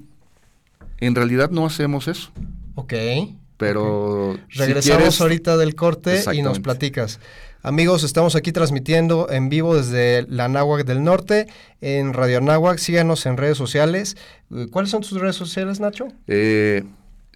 En 0.98 1.14
realidad 1.14 1.50
no 1.50 1.66
hacemos 1.66 2.08
eso. 2.08 2.30
Ok. 2.74 2.94
Pero 3.56 4.38
regresamos 4.50 5.20
ahorita 5.20 5.56
del 5.56 5.74
corte 5.74 6.22
y 6.32 6.42
nos 6.42 6.60
platicas. 6.60 7.18
Amigos, 7.62 8.04
estamos 8.04 8.36
aquí 8.36 8.52
transmitiendo 8.52 9.28
en 9.30 9.48
vivo 9.48 9.76
desde 9.76 10.24
la 10.28 10.48
Náhuac 10.48 10.86
del 10.86 11.02
Norte 11.02 11.48
en 11.80 12.12
Radio 12.14 12.40
Náhuac. 12.40 12.78
Síganos 12.78 13.26
en 13.26 13.36
redes 13.36 13.58
sociales. 13.58 14.16
¿Cuáles 14.70 14.92
son 14.92 15.02
tus 15.02 15.20
redes 15.20 15.34
sociales, 15.34 15.80
Nacho? 15.80 16.06
Eh, 16.28 16.84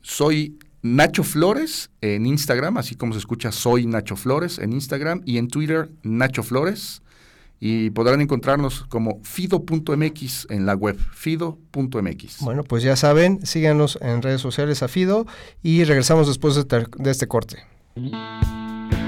soy 0.01 0.59
Nacho 0.83 1.23
Flores 1.23 1.91
en 2.01 2.27
Instagram, 2.27 2.77
así 2.77 2.97
como 2.97 3.13
se 3.13 3.21
escucha, 3.21 3.53
soy 3.53 3.87
Nacho 3.87 4.17
Flores 4.17 4.59
en 4.59 4.73
Instagram 4.73 5.23
y 5.25 5.39
en 5.39 5.49
Twitter, 5.49 5.91
Nacho 6.03 6.43
Flores. 6.43 7.03
Y 7.61 7.91
podrán 7.91 8.21
encontrarnos 8.21 8.83
como 8.89 9.21
fido.mx 9.23 10.49
en 10.51 10.67
la 10.67 10.75
web, 10.75 10.99
fido.mx. 11.13 12.41
Bueno, 12.41 12.65
pues 12.65 12.83
ya 12.83 12.97
saben, 12.97 13.47
síganos 13.47 13.97
en 14.03 14.21
redes 14.21 14.41
sociales 14.41 14.83
a 14.83 14.89
Fido 14.89 15.27
y 15.63 15.85
regresamos 15.85 16.27
después 16.27 16.57
de, 16.57 16.87
de 16.99 17.11
este 17.11 17.29
corte. 17.29 17.59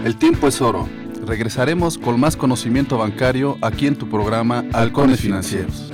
El 0.05 0.17
tiempo 0.17 0.47
es 0.47 0.61
oro. 0.61 0.89
Regresaremos 1.27 1.99
con 1.99 2.21
más 2.21 2.37
conocimiento 2.37 2.99
bancario 2.99 3.59
aquí 3.61 3.89
en 3.89 3.97
tu 3.97 4.09
programa 4.09 4.65
Halcones 4.73 5.21
Financieros. 5.21 5.94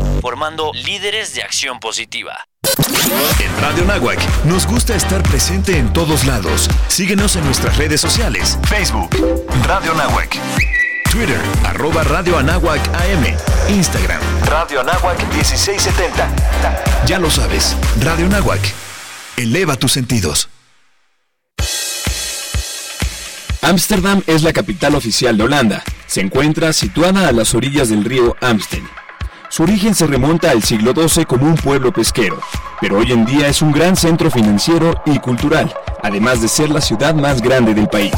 formando 0.21 0.71
líderes 0.73 1.33
de 1.33 1.41
acción 1.41 1.79
positiva. 1.79 2.45
En 3.39 3.61
Radio 3.61 3.83
Nahuac 3.85 4.19
nos 4.45 4.67
gusta 4.67 4.95
estar 4.95 5.23
presente 5.23 5.77
en 5.77 5.91
todos 5.91 6.25
lados. 6.25 6.69
Síguenos 6.87 7.35
en 7.35 7.43
nuestras 7.45 7.77
redes 7.77 7.99
sociales. 7.99 8.57
Facebook, 8.69 9.09
Radio 9.65 9.93
Nahuac. 9.95 10.37
Twitter, 11.11 11.41
arroba 11.65 12.03
Radio 12.03 12.37
Anáhuac 12.37 12.81
AM. 12.95 13.35
Instagram, 13.69 14.21
Radio 14.45 14.81
Anáhuac 14.81 15.19
1670. 15.33 17.05
Ya 17.05 17.19
lo 17.19 17.29
sabes, 17.29 17.75
Radio 17.99 18.29
Nahuac. 18.29 18.61
Eleva 19.35 19.75
tus 19.75 19.91
sentidos. 19.91 20.49
Ámsterdam 23.63 24.23
es 24.27 24.43
la 24.43 24.53
capital 24.53 24.95
oficial 24.95 25.37
de 25.37 25.43
Holanda. 25.43 25.83
Se 26.07 26.21
encuentra 26.21 26.73
situada 26.73 27.27
a 27.27 27.31
las 27.31 27.53
orillas 27.53 27.89
del 27.89 28.05
río 28.05 28.35
Amstel 28.41 28.83
su 29.51 29.63
origen 29.63 29.93
se 29.93 30.07
remonta 30.07 30.49
al 30.49 30.63
siglo 30.63 30.93
XII 30.95 31.25
como 31.25 31.45
un 31.45 31.55
pueblo 31.55 31.91
pesquero, 31.91 32.39
pero 32.79 32.99
hoy 32.99 33.11
en 33.11 33.25
día 33.25 33.49
es 33.49 33.61
un 33.61 33.73
gran 33.73 33.97
centro 33.97 34.31
financiero 34.31 34.95
y 35.05 35.19
cultural, 35.19 35.73
además 36.01 36.41
de 36.41 36.47
ser 36.47 36.69
la 36.69 36.79
ciudad 36.79 37.13
más 37.13 37.41
grande 37.41 37.73
del 37.73 37.89
país. 37.89 38.13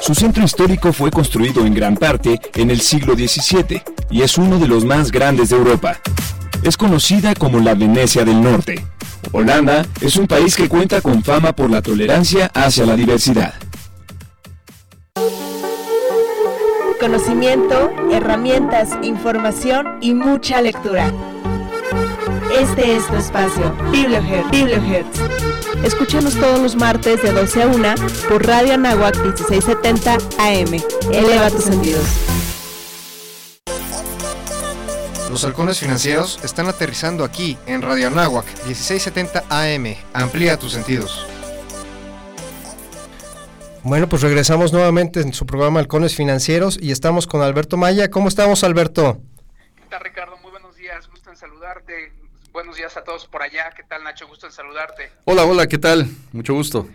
Su 0.00 0.14
centro 0.14 0.44
histórico 0.44 0.92
fue 0.92 1.10
construido 1.10 1.64
en 1.64 1.74
gran 1.74 1.96
parte 1.96 2.38
en 2.54 2.70
el 2.70 2.82
siglo 2.82 3.14
XVII 3.14 3.82
y 4.10 4.20
es 4.20 4.36
uno 4.36 4.58
de 4.58 4.68
los 4.68 4.84
más 4.84 5.10
grandes 5.10 5.48
de 5.48 5.56
Europa. 5.56 5.98
Es 6.62 6.76
conocida 6.76 7.34
como 7.34 7.60
la 7.60 7.74
Venecia 7.74 8.26
del 8.26 8.42
Norte. 8.42 8.84
Holanda 9.32 9.86
es 10.02 10.16
un 10.16 10.26
país 10.26 10.56
que 10.56 10.68
cuenta 10.68 11.00
con 11.00 11.24
fama 11.24 11.52
por 11.54 11.70
la 11.70 11.80
tolerancia 11.80 12.50
hacia 12.52 12.84
la 12.84 12.96
diversidad. 12.96 13.54
Conocimiento, 17.00 17.90
herramientas, 18.12 18.90
información 19.02 19.96
y 20.02 20.12
mucha 20.12 20.60
lectura. 20.60 21.10
Este 22.58 22.94
es 22.94 23.06
tu 23.06 23.16
espacio, 23.16 23.74
Bibliohertz. 23.90 24.50
Bibliohertz. 24.50 25.18
Escúchanos 25.82 26.34
todos 26.34 26.60
los 26.60 26.76
martes 26.76 27.22
de 27.22 27.32
12 27.32 27.62
a 27.62 27.66
1 27.68 27.94
por 28.28 28.46
Radio 28.46 28.74
Anáhuac 28.74 29.16
1670 29.16 30.18
AM. 30.38 30.78
Eleva 31.10 31.48
tus 31.48 31.64
sentidos. 31.64 32.04
Los 35.30 35.42
halcones 35.44 35.78
financieros 35.78 36.38
están 36.42 36.68
aterrizando 36.68 37.24
aquí 37.24 37.56
en 37.66 37.80
Radio 37.80 38.08
Anáhuac 38.08 38.44
1670 38.66 39.44
AM. 39.48 39.96
Amplía 40.12 40.58
tus 40.58 40.72
sentidos. 40.72 41.29
Bueno, 43.82 44.10
pues 44.10 44.20
regresamos 44.20 44.74
nuevamente 44.74 45.20
en 45.20 45.32
su 45.32 45.46
programa 45.46 45.80
Halcones 45.80 46.14
Financieros 46.14 46.78
y 46.78 46.92
estamos 46.92 47.26
con 47.26 47.40
Alberto 47.40 47.78
Maya. 47.78 48.10
¿Cómo 48.10 48.28
estamos, 48.28 48.62
Alberto? 48.62 49.18
¿Qué 49.74 49.84
tal, 49.88 50.00
Ricardo? 50.02 50.36
Muy 50.36 50.50
buenos 50.50 50.76
días, 50.76 51.08
gusto 51.08 51.30
en 51.30 51.36
saludarte. 51.36 52.12
Buenos 52.52 52.76
días 52.76 52.94
a 52.98 53.04
todos 53.04 53.26
por 53.26 53.42
allá. 53.42 53.70
¿Qué 53.74 53.82
tal, 53.82 54.04
Nacho? 54.04 54.28
Gusto 54.28 54.46
en 54.46 54.52
saludarte. 54.52 55.10
Hola, 55.24 55.46
hola, 55.46 55.66
¿qué 55.66 55.78
tal? 55.78 56.06
Mucho 56.32 56.52
gusto. 56.52 56.88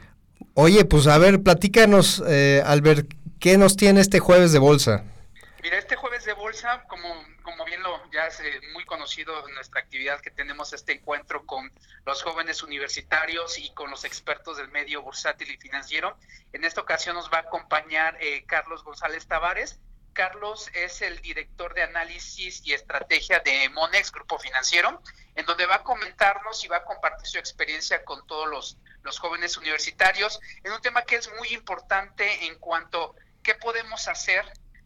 Oye, 0.54 0.86
pues 0.86 1.08
a 1.08 1.18
ver, 1.18 1.42
platícanos, 1.42 2.24
eh, 2.28 2.62
Albert, 2.64 3.12
¿qué 3.40 3.58
nos 3.58 3.76
tiene 3.78 4.02
este 4.02 4.20
jueves 4.20 4.52
de 4.52 4.60
bolsa? 4.60 5.04
Mira, 5.64 5.80
este 5.80 5.96
jueves 5.96 6.24
de 6.26 6.34
bolsa, 6.34 6.84
como, 6.88 7.08
como 7.56 7.64
bien 7.64 7.82
lo 7.84 8.12
ya 8.12 8.28
es 8.28 8.42
eh, 8.42 8.60
muy 8.74 8.84
conocido 8.84 9.48
en 9.48 9.56
nuestra 9.56 9.80
actividad 9.80 10.20
que 10.20 10.30
tenemos 10.30 10.74
este 10.74 10.92
encuentro 10.92 11.46
con 11.46 11.72
los 12.06 12.22
jóvenes 12.22 12.62
universitarios 12.62 13.58
y 13.58 13.74
con 13.74 13.90
los 13.90 14.04
expertos 14.04 14.58
del 14.58 14.68
medio 14.68 15.02
bursátil 15.02 15.50
y 15.50 15.58
financiero. 15.58 16.18
En 16.52 16.66
esta 16.66 16.82
ocasión 16.82 17.16
nos 17.16 17.32
va 17.32 17.38
a 17.38 17.42
acompañar 17.42 18.18
eh, 18.20 18.44
Carlos 18.46 18.84
González 18.84 19.26
Tavares. 19.28 19.80
Carlos 20.12 20.70
es 20.74 21.02
el 21.02 21.22
director 21.22 21.74
de 21.74 21.84
análisis 21.84 22.62
y 22.66 22.74
estrategia 22.74 23.40
de 23.40 23.70
Monex, 23.70 24.12
Grupo 24.12 24.38
Financiero, 24.38 25.02
en 25.36 25.46
donde 25.46 25.66
va 25.66 25.76
a 25.76 25.84
comentarnos 25.84 26.62
y 26.66 26.68
va 26.68 26.78
a 26.78 26.84
compartir 26.84 27.28
su 27.28 27.38
experiencia 27.38 28.04
con 28.04 28.28
todos 28.28 28.50
los, 28.50 28.78
los 29.04 29.18
jóvenes 29.18 29.56
universitarios 29.56 30.42
en 30.66 30.74
un 30.74 30.82
tema 30.82 31.04
que 31.04 31.16
es 31.16 31.30
muy 31.40 31.54
importante 31.54 32.48
en 32.48 32.60
cuanto 32.60 33.16
a 33.18 33.24
qué 33.44 33.56
podemos 33.56 34.10
hacer 34.10 34.46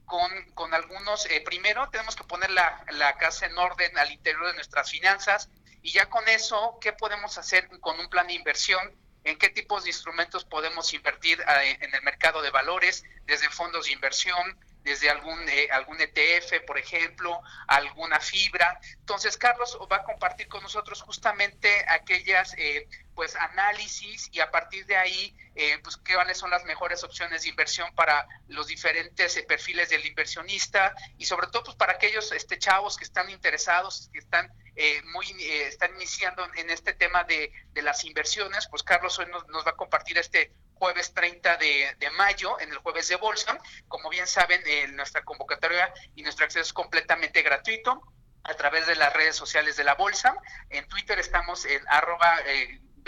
con, 0.10 0.52
con 0.56 0.74
algunos, 0.74 1.26
eh, 1.28 1.42
primero 1.46 1.90
tenemos 1.90 2.18
que 2.18 2.26
poner 2.26 2.50
la, 2.50 2.84
la 2.92 3.16
casa 3.18 3.46
en 3.46 3.58
orden 3.58 3.98
al 3.98 4.12
interior 4.12 4.48
de 4.48 4.56
nuestras 4.56 4.92
finanzas 4.92 5.50
y 5.82 5.92
ya 5.92 6.10
con 6.10 6.28
eso, 6.28 6.78
¿qué 6.82 6.92
podemos 6.92 7.38
hacer 7.38 7.70
con 7.80 7.98
un 8.00 8.10
plan 8.10 8.28
de 8.28 8.34
inversión? 8.34 8.94
¿En 9.24 9.38
qué 9.38 9.50
tipos 9.50 9.84
de 9.84 9.92
instrumentos 9.92 10.44
podemos 10.44 10.94
invertir 10.94 11.40
eh, 11.40 11.78
en 11.80 11.94
el 11.94 12.02
mercado 12.02 12.42
de 12.42 12.50
valores, 12.50 13.04
desde 13.26 13.50
fondos 13.50 13.86
de 13.86 13.94
inversión, 13.94 14.58
desde 14.84 15.10
algún, 15.10 15.48
eh, 15.50 15.68
algún 15.72 16.00
ETF, 16.00 16.66
por 16.66 16.78
ejemplo, 16.78 17.42
alguna 17.68 18.20
fibra. 18.20 18.80
Entonces, 19.00 19.38
Carlos 19.38 19.78
va 19.92 19.98
a 19.98 20.04
compartir 20.04 20.48
con 20.48 20.64
nosotros 20.64 21.02
justamente 21.02 21.86
aquellas 21.88 22.56
eh, 22.58 22.88
pues 23.20 23.36
análisis 23.36 24.30
y 24.32 24.40
a 24.40 24.50
partir 24.50 24.86
de 24.86 24.96
ahí, 24.96 25.36
eh, 25.54 25.78
pues 25.84 25.98
cuáles 25.98 26.38
son 26.38 26.52
las 26.52 26.64
mejores 26.64 27.04
opciones 27.04 27.44
de 27.44 27.50
inversión 27.50 27.94
para 27.94 28.26
los 28.48 28.68
diferentes 28.68 29.36
eh, 29.36 29.44
perfiles 29.44 29.90
del 29.90 30.06
inversionista 30.06 30.96
y 31.18 31.26
sobre 31.26 31.48
todo 31.48 31.66
pues 31.66 31.76
para 31.76 31.92
aquellos 31.92 32.32
este 32.32 32.58
chavos 32.58 32.96
que 32.96 33.04
están 33.04 33.30
interesados, 33.30 34.10
que 34.14 34.20
están 34.20 34.50
eh, 34.82 35.02
muy 35.12 35.26
eh, 35.42 35.68
están 35.68 35.94
iniciando 35.96 36.48
en 36.56 36.70
este 36.70 36.94
tema 36.94 37.26
de, 37.26 37.52
de 37.74 37.82
las 37.82 38.06
inversiones, 38.06 38.66
pues 38.70 38.82
Carlos 38.82 39.20
hoy 39.20 39.26
nos, 39.26 39.44
va 39.68 39.72
a 39.72 39.76
compartir 39.76 40.18
este 40.18 40.54
jueves 40.76 41.14
30 41.14 41.58
de, 41.58 41.98
de, 42.00 42.10
mayo, 42.12 42.58
en 42.62 42.72
el 42.72 42.78
jueves 42.78 43.10
de 43.10 43.18
bolsa. 43.18 43.60
Como 43.90 44.10
bien 44.10 44.26
saben, 44.26 44.62
eh, 44.66 44.88
nuestra 44.88 45.26
convocatoria 45.26 45.94
y 46.16 46.22
nuestro 46.22 46.46
acceso 46.46 46.62
es 46.62 46.72
completamente 46.72 47.42
gratuito 47.42 48.02
a 48.44 48.54
través 48.54 48.88
de 48.88 48.96
las 48.96 49.12
redes 49.12 49.36
sociales 49.36 49.76
de 49.76 49.84
la 49.84 49.96
bolsa. 49.96 50.34
En 50.70 50.88
Twitter 50.88 51.20
estamos 51.20 51.66
en 51.66 51.86
arroba 51.90 52.38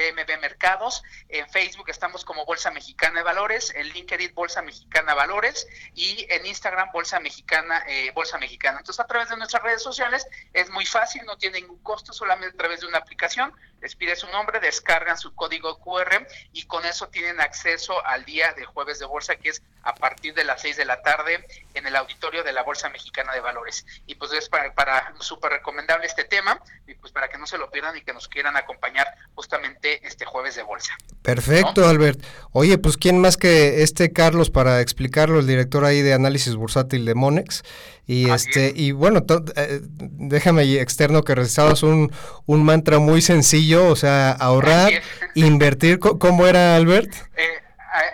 BMB 0.01 0.41
Mercados, 0.41 1.03
en 1.29 1.47
Facebook 1.49 1.89
estamos 1.89 2.25
como 2.25 2.45
Bolsa 2.45 2.71
Mexicana 2.71 3.19
de 3.19 3.23
Valores, 3.23 3.73
en 3.75 3.87
LinkedIn 3.89 4.33
Bolsa 4.33 4.61
Mexicana 4.61 5.13
Valores 5.13 5.67
y 5.93 6.25
en 6.29 6.45
Instagram 6.45 6.89
Bolsa 6.91 7.19
Mexicana, 7.19 7.83
eh, 7.87 8.11
Bolsa 8.15 8.37
Mexicana. 8.37 8.79
Entonces 8.79 8.99
a 8.99 9.07
través 9.07 9.29
de 9.29 9.37
nuestras 9.37 9.61
redes 9.63 9.83
sociales 9.83 10.25
es 10.53 10.69
muy 10.71 10.85
fácil, 10.85 11.23
no 11.25 11.37
tiene 11.37 11.61
ningún 11.61 11.81
costo, 11.83 12.13
solamente 12.13 12.55
a 12.55 12.57
través 12.57 12.81
de 12.81 12.87
una 12.87 12.97
aplicación, 12.97 13.53
les 13.81 13.95
pide 13.95 14.15
su 14.15 14.27
nombre, 14.27 14.59
descargan 14.59 15.17
su 15.17 15.33
código 15.33 15.79
QR 15.79 16.27
y 16.53 16.63
con 16.63 16.85
eso 16.85 17.07
tienen 17.07 17.41
acceso 17.41 18.05
al 18.05 18.25
día 18.25 18.53
de 18.53 18.65
jueves 18.65 18.99
de 18.99 19.05
bolsa 19.05 19.35
que 19.35 19.49
es 19.49 19.61
a 19.83 19.95
partir 19.95 20.33
de 20.33 20.43
las 20.43 20.61
6 20.61 20.77
de 20.77 20.85
la 20.85 21.01
tarde 21.01 21.45
en 21.73 21.87
el 21.87 21.95
auditorio 21.95 22.43
de 22.43 22.53
la 22.53 22.63
Bolsa 22.63 22.89
Mexicana 22.89 23.33
de 23.33 23.39
Valores. 23.39 23.85
Y 24.05 24.15
pues 24.15 24.31
es 24.33 24.47
para, 24.49 24.73
para 24.73 25.13
súper 25.19 25.51
recomendable 25.51 26.05
este 26.05 26.23
tema 26.23 26.61
y 26.87 26.93
pues 26.95 27.11
para 27.11 27.29
que 27.29 27.37
no 27.37 27.47
se 27.47 27.57
lo 27.57 27.71
pierdan 27.71 27.97
y 27.97 28.01
que 28.01 28.13
nos 28.13 28.27
quieran 28.27 28.55
acompañar 28.55 29.07
justamente 29.33 30.05
este 30.05 30.25
jueves 30.25 30.55
de 30.55 30.63
bolsa. 30.63 30.95
Perfecto. 31.21 31.87
Albert. 31.87 32.19
Oye, 32.51 32.77
pues 32.77 32.97
quién 32.97 33.19
más 33.19 33.37
que 33.37 33.83
este 33.83 34.11
Carlos 34.13 34.49
para 34.49 34.81
explicarlo, 34.81 35.39
el 35.39 35.47
director 35.47 35.85
ahí 35.85 36.01
de 36.01 36.13
análisis 36.13 36.55
bursátil 36.55 37.05
de 37.05 37.15
Monex. 37.15 37.63
Y 38.07 38.29
Así 38.29 38.49
este, 38.49 38.67
es. 38.67 38.73
y 38.77 38.91
bueno, 38.91 39.23
eh, 39.55 39.79
déjame 39.83 40.63
externo 40.79 41.23
que 41.23 41.35
recibas 41.35 41.83
un, 41.83 42.11
un 42.45 42.63
mantra 42.63 42.99
muy 42.99 43.21
sencillo, 43.21 43.87
o 43.87 43.95
sea, 43.95 44.31
ahorrar, 44.31 44.91
invertir, 45.35 45.99
¿cómo 45.99 46.47
era 46.47 46.75
Albert? 46.75 47.13
Eh, 47.37 47.61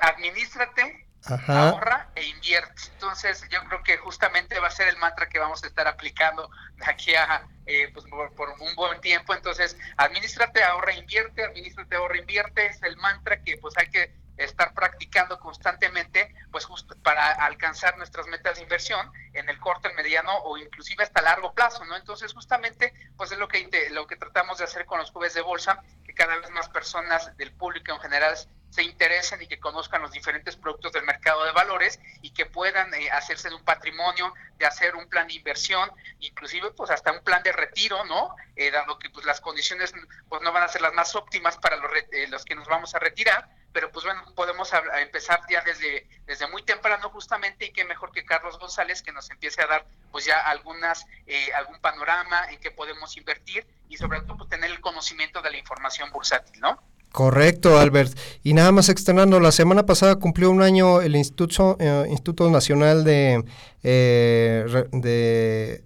administrate, 0.02 1.08
Ajá. 1.26 1.70
ahorra 1.70 2.10
e 2.16 2.26
invierte. 2.26 2.82
Entonces, 2.94 3.44
yo 3.50 3.60
creo 3.68 3.84
que 3.84 3.98
justamente 3.98 4.60
va 4.60 4.68
a 4.68 4.72
ser 4.72 4.88
el 4.88 4.98
mantra 4.98 5.30
que 5.30 5.40
vamos 5.40 5.64
a 5.64 5.68
estar 5.68 5.88
aplicando 5.88 6.50
de 6.78 6.86
aquí 6.86 7.16
a 7.16 7.48
eh, 7.66 7.90
pues 7.94 8.06
por, 8.06 8.34
por, 8.34 8.50
un 8.60 8.76
buen 8.76 9.00
tiempo. 9.02 9.34
Entonces, 9.34 9.78
administrate, 9.98 10.64
ahorra, 10.64 10.94
invierte, 10.94 11.44
administrate, 11.44 11.96
ahorra, 11.96 12.18
invierte. 12.18 12.66
Es 12.68 12.82
el 12.84 12.96
mantra 12.98 13.42
que 13.42 13.58
pues 13.58 13.78
hay 13.78 13.90
que 13.90 14.16
estar 14.38 14.74
practicando 14.74 15.40
constantemente, 15.40 16.34
pues 16.52 16.66
justo 16.66 16.96
para 17.04 17.32
alcanzar 17.32 17.98
nuestras 17.98 18.28
metas 18.28 18.58
de 18.58 18.64
inversión 18.64 19.12
en 19.34 19.50
el 19.50 19.60
corto, 19.60 19.88
el 19.90 19.96
mediano 19.96 20.32
o 20.44 20.58
inclusive 20.58 21.04
hasta 21.04 21.22
largo 21.22 21.54
plazo, 21.54 21.84
¿no? 21.86 21.96
Entonces, 21.96 22.34
justamente, 22.34 22.94
pues 23.18 23.32
es 23.32 23.38
lo 23.38 23.48
que 23.48 23.68
lo 23.92 24.08
que 24.08 24.16
tratamos 24.16 24.58
de 24.60 24.64
hacer 24.64 24.86
con 24.86 25.00
los 25.00 25.12
jueves 25.12 25.34
de 25.34 25.42
bolsa, 25.42 25.82
que 26.06 26.14
cada 26.14 26.38
vez 26.38 26.50
más 26.52 26.70
personas 26.70 27.36
del 27.38 27.52
público 27.54 27.92
en 27.92 28.00
general 28.00 28.38
se 28.70 28.84
interesen 28.84 29.42
y 29.42 29.48
que 29.48 29.60
conozcan 29.60 30.02
los 30.02 30.12
diferentes 30.12 30.56
productos 30.56 30.92
del 30.92 31.04
mercado 31.04 31.44
de 31.46 31.52
valores 31.52 32.00
y 32.22 32.32
que 32.32 32.46
puedan 32.46 32.94
eh, 32.94 33.10
hacerse 33.12 33.50
de 33.50 33.56
un 33.56 33.64
patrimonio, 33.64 34.34
de 34.58 34.66
hacer 34.66 34.96
un 34.96 35.08
plan 35.08 35.28
de 35.28 35.36
inversión, 35.36 35.90
inclusive 36.20 36.72
pues 36.72 36.92
hasta 36.92 37.12
un 37.12 37.24
plan 37.24 37.42
de 37.44 37.52
retiro, 37.54 38.04
¿no? 38.06 38.36
Eh, 38.56 38.72
dado 38.72 39.00
que 39.00 39.10
pues 39.10 39.26
las 39.26 39.42
condiciones 39.42 39.94
pues 40.30 40.42
no 40.42 40.52
van 40.52 40.64
a 40.64 40.68
ser 40.68 40.82
las 40.82 40.94
más 40.94 41.16
óptimas 41.16 41.58
para 41.58 41.78
los, 41.78 41.92
eh, 42.12 42.28
los 42.28 42.44
que 42.46 42.56
nos 42.56 42.68
vamos 42.68 42.94
a 42.94 43.00
retirar, 43.00 43.50
pero 43.78 43.91
pues 43.91 44.05
bueno, 44.05 44.23
podemos 44.34 44.71
empezar 44.99 45.39
ya 45.51 45.61
desde, 45.61 46.07
desde 46.25 46.47
muy 46.47 46.63
temprano 46.63 47.11
justamente 47.11 47.67
y 47.67 47.71
qué 47.71 47.86
mejor 47.86 48.11
que 48.11 48.25
Carlos 48.25 48.57
González 48.57 49.03
que 49.03 49.11
nos 49.11 49.30
empiece 49.30 49.61
a 49.61 49.67
dar 49.67 49.86
pues 50.11 50.25
ya 50.25 50.39
algunas, 50.39 51.05
eh, 51.28 51.49
algún 51.55 51.80
panorama 51.80 52.49
en 52.49 52.59
que 52.59 52.71
podemos 52.71 53.15
invertir 53.17 53.67
y 53.88 53.97
sobre 53.97 54.21
todo 54.21 54.36
pues 54.36 54.49
tener 54.49 54.71
el 54.71 54.82
conocimiento 54.82 55.43
de 55.43 55.51
la 55.51 55.57
información 55.59 56.09
bursátil, 56.09 56.59
¿no? 56.59 56.82
Correcto, 57.11 57.78
Albert. 57.78 58.17
Y 58.41 58.55
nada 58.55 58.71
más 58.71 58.89
externando, 58.89 59.39
la 59.39 59.51
semana 59.51 59.86
pasada 59.86 60.15
cumplió 60.15 60.49
un 60.49 60.63
año 60.63 61.03
el 61.03 61.15
Instituto, 61.15 61.78
eh, 61.80 62.07
Instituto 62.09 62.49
Nacional 62.49 63.03
de, 63.03 63.45
eh, 63.84 64.88
de 64.91 65.84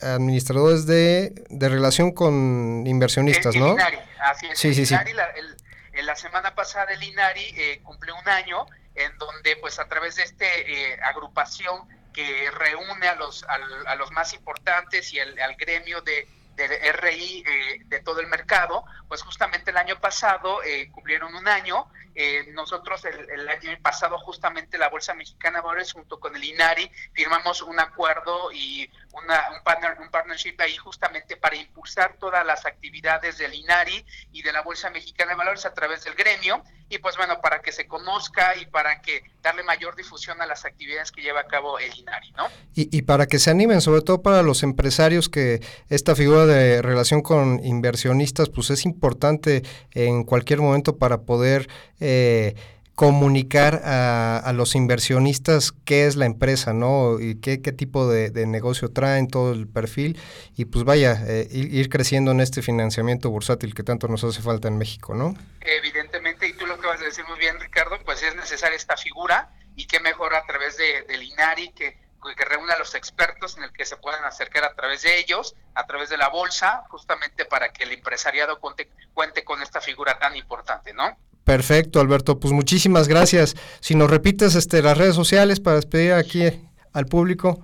Administradores 0.00 0.86
de, 0.86 1.34
de, 1.50 1.68
Relación 1.68 2.12
con 2.12 2.86
Inversionistas, 2.86 3.54
el, 3.54 3.60
¿no? 3.60 3.72
INARI, 3.74 3.98
así 4.18 4.46
es. 4.46 4.58
Sí, 4.58 4.68
el 4.68 4.74
sí, 4.86 4.94
INARI, 4.94 5.10
sí. 5.10 5.16
La, 5.16 5.26
el, 5.26 5.56
la 6.02 6.16
semana 6.16 6.54
pasada 6.54 6.92
el 6.92 7.02
INARI 7.02 7.54
eh, 7.56 7.80
cumplió 7.82 8.16
un 8.16 8.28
año 8.28 8.66
en 8.94 9.16
donde 9.18 9.56
pues 9.56 9.78
a 9.78 9.88
través 9.88 10.16
de 10.16 10.22
esta 10.22 10.44
eh, 10.44 10.98
agrupación 11.02 11.88
que 12.12 12.50
reúne 12.50 13.08
a 13.08 13.16
los, 13.16 13.44
a, 13.44 13.58
a 13.86 13.94
los 13.96 14.10
más 14.12 14.32
importantes 14.34 15.12
y 15.12 15.18
el, 15.18 15.40
al 15.40 15.56
gremio 15.56 16.00
de 16.00 16.28
del 16.56 16.70
RI 16.94 17.44
eh, 17.46 17.80
de 17.86 18.00
todo 18.00 18.20
el 18.20 18.26
mercado, 18.26 18.84
pues 19.08 19.22
justamente 19.22 19.70
el 19.70 19.76
año 19.76 19.98
pasado 20.00 20.62
eh, 20.62 20.88
cumplieron 20.92 21.34
un 21.34 21.48
año. 21.48 21.86
Eh, 22.14 22.46
nosotros 22.52 23.04
el, 23.06 23.28
el, 23.28 23.48
año 23.48 23.76
pasado 23.82 24.18
justamente 24.18 24.78
la 24.78 24.88
Bolsa 24.88 25.14
Mexicana 25.14 25.58
de 25.58 25.64
Valores 25.64 25.92
junto 25.92 26.20
con 26.20 26.36
el 26.36 26.44
INARI 26.44 26.88
firmamos 27.12 27.60
un 27.62 27.80
acuerdo 27.80 28.52
y 28.52 28.88
una, 29.22 29.50
un, 29.50 30.02
un 30.04 30.10
partnership 30.10 30.56
ahí 30.58 30.76
justamente 30.76 31.36
para 31.36 31.56
impulsar 31.56 32.16
todas 32.18 32.44
las 32.44 32.66
actividades 32.66 33.38
del 33.38 33.54
INARI 33.54 34.04
y 34.32 34.42
de 34.42 34.52
la 34.52 34.62
Bolsa 34.62 34.90
Mexicana 34.90 35.32
de 35.32 35.36
Valores 35.36 35.64
a 35.66 35.74
través 35.74 36.04
del 36.04 36.14
gremio. 36.14 36.62
y 36.88 36.98
pues 36.98 37.16
bueno, 37.16 37.40
para 37.40 37.60
que 37.60 37.72
se 37.72 37.86
conozca 37.86 38.56
y 38.56 38.66
para 38.66 39.00
que 39.00 39.24
darle 39.42 39.62
mayor 39.62 39.96
difusión 39.96 40.40
a 40.40 40.46
las 40.46 40.64
actividades 40.64 41.10
que 41.10 41.22
lleva 41.22 41.40
a 41.40 41.46
cabo 41.46 41.78
el 41.78 41.94
INARI, 41.94 42.32
¿no? 42.32 42.46
Y, 42.74 42.96
y 42.96 43.02
para 43.02 43.26
que 43.26 43.38
se 43.38 43.50
animen, 43.50 43.80
sobre 43.80 44.02
todo 44.02 44.22
para 44.22 44.42
los 44.42 44.62
empresarios, 44.62 45.28
que 45.28 45.60
esta 45.88 46.14
figura 46.14 46.46
de 46.46 46.82
relación 46.82 47.22
con 47.22 47.64
inversionistas, 47.64 48.48
pues 48.50 48.70
es 48.70 48.84
importante 48.84 49.62
en 49.92 50.24
cualquier 50.24 50.60
momento 50.60 50.96
para 50.98 51.22
poder... 51.22 51.68
Eh, 52.00 52.54
comunicar 52.94 53.82
a, 53.84 54.52
los 54.54 54.74
inversionistas 54.74 55.72
qué 55.84 56.06
es 56.06 56.16
la 56.16 56.26
empresa, 56.26 56.72
¿no? 56.72 57.18
Y 57.18 57.40
qué, 57.40 57.60
qué 57.60 57.72
tipo 57.72 58.08
de, 58.08 58.30
negocio 58.46 58.92
traen, 58.92 59.28
todo 59.28 59.52
el 59.52 59.66
perfil, 59.66 60.20
y 60.56 60.66
pues 60.66 60.84
vaya, 60.84 61.18
eh, 61.26 61.48
ir, 61.50 61.88
creciendo 61.88 62.30
en 62.30 62.40
este 62.40 62.62
financiamiento 62.62 63.30
bursátil 63.30 63.74
que 63.74 63.82
tanto 63.82 64.06
nos 64.06 64.22
hace 64.22 64.42
falta 64.42 64.68
en 64.68 64.78
México, 64.78 65.14
¿no? 65.14 65.34
Evidentemente, 65.60 66.46
y 66.46 66.52
tú 66.52 66.66
lo 66.66 66.78
que 66.78 66.86
vas 66.86 67.00
a 67.00 67.04
decir 67.04 67.24
muy 67.28 67.38
bien, 67.38 67.58
Ricardo, 67.58 67.98
pues 68.04 68.22
es 68.22 68.36
necesaria 68.36 68.76
esta 68.76 68.96
figura, 68.96 69.50
y 69.74 69.86
qué 69.86 69.98
mejor 69.98 70.34
a 70.34 70.44
través 70.46 70.76
de, 70.76 71.02
del 71.08 71.22
INARI 71.22 71.72
que 71.72 72.04
que 72.34 72.44
reúna 72.46 72.72
a 72.72 72.78
los 72.78 72.94
expertos 72.94 73.58
en 73.58 73.64
el 73.64 73.72
que 73.72 73.84
se 73.84 73.98
puedan 73.98 74.24
acercar 74.24 74.64
a 74.64 74.74
través 74.74 75.02
de 75.02 75.18
ellos, 75.18 75.54
a 75.74 75.86
través 75.86 76.08
de 76.08 76.16
la 76.16 76.28
bolsa, 76.28 76.84
justamente 76.88 77.44
para 77.44 77.70
que 77.70 77.84
el 77.84 77.92
empresariado 77.92 78.58
cuente, 78.60 78.90
cuente 79.12 79.44
con 79.44 79.60
esta 79.60 79.82
figura 79.82 80.18
tan 80.18 80.34
importante, 80.34 80.94
¿no? 80.94 81.18
Perfecto, 81.44 82.00
Alberto. 82.00 82.40
Pues 82.40 82.52
muchísimas 82.52 83.06
gracias. 83.06 83.54
Si 83.80 83.94
nos 83.94 84.10
repites 84.10 84.54
este, 84.54 84.82
las 84.82 84.96
redes 84.96 85.14
sociales 85.14 85.60
para 85.60 85.76
despedir 85.76 86.14
aquí 86.14 86.50
al 86.92 87.06
público. 87.06 87.62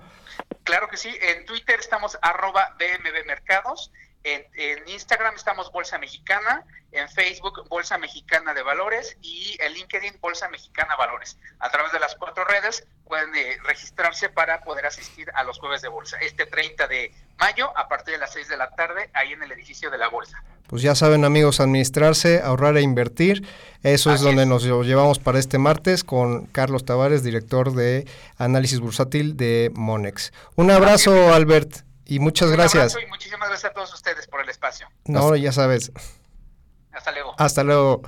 Claro 0.63 0.87
que 0.87 0.97
sí. 0.97 1.09
En 1.09 1.45
Twitter 1.45 1.79
estamos 1.79 2.17
arroba 2.21 2.75
BMB 2.79 3.25
Mercados. 3.25 3.91
En, 4.23 4.45
en, 4.53 4.87
Instagram 4.87 5.35
estamos 5.35 5.71
Bolsa 5.71 5.97
Mexicana, 5.97 6.65
en 6.91 7.09
Facebook 7.09 7.67
Bolsa 7.69 7.97
Mexicana 7.97 8.53
de 8.53 8.61
Valores 8.61 9.17
y 9.21 9.57
en 9.59 9.73
LinkedIn 9.73 10.19
Bolsa 10.21 10.47
Mexicana 10.49 10.95
Valores. 10.95 11.37
A 11.59 11.69
través 11.71 11.91
de 11.91 11.99
las 11.99 12.15
cuatro 12.15 12.43
redes 12.45 12.85
pueden 13.05 13.33
eh, 13.35 13.57
registrarse 13.63 14.29
para 14.29 14.63
poder 14.63 14.85
asistir 14.85 15.29
a 15.33 15.43
los 15.43 15.59
jueves 15.59 15.81
de 15.81 15.89
bolsa. 15.89 16.17
Este 16.21 16.45
30 16.45 16.87
de 16.87 17.13
mayo 17.39 17.75
a 17.77 17.87
partir 17.87 18.13
de 18.13 18.19
las 18.19 18.31
6 18.33 18.47
de 18.47 18.57
la 18.57 18.69
tarde 18.69 19.09
ahí 19.13 19.33
en 19.33 19.43
el 19.43 19.51
edificio 19.51 19.89
de 19.89 19.97
la 19.97 20.07
bolsa. 20.07 20.43
Pues 20.67 20.81
ya 20.81 20.95
saben 20.95 21.25
amigos, 21.25 21.59
administrarse, 21.59 22.41
ahorrar 22.41 22.77
e 22.77 22.81
invertir. 22.81 23.45
Eso 23.83 24.13
es 24.13 24.21
donde 24.21 24.45
nos 24.45 24.63
llevamos 24.63 25.19
para 25.19 25.39
este 25.39 25.57
martes 25.57 26.05
con 26.05 26.45
Carlos 26.45 26.85
Tavares, 26.85 27.23
director 27.23 27.73
de 27.73 28.07
análisis 28.37 28.79
bursátil 28.79 29.35
de 29.35 29.71
Monex. 29.73 30.31
Un 30.55 30.71
abrazo, 30.71 31.33
Albert. 31.33 31.90
Y 32.11 32.19
muchas 32.19 32.51
gracias. 32.51 32.97
y 33.01 33.05
muchísimas 33.07 33.47
gracias 33.47 33.71
a 33.71 33.73
todos 33.73 33.93
ustedes 33.93 34.27
por 34.27 34.41
el 34.41 34.49
espacio. 34.49 34.85
No, 35.05 35.33
ya 35.37 35.53
sabes. 35.53 35.93
Hasta 36.91 37.13
luego. 37.13 37.35
Hasta 37.37 37.63
luego. 37.63 38.01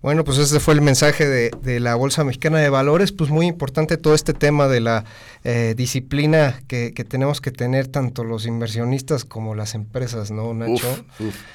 Bueno, 0.00 0.22
pues 0.22 0.38
ese 0.38 0.60
fue 0.60 0.74
el 0.74 0.80
mensaje 0.80 1.26
de, 1.26 1.80
la 1.80 1.96
Bolsa 1.96 2.22
Mexicana 2.22 2.58
de 2.58 2.68
Valores, 2.68 3.10
pues 3.10 3.30
muy 3.30 3.46
importante 3.46 3.96
todo 3.96 4.14
este 4.14 4.32
tema 4.32 4.68
de 4.68 4.80
la 4.80 5.04
eh, 5.42 5.74
disciplina 5.76 6.60
que, 6.68 6.92
tenemos 7.08 7.40
que 7.40 7.50
tener 7.50 7.88
tanto 7.88 8.22
los 8.22 8.46
inversionistas 8.46 9.24
como 9.24 9.56
las 9.56 9.74
empresas, 9.74 10.30
¿no, 10.30 10.54
Nacho? 10.54 11.04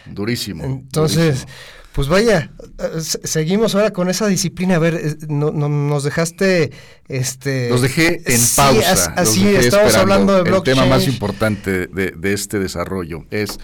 durísimo. 0.07 0.65
Entonces, 0.65 1.47
pues 1.93 2.09
vaya, 2.09 2.51
eh, 2.79 2.99
seguimos 2.99 3.75
ahora 3.75 3.91
con 3.91 4.09
esa 4.09 4.27
disciplina. 4.27 4.75
A 4.75 4.79
ver, 4.79 5.17
no, 5.29 5.51
nos 5.51 6.03
dejaste, 6.03 6.71
este... 7.07 7.69
Los 7.69 7.81
dejé 7.81 8.23
en 8.25 8.41
pausa. 8.57 9.13
así, 9.15 9.47
estamos 9.55 9.95
hablando 9.95 10.35
de 10.35 10.41
blockchain. 10.41 10.77
El 10.77 10.83
tema 10.83 10.97
más 10.97 11.07
importante 11.07 11.87
de, 11.87 12.11
de 12.11 12.33
este 12.33 12.59
desarrollo 12.59 13.25
es, 13.31 13.57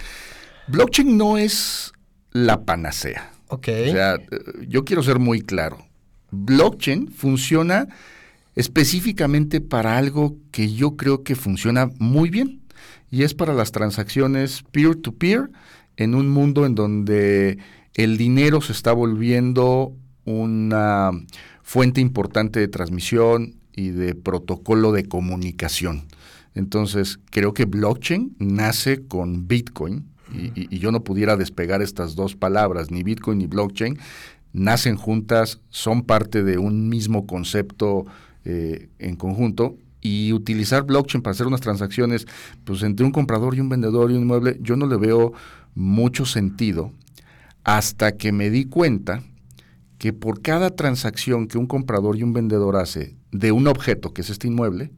blockchain 0.67 1.17
no 1.17 1.38
es 1.38 1.91
la 2.32 2.63
panacea. 2.63 3.34
Ok. 3.50 3.68
O 3.68 3.91
sea, 3.91 4.18
yo 4.68 4.86
quiero 4.86 5.04
ser 5.04 5.20
muy 5.20 5.41
claro. 5.41 5.78
Blockchain 6.32 7.10
funciona 7.10 7.88
específicamente 8.56 9.62
para 9.62 9.97
algo 9.97 10.38
que 10.52 10.74
yo 10.74 10.95
creo 10.95 11.24
que 11.24 11.36
funciona 11.36 11.89
muy 12.00 12.30
bien 12.30 12.62
y 13.12 13.24
es 13.24 13.34
para 13.34 13.54
las 13.54 13.72
transacciones 13.72 14.64
peer-to-peer 14.72 15.50
en 15.97 16.16
un 16.16 16.30
mundo 16.30 16.66
en 16.66 16.76
donde 16.76 17.58
el 17.95 18.18
dinero 18.18 18.62
se 18.62 18.72
está 18.72 18.93
volviendo 18.93 19.93
una 20.26 21.12
fuente 21.64 22.02
importante 22.02 22.60
de 22.60 22.68
transmisión 22.68 23.56
y 23.76 23.89
de 23.89 24.16
protocolo 24.16 24.91
de 24.91 25.06
comunicación. 25.06 26.06
Entonces, 26.56 27.20
creo 27.32 27.54
que 27.54 27.66
blockchain 27.66 28.36
nace 28.39 29.06
con 29.08 29.47
Bitcoin, 29.47 30.06
y, 30.34 30.77
yo 30.80 30.91
no 30.91 31.03
pudiera 31.03 31.36
despegar 31.36 31.82
estas 31.82 32.15
dos 32.15 32.36
palabras, 32.36 32.91
ni 32.91 33.03
Bitcoin 33.03 33.39
ni 33.39 33.47
blockchain, 33.47 33.97
nacen 34.53 34.95
juntas, 34.95 35.59
son 35.69 36.03
parte 36.03 36.43
de 36.43 36.57
un 36.57 36.89
mismo 36.89 37.25
concepto 37.27 38.05
eh, 38.45 38.89
en 38.99 39.15
conjunto 39.15 39.75
y 40.01 40.34
utilizar 40.34 40.84
blockchain 40.84 41.21
para 41.21 41.34
hacer 41.34 41.47
unas 41.47 41.61
transacciones 41.61 42.25
pues 42.63 42.84
entre 42.84 43.05
un 43.05 43.11
comprador 43.11 43.55
y 43.55 43.59
un 43.59 43.69
vendedor 43.69 44.11
y 44.11 44.15
un 44.15 44.21
inmueble, 44.21 44.57
yo 44.61 44.75
no 44.75 44.88
le 44.88 44.97
veo 44.97 45.34
mucho 45.75 46.25
sentido 46.25 46.91
hasta 47.63 48.13
que 48.13 48.32
me 48.32 48.49
di 48.49 48.65
cuenta 48.65 49.23
que 49.97 50.13
por 50.13 50.41
cada 50.41 50.75
transacción 50.75 51.47
que 51.47 51.57
un 51.57 51.67
comprador 51.67 52.17
y 52.17 52.23
un 52.23 52.34
vendedor 52.34 52.77
hace 52.77 53.15
de 53.32 53.51
un 53.51 53.67
objeto, 53.67 54.13
que 54.13 54.21
es 54.21 54.30
este 54.30 54.47
inmueble, 54.47 54.91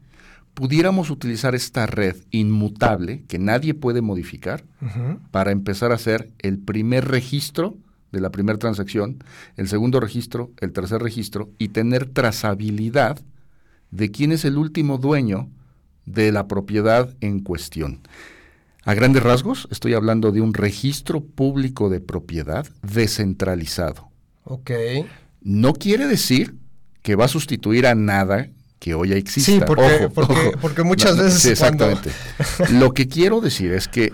pudiéramos 0.54 1.10
utilizar 1.10 1.56
esta 1.56 1.86
red 1.86 2.16
inmutable 2.32 3.24
que 3.28 3.40
nadie 3.40 3.74
puede 3.74 4.02
modificar 4.02 4.64
para 5.32 5.52
empezar 5.52 5.92
a 5.92 5.96
hacer 5.96 6.32
el 6.40 6.60
primer 6.60 7.08
registro 7.08 7.78
de 8.12 8.20
la 8.20 8.30
primera 8.32 8.60
transacción, 8.60 9.24
el 9.56 9.68
segundo 9.68 10.00
registro, 10.00 10.52
el 10.60 10.74
tercer 10.74 11.02
registro 11.02 11.50
y 11.58 11.70
tener 11.70 12.08
trazabilidad 12.08 13.20
de 13.92 14.12
quién 14.12 14.32
es 14.32 14.46
el 14.46 14.58
último 14.58 14.98
dueño 14.98 15.50
de 16.06 16.32
la 16.32 16.48
propiedad 16.48 17.16
en 17.22 17.40
cuestión. 17.40 18.02
A 18.84 18.94
grandes 18.96 19.24
rasgos, 19.24 19.68
estoy 19.72 19.94
hablando 19.94 20.32
de 20.32 20.42
un 20.42 20.54
registro 20.54 21.22
público 21.22 21.90
de 21.90 22.02
propiedad 22.02 22.68
descentralizado. 22.82 24.10
Ok. 24.44 24.72
No 25.42 25.74
quiere 25.74 26.08
decir 26.08 26.56
que 27.04 27.16
va 27.16 27.26
a 27.26 27.30
sustituir 27.30 27.86
a 27.86 27.96
nada 27.96 28.50
que 28.82 28.96
hoy 28.96 29.14
exista. 29.14 29.52
Sí, 29.52 29.62
porque, 29.64 30.10
porque, 30.60 30.84
muchas 30.84 31.16
veces. 31.16 31.46
exactamente. 31.46 32.10
Lo 32.72 32.96
que 32.96 33.08
quiero 33.08 33.40
decir 33.40 33.72
es 33.74 33.88
que 33.88 34.12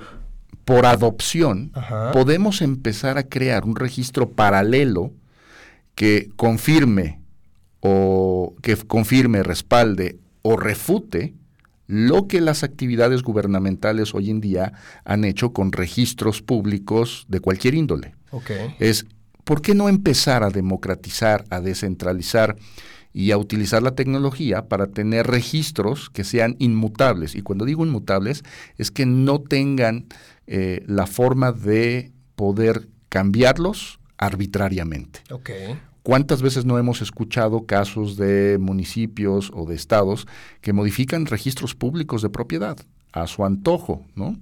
por 0.66 0.86
adopción 0.86 1.72
podemos 2.12 2.62
empezar 2.62 3.18
a 3.18 3.24
crear 3.24 3.64
un 3.64 3.78
registro 3.78 4.30
paralelo 4.30 5.14
que 5.96 6.30
confirme 6.36 7.22
o 7.80 8.56
que 8.62 8.76
confirme, 8.76 9.42
respalde 9.42 10.20
o 10.42 10.58
refute 10.58 11.34
lo 11.88 12.28
que 12.28 12.42
las 12.42 12.64
actividades 12.64 13.24
gubernamentales 13.24 14.14
hoy 14.14 14.30
en 14.30 14.42
día 14.42 14.74
han 15.06 15.24
hecho 15.24 15.54
con 15.54 15.72
registros 15.72 16.42
públicos 16.42 17.26
de 17.30 17.40
cualquier 17.40 17.74
índole. 17.74 18.16
Es, 18.80 19.06
¿por 19.46 19.62
qué 19.62 19.76
no 19.76 19.88
empezar 19.88 20.44
a 20.44 20.50
democratizar, 20.50 21.46
a 21.50 21.62
descentralizar 21.62 22.58
y 23.18 23.32
a 23.32 23.38
utilizar 23.40 23.82
la 23.82 23.96
tecnología 23.96 24.68
para 24.68 24.92
tener 24.92 25.26
registros 25.26 26.12
que 26.12 26.24
sean 26.24 26.56
inmutables. 26.60 27.34
Y 27.34 27.42
cuando 27.42 27.66
digo 27.66 27.84
inmutables 27.84 28.44
es 28.78 28.92
que 28.92 29.08
no 29.08 29.42
tengan 29.42 30.06
eh, 30.46 30.84
la 30.86 31.08
forma 31.08 31.52
de 31.52 32.12
poder 32.36 32.90
cambiarlos 33.10 34.00
arbitrariamente. 34.20 35.22
¿Cuántas 36.04 36.44
veces 36.44 36.66
no 36.66 36.78
hemos 36.78 37.02
escuchado 37.02 37.66
casos 37.66 38.18
de 38.18 38.60
municipios 38.60 39.50
o 39.52 39.66
de 39.66 39.74
estados 39.74 40.28
que 40.62 40.72
modifican 40.72 41.26
registros 41.26 41.74
públicos 41.74 42.22
de 42.22 42.30
propiedad 42.30 42.78
a 43.22 43.28
su 43.28 43.46
antojo, 43.46 44.06
¿no? 44.16 44.38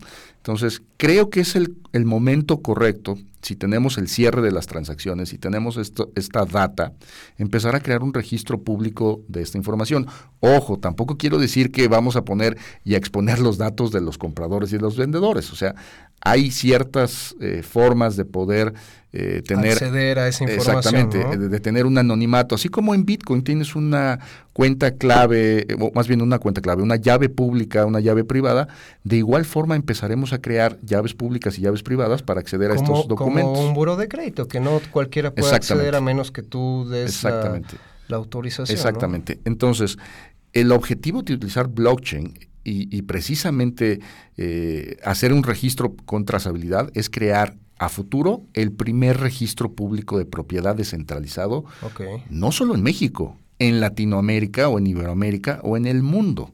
Entonces, 0.46 0.84
creo 0.98 1.32
que 1.32 1.40
es 1.40 1.56
el, 1.56 1.76
momento 2.06 2.62
correcto 2.62 3.18
si 3.42 3.56
tenemos 3.56 3.98
el 3.98 4.08
cierre 4.08 4.44
de 4.44 4.52
las 4.52 4.68
transacciones, 4.68 5.30
si 5.30 5.40
tenemos 5.40 5.78
esto, 5.78 6.12
esta 6.16 6.46
data, 6.46 6.94
empezar 7.38 7.76
a 7.76 7.80
crear 7.80 8.04
un 8.04 8.14
registro 8.14 8.62
público 8.62 9.22
de 9.28 9.42
esta 9.42 9.58
información. 9.58 10.08
Ojo, 10.40 10.78
tampoco 10.78 11.18
quiero 11.18 11.40
decir 11.40 11.72
que 11.72 11.88
vamos 11.88 12.16
a 12.16 12.26
poner 12.26 12.58
y 12.84 12.94
a 12.94 12.98
exponer 12.98 13.40
los 13.40 13.58
datos 13.58 13.92
de 13.92 14.02
los 14.02 14.20
compradores 14.20 14.72
y 14.72 14.78
de 14.78 14.84
los 14.84 14.98
vendedores. 14.98 15.52
O 15.52 15.56
sea, 15.56 15.74
hay 16.22 16.52
ciertas 16.52 17.36
eh, 17.40 17.64
formas 17.64 18.16
de 18.16 18.26
poder 18.26 18.74
eh, 19.18 19.42
tener... 19.44 19.72
Acceder 19.72 20.20
a 20.20 20.28
esa 20.28 20.44
información. 20.44 20.78
Exactamente, 20.78 21.50
de, 21.50 21.60
tener 21.62 21.86
un 21.86 21.98
anonimato. 21.98 22.54
Así 22.54 22.68
como 22.68 22.94
en 22.94 23.06
Bitcoin 23.06 23.44
tienes 23.44 23.74
una 23.74 24.20
cuenta 24.52 24.92
clave, 24.92 25.66
o 25.80 25.90
más 25.96 26.10
bien 26.10 26.22
una 26.22 26.38
cuenta 26.38 26.60
clave, 26.60 26.84
una 26.84 26.98
llave 26.98 27.30
pública, 27.30 27.86
una 27.86 28.02
llave 28.02 28.26
privada, 28.26 28.68
de 29.06 29.16
igual 29.16 29.46
forma 29.46 29.78
empezaremos 29.78 30.34
a 30.34 30.42
crear 30.42 30.78
llaves 30.82 31.14
públicas 31.14 31.58
y 31.58 31.62
llaves 31.62 31.82
privadas 31.82 32.24
para 32.24 32.42
acceder 32.42 32.72
a 32.72 32.76
estos 32.76 33.08
documentos. 33.08 33.58
Como 33.58 33.70
un 33.70 33.74
buro 33.74 33.96
de 33.96 34.10
crédito, 34.10 34.50
que 34.50 34.60
no 34.60 34.82
cualquiera 34.92 35.34
puede 35.34 35.56
acceder 35.56 35.96
a 35.96 36.02
menos 36.02 36.32
que 36.32 36.44
tú 36.44 36.86
des 36.90 37.24
la, 37.24 37.62
autorización. 38.18 38.76
Exactamente. 38.76 39.40
Entonces, 39.46 39.98
el 40.52 40.74
objetivo 40.74 41.22
de 41.22 41.36
utilizar 41.36 41.70
blockchain 41.70 42.38
y, 42.66 43.02
precisamente 43.04 44.00
eh, 44.38 44.98
hacer 45.04 45.32
un 45.32 45.44
registro 45.44 45.96
con 46.06 46.26
trazabilidad 46.26 46.90
es 46.96 47.10
crear 47.10 47.56
a 47.78 47.90
futuro 47.90 48.44
el 48.54 48.72
primer 48.72 49.20
registro 49.20 49.74
público 49.74 50.18
de 50.18 50.26
propiedad 50.26 50.76
descentralizado, 50.76 51.66
no 52.30 52.52
solo 52.52 52.76
en 52.76 52.84
México, 52.84 53.38
en 53.60 53.80
Latinoamérica 53.80 54.70
o 54.70 54.78
en 54.78 54.88
Iberoamérica 54.88 55.60
o 55.64 55.78
en 55.78 55.86
el 55.86 56.04
mundo. 56.04 56.54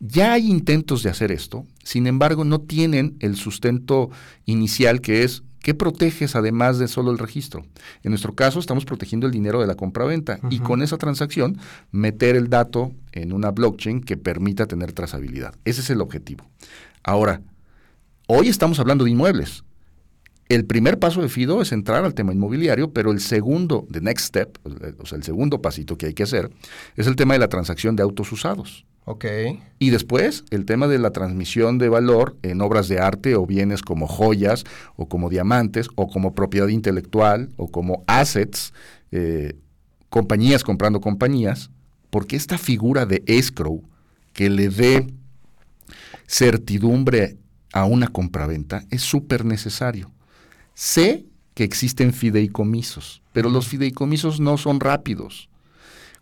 Ya 0.00 0.32
hay 0.32 0.48
intentos 0.48 1.02
de 1.02 1.10
hacer 1.10 1.32
esto, 1.32 1.66
sin 1.82 2.06
embargo 2.06 2.44
no 2.44 2.60
tienen 2.60 3.16
el 3.20 3.36
sustento 3.36 4.10
inicial 4.44 5.00
que 5.00 5.24
es 5.24 5.42
¿Qué 5.60 5.74
proteges 5.74 6.36
además 6.36 6.78
de 6.78 6.88
solo 6.88 7.10
el 7.10 7.18
registro? 7.18 7.66
En 8.02 8.12
nuestro 8.12 8.34
caso 8.34 8.60
estamos 8.60 8.84
protegiendo 8.84 9.26
el 9.26 9.32
dinero 9.32 9.60
de 9.60 9.66
la 9.66 9.74
compra-venta 9.74 10.38
y 10.50 10.60
con 10.60 10.82
esa 10.82 10.96
transacción 10.98 11.58
meter 11.90 12.36
el 12.36 12.48
dato 12.48 12.92
en 13.12 13.32
una 13.32 13.50
blockchain 13.50 14.00
que 14.00 14.16
permita 14.16 14.66
tener 14.66 14.92
trazabilidad. 14.92 15.54
Ese 15.64 15.80
es 15.80 15.90
el 15.90 16.00
objetivo. 16.00 16.48
Ahora, 17.02 17.42
hoy 18.28 18.48
estamos 18.48 18.78
hablando 18.78 19.04
de 19.04 19.10
inmuebles. 19.10 19.64
El 20.48 20.64
primer 20.64 20.98
paso 20.98 21.20
de 21.20 21.28
FIDO 21.28 21.60
es 21.60 21.72
entrar 21.72 22.04
al 22.04 22.14
tema 22.14 22.32
inmobiliario, 22.32 22.92
pero 22.92 23.10
el 23.12 23.20
segundo, 23.20 23.86
the 23.92 24.00
next 24.00 24.28
step, 24.28 24.58
o 24.98 25.04
sea, 25.04 25.18
el 25.18 25.24
segundo 25.24 25.60
pasito 25.60 25.98
que 25.98 26.06
hay 26.06 26.14
que 26.14 26.22
hacer, 26.22 26.50
es 26.96 27.06
el 27.06 27.16
tema 27.16 27.34
de 27.34 27.40
la 27.40 27.48
transacción 27.48 27.96
de 27.96 28.02
autos 28.02 28.32
usados. 28.32 28.86
Ok. 29.04 29.26
Y 29.78 29.90
después, 29.90 30.44
el 30.50 30.64
tema 30.64 30.86
de 30.86 30.98
la 30.98 31.10
transmisión 31.10 31.76
de 31.78 31.90
valor 31.90 32.36
en 32.42 32.62
obras 32.62 32.88
de 32.88 32.98
arte 32.98 33.34
o 33.36 33.46
bienes 33.46 33.82
como 33.82 34.06
joyas 34.06 34.64
o 34.96 35.06
como 35.06 35.28
diamantes 35.28 35.88
o 35.96 36.08
como 36.08 36.34
propiedad 36.34 36.68
intelectual 36.68 37.50
o 37.56 37.68
como 37.68 38.04
assets, 38.06 38.72
eh, 39.12 39.54
compañías 40.08 40.64
comprando 40.64 41.00
compañías, 41.00 41.70
porque 42.08 42.36
esta 42.36 42.56
figura 42.56 43.04
de 43.04 43.22
escrow 43.26 43.82
que 44.32 44.48
le 44.48 44.70
dé 44.70 45.06
certidumbre 46.26 47.36
a 47.72 47.84
una 47.84 48.08
compraventa 48.08 48.84
es 48.90 49.02
súper 49.02 49.44
necesario. 49.44 50.10
Sé 50.78 51.26
que 51.54 51.64
existen 51.64 52.12
fideicomisos, 52.12 53.20
pero 53.32 53.50
los 53.50 53.66
fideicomisos 53.66 54.38
no 54.38 54.56
son 54.58 54.78
rápidos. 54.78 55.48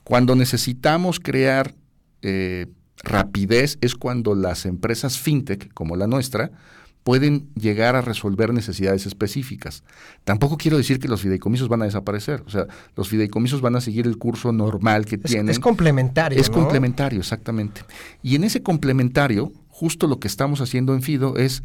Cuando 0.03 0.35
necesitamos 0.35 1.21
crear 1.21 1.75
eh, 2.23 2.65
rapidez 3.05 3.77
es 3.83 3.95
cuando 3.95 4.35
las 4.35 4.65
empresas 4.65 5.19
fintech, 5.19 5.71
como 5.75 5.95
la 5.95 6.07
nuestra, 6.07 6.53
pueden 7.05 7.51
llegar 7.53 7.97
a 7.97 8.01
resolver 8.01 8.55
necesidades 8.55 9.05
específicas. 9.05 9.85
Tampoco 10.25 10.57
quiero 10.57 10.79
decir 10.79 11.01
que 11.01 11.09
los 11.09 11.21
fideicomisos 11.21 11.69
van 11.69 11.83
a 11.83 11.85
desaparecer. 11.85 12.43
O 12.47 12.49
sea, 12.49 12.67
los 12.97 13.11
fideicomisos 13.11 13.61
van 13.61 13.77
a 13.77 13.83
seguir 13.83 14.07
el 14.07 14.17
curso 14.17 14.53
normal 14.53 15.05
que 15.05 15.19
tienen. 15.19 15.51
Es 15.51 15.59
complementario. 15.59 16.41
Es 16.41 16.49
complementario, 16.49 17.19
exactamente. 17.19 17.83
Y 18.23 18.37
en 18.37 18.45
ese 18.45 18.63
complementario, 18.63 19.53
justo 19.69 20.07
lo 20.07 20.19
que 20.19 20.29
estamos 20.29 20.63
haciendo 20.63 20.95
en 20.95 21.03
FIDO 21.03 21.37
es 21.37 21.63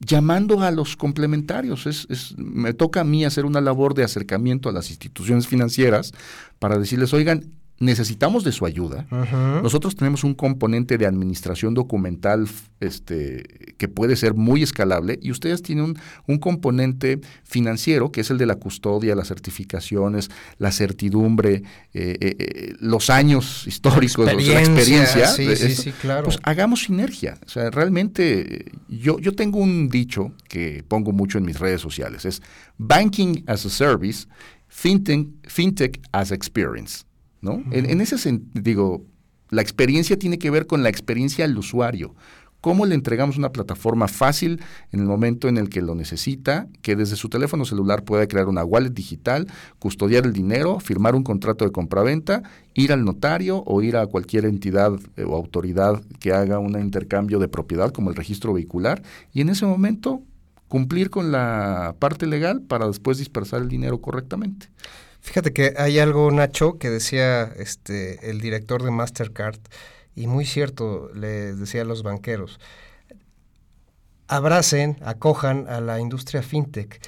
llamando 0.00 0.60
a 0.62 0.70
los 0.70 0.96
complementarios. 0.96 1.86
Es, 1.86 2.34
me 2.36 2.74
toca 2.74 3.00
a 3.00 3.04
mí 3.04 3.24
hacer 3.24 3.44
una 3.44 3.60
labor 3.60 3.94
de 3.94 4.04
acercamiento 4.04 4.68
a 4.68 4.72
las 4.72 4.90
instituciones 4.90 5.46
financieras 5.46 6.12
para 6.58 6.78
decirles, 6.78 7.12
oigan, 7.12 7.52
necesitamos 7.78 8.44
de 8.44 8.52
su 8.52 8.66
ayuda. 8.66 9.06
Nosotros 9.62 9.96
tenemos 9.96 10.24
un 10.24 10.34
componente 10.34 10.96
de 10.96 11.06
administración 11.06 11.74
documental 11.74 12.48
este, 12.80 13.74
que 13.78 13.88
puede 13.88 14.16
ser 14.16 14.34
muy 14.34 14.62
escalable 14.62 15.18
y 15.20 15.30
ustedes 15.30 15.62
tienen 15.62 15.96
un, 16.26 16.38
componente 16.38 17.20
financiero 17.42 18.12
que 18.12 18.20
es 18.20 18.30
el 18.30 18.38
de 18.38 18.46
la 18.46 18.56
custodia, 18.56 19.14
las 19.14 19.28
certificaciones, 19.28 20.30
la 20.58 20.72
certidumbre, 20.72 21.62
eh, 21.94 22.16
eh, 22.20 22.36
eh, 22.38 22.74
los 22.80 23.08
años 23.08 23.66
históricos, 23.66 24.26
la 24.26 24.32
experiencia. 24.32 25.26
Sí, 25.26 25.56
sí, 25.56 25.74
sí, 25.74 25.92
claro. 25.92 26.24
Pues 26.24 26.38
hagamos 26.42 26.82
sinergia. 26.82 27.38
O 27.46 27.48
sea, 27.48 27.70
realmente 27.70 28.72
yo, 28.88 29.18
yo 29.18 29.32
tengo 29.32 29.58
un 29.58 29.88
dicho 29.88 30.32
que 30.48 30.84
pongo 30.86 31.12
mucho 31.12 31.38
en 31.38 31.44
mis 31.44 31.58
redes 31.58 31.80
sociales, 31.80 32.24
es 32.24 32.42
Banking 32.78 33.42
as 33.46 33.64
a 33.64 33.70
Service, 33.70 34.26
FinTech, 34.68 35.28
fintech 35.48 36.00
as 36.12 36.30
Experience. 36.30 37.04
En, 37.70 38.00
ese 38.00 38.18
sentido, 38.18 38.62
digo, 38.62 39.04
la 39.50 39.62
experiencia 39.62 40.18
tiene 40.18 40.38
que 40.38 40.50
ver 40.50 40.66
con 40.66 40.82
la 40.82 40.88
experiencia 40.88 41.44
al 41.44 41.56
usuario. 41.56 42.14
¿Cómo 42.60 42.86
le 42.86 42.94
entregamos 42.94 43.36
una 43.36 43.52
plataforma 43.52 44.08
fácil 44.08 44.62
en 44.90 45.00
el 45.00 45.06
momento 45.06 45.48
en 45.48 45.58
el 45.58 45.68
que 45.68 45.82
lo 45.82 45.94
necesita, 45.94 46.66
que 46.80 46.96
desde 46.96 47.14
su 47.14 47.28
teléfono 47.28 47.66
celular 47.66 48.04
pueda 48.04 48.26
crear 48.26 48.48
una 48.48 48.64
wallet 48.64 48.88
digital, 48.88 49.46
custodiar 49.78 50.24
el 50.24 50.32
dinero, 50.32 50.80
firmar 50.80 51.14
un 51.14 51.24
contrato 51.24 51.66
de 51.66 51.72
compraventa, 51.72 52.42
ir 52.72 52.90
al 52.90 53.04
notario 53.04 53.62
o 53.66 53.82
ir 53.82 53.98
a 53.98 54.06
cualquier 54.06 54.46
entidad 54.46 54.98
eh, 55.16 55.24
o 55.24 55.36
autoridad 55.36 56.02
que 56.20 56.32
haga 56.32 56.58
un 56.58 56.80
intercambio 56.80 57.38
de 57.38 57.48
propiedad 57.48 57.92
como 57.92 58.08
el 58.08 58.16
registro 58.16 58.54
vehicular 58.54 59.02
y 59.34 59.42
en 59.42 59.50
ese 59.50 59.66
momento 59.66 60.22
cumplir 60.68 61.10
con 61.10 61.32
la 61.32 61.94
parte 61.98 62.26
legal 62.26 62.62
para 62.62 62.86
después 62.86 63.18
dispersar 63.18 63.60
el 63.60 63.68
dinero 63.68 64.00
correctamente? 64.00 64.68
Fíjate 65.24 65.54
que 65.54 65.72
hay 65.78 65.98
algo, 65.98 66.30
Nacho, 66.30 66.76
que 66.76 66.90
decía 66.90 67.44
este 67.56 68.30
el 68.30 68.42
director 68.42 68.82
de 68.82 68.90
Mastercard, 68.90 69.58
y 70.14 70.26
muy 70.26 70.44
cierto, 70.44 71.10
le 71.14 71.54
decía 71.54 71.80
a 71.80 71.86
los 71.86 72.02
banqueros, 72.02 72.60
abracen, 74.28 74.98
acojan 75.02 75.66
a 75.66 75.80
la 75.80 75.98
industria 75.98 76.42
fintech. 76.42 77.00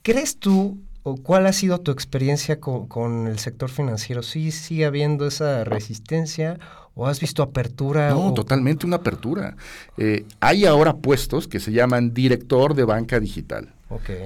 ¿Crees 0.00 0.38
tú 0.38 0.80
o 1.02 1.16
cuál 1.16 1.46
ha 1.46 1.52
sido 1.52 1.78
tu 1.78 1.92
experiencia 1.92 2.58
con, 2.58 3.26
el 3.26 3.38
sector 3.38 3.68
financiero? 3.68 4.22
¿Sí 4.22 4.50
sigue 4.50 4.86
habiendo 4.86 5.26
esa 5.26 5.62
resistencia 5.64 6.58
o 6.94 7.06
has 7.06 7.20
visto 7.20 7.42
apertura? 7.42 8.10
No, 8.10 8.32
totalmente 8.32 8.86
una 8.86 8.96
apertura. 8.96 9.56
Eh, 9.98 10.24
hay 10.40 10.64
ahora 10.64 10.96
puestos 10.96 11.48
que 11.48 11.60
se 11.60 11.70
llaman 11.70 12.14
director 12.14 12.74
de 12.74 12.84
banca 12.84 13.20
digital 13.20 13.74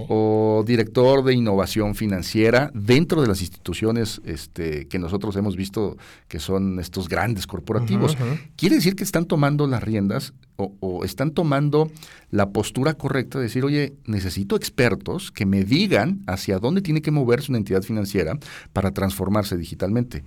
o 0.09 0.65
director 0.67 1.25
de 1.25 1.35
innovación 1.35 1.95
financiera 1.95 2.71
dentro 2.75 3.23
de 3.23 3.29
las 3.29 3.41
instituciones 3.41 4.21
este, 4.25 4.87
que 4.89 4.99
nosotros 4.99 5.37
hemos 5.37 5.57
visto 5.57 5.97
que 6.29 6.39
son 6.39 6.79
estos 6.79 7.09
grandes 7.09 7.47
corporativos. 7.47 8.17
Quiere 8.57 8.77
decir 8.77 8.97
que 8.97 9.05
están 9.05 9.27
tomando 9.27 9.67
las 9.67 9.83
riendas 9.83 10.33
o, 10.57 11.05
están 11.05 11.33
tomando 11.33 11.91
la 12.31 12.51
postura 12.51 12.95
correcta 12.95 13.39
de 13.39 13.45
decir, 13.45 13.65
oye, 13.65 13.95
necesito 14.07 14.57
expertos 14.57 15.31
que 15.31 15.47
me 15.47 15.65
digan 15.65 16.23
hacia 16.27 16.59
dónde 16.59 16.81
tiene 16.81 17.03
que 17.03 17.11
moverse 17.11 17.53
una 17.53 17.59
entidad 17.59 17.83
financiera 17.83 18.39
para 18.73 18.93
transformarse 18.93 19.57
digitalmente. 19.57 20.25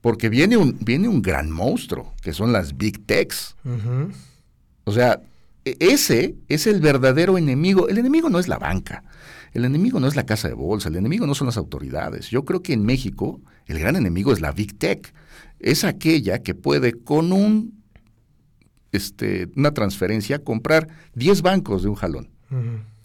Porque 0.00 0.28
viene 0.28 0.56
un, 0.56 0.78
viene 0.80 1.08
un 1.08 1.22
gran 1.22 1.50
monstruo, 1.50 2.12
que 2.22 2.32
son 2.32 2.52
las 2.52 2.76
big 2.76 3.04
techs. 3.06 3.56
O 4.84 4.92
sea, 4.92 5.20
ese 5.64 6.36
es 6.48 6.66
el 6.66 6.80
verdadero 6.80 7.38
enemigo. 7.38 7.88
El 7.88 7.98
enemigo 7.98 8.28
no 8.28 8.38
es 8.38 8.48
la 8.48 8.58
banca, 8.58 9.04
el 9.52 9.64
enemigo 9.64 10.00
no 10.00 10.06
es 10.06 10.16
la 10.16 10.26
casa 10.26 10.48
de 10.48 10.54
bolsa, 10.54 10.88
el 10.88 10.96
enemigo 10.96 11.26
no 11.26 11.34
son 11.34 11.46
las 11.46 11.56
autoridades. 11.56 12.28
Yo 12.28 12.44
creo 12.44 12.62
que 12.62 12.72
en 12.72 12.84
México 12.84 13.40
el 13.66 13.78
gran 13.78 13.96
enemigo 13.96 14.32
es 14.32 14.40
la 14.40 14.52
Big 14.52 14.78
Tech. 14.78 15.14
Es 15.60 15.84
aquella 15.84 16.42
que 16.42 16.54
puede 16.54 16.92
con 16.92 17.32
un, 17.32 17.82
este, 18.92 19.48
una 19.56 19.72
transferencia 19.72 20.40
comprar 20.40 20.88
10 21.14 21.42
bancos 21.42 21.82
de 21.82 21.88
un 21.88 21.94
jalón. 21.94 22.30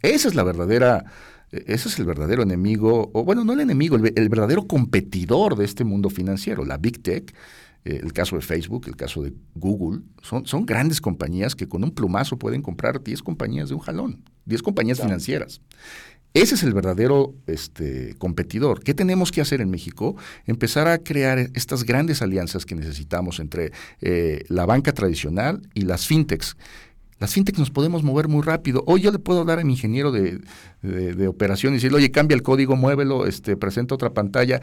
Esa 0.01 0.27
es 0.27 0.35
la 0.35 0.43
verdadera, 0.43 1.05
ese 1.51 1.89
es 1.89 1.97
el 1.97 2.05
verdadero 2.05 2.43
enemigo, 2.43 3.09
o 3.13 3.23
bueno, 3.23 3.43
no 3.43 3.53
el 3.53 3.61
enemigo, 3.61 3.95
el 3.95 4.29
verdadero 4.29 4.67
competidor 4.67 5.55
de 5.55 5.65
este 5.65 5.83
mundo 5.83 6.09
financiero, 6.09 6.65
la 6.65 6.77
Big 6.77 7.01
Tech 7.01 7.33
eh, 7.85 7.99
el 8.03 8.13
caso 8.13 8.35
de 8.35 8.41
Facebook, 8.41 8.85
el 8.87 8.95
caso 8.95 9.23
de 9.23 9.33
Google, 9.55 10.01
son, 10.21 10.45
son 10.45 10.65
grandes 10.65 10.99
compañías 11.01 11.55
que 11.55 11.67
con 11.67 11.83
un 11.83 11.91
plumazo 11.91 12.37
pueden 12.37 12.61
comprar 12.61 13.01
10 13.01 13.23
compañías 13.23 13.69
de 13.69 13.75
un 13.75 13.81
jalón, 13.81 14.23
10 14.45 14.61
compañías 14.61 14.99
financieras. 14.99 15.61
Ese 16.33 16.55
es 16.55 16.63
el 16.63 16.73
verdadero 16.73 17.33
este, 17.47 18.13
competidor. 18.19 18.83
¿Qué 18.83 18.93
tenemos 18.93 19.31
que 19.31 19.41
hacer 19.41 19.61
en 19.61 19.71
México? 19.71 20.15
Empezar 20.45 20.87
a 20.87 20.99
crear 20.99 21.39
estas 21.55 21.83
grandes 21.85 22.21
alianzas 22.21 22.65
que 22.65 22.75
necesitamos 22.75 23.39
entre 23.39 23.71
eh, 24.01 24.43
la 24.47 24.67
banca 24.67 24.93
tradicional 24.93 25.61
y 25.73 25.81
las 25.81 26.05
fintechs. 26.05 26.55
Las 27.17 27.33
fintechs 27.33 27.57
nos 27.57 27.71
podemos 27.71 28.03
mover 28.03 28.27
muy 28.27 28.43
rápido. 28.43 28.83
Hoy 28.85 29.01
yo 29.01 29.11
le 29.11 29.19
puedo 29.19 29.39
hablar 29.39 29.59
a 29.59 29.63
mi 29.63 29.73
ingeniero 29.73 30.11
de, 30.11 30.39
de, 30.81 31.27
operación 31.27 31.73
y 31.73 31.77
decirle, 31.77 31.97
oye, 31.97 32.11
cambia 32.11 32.35
el 32.35 32.43
código, 32.43 32.75
muévelo, 32.75 33.25
este, 33.25 33.57
presenta 33.57 33.95
otra 33.95 34.13
pantalla. 34.13 34.61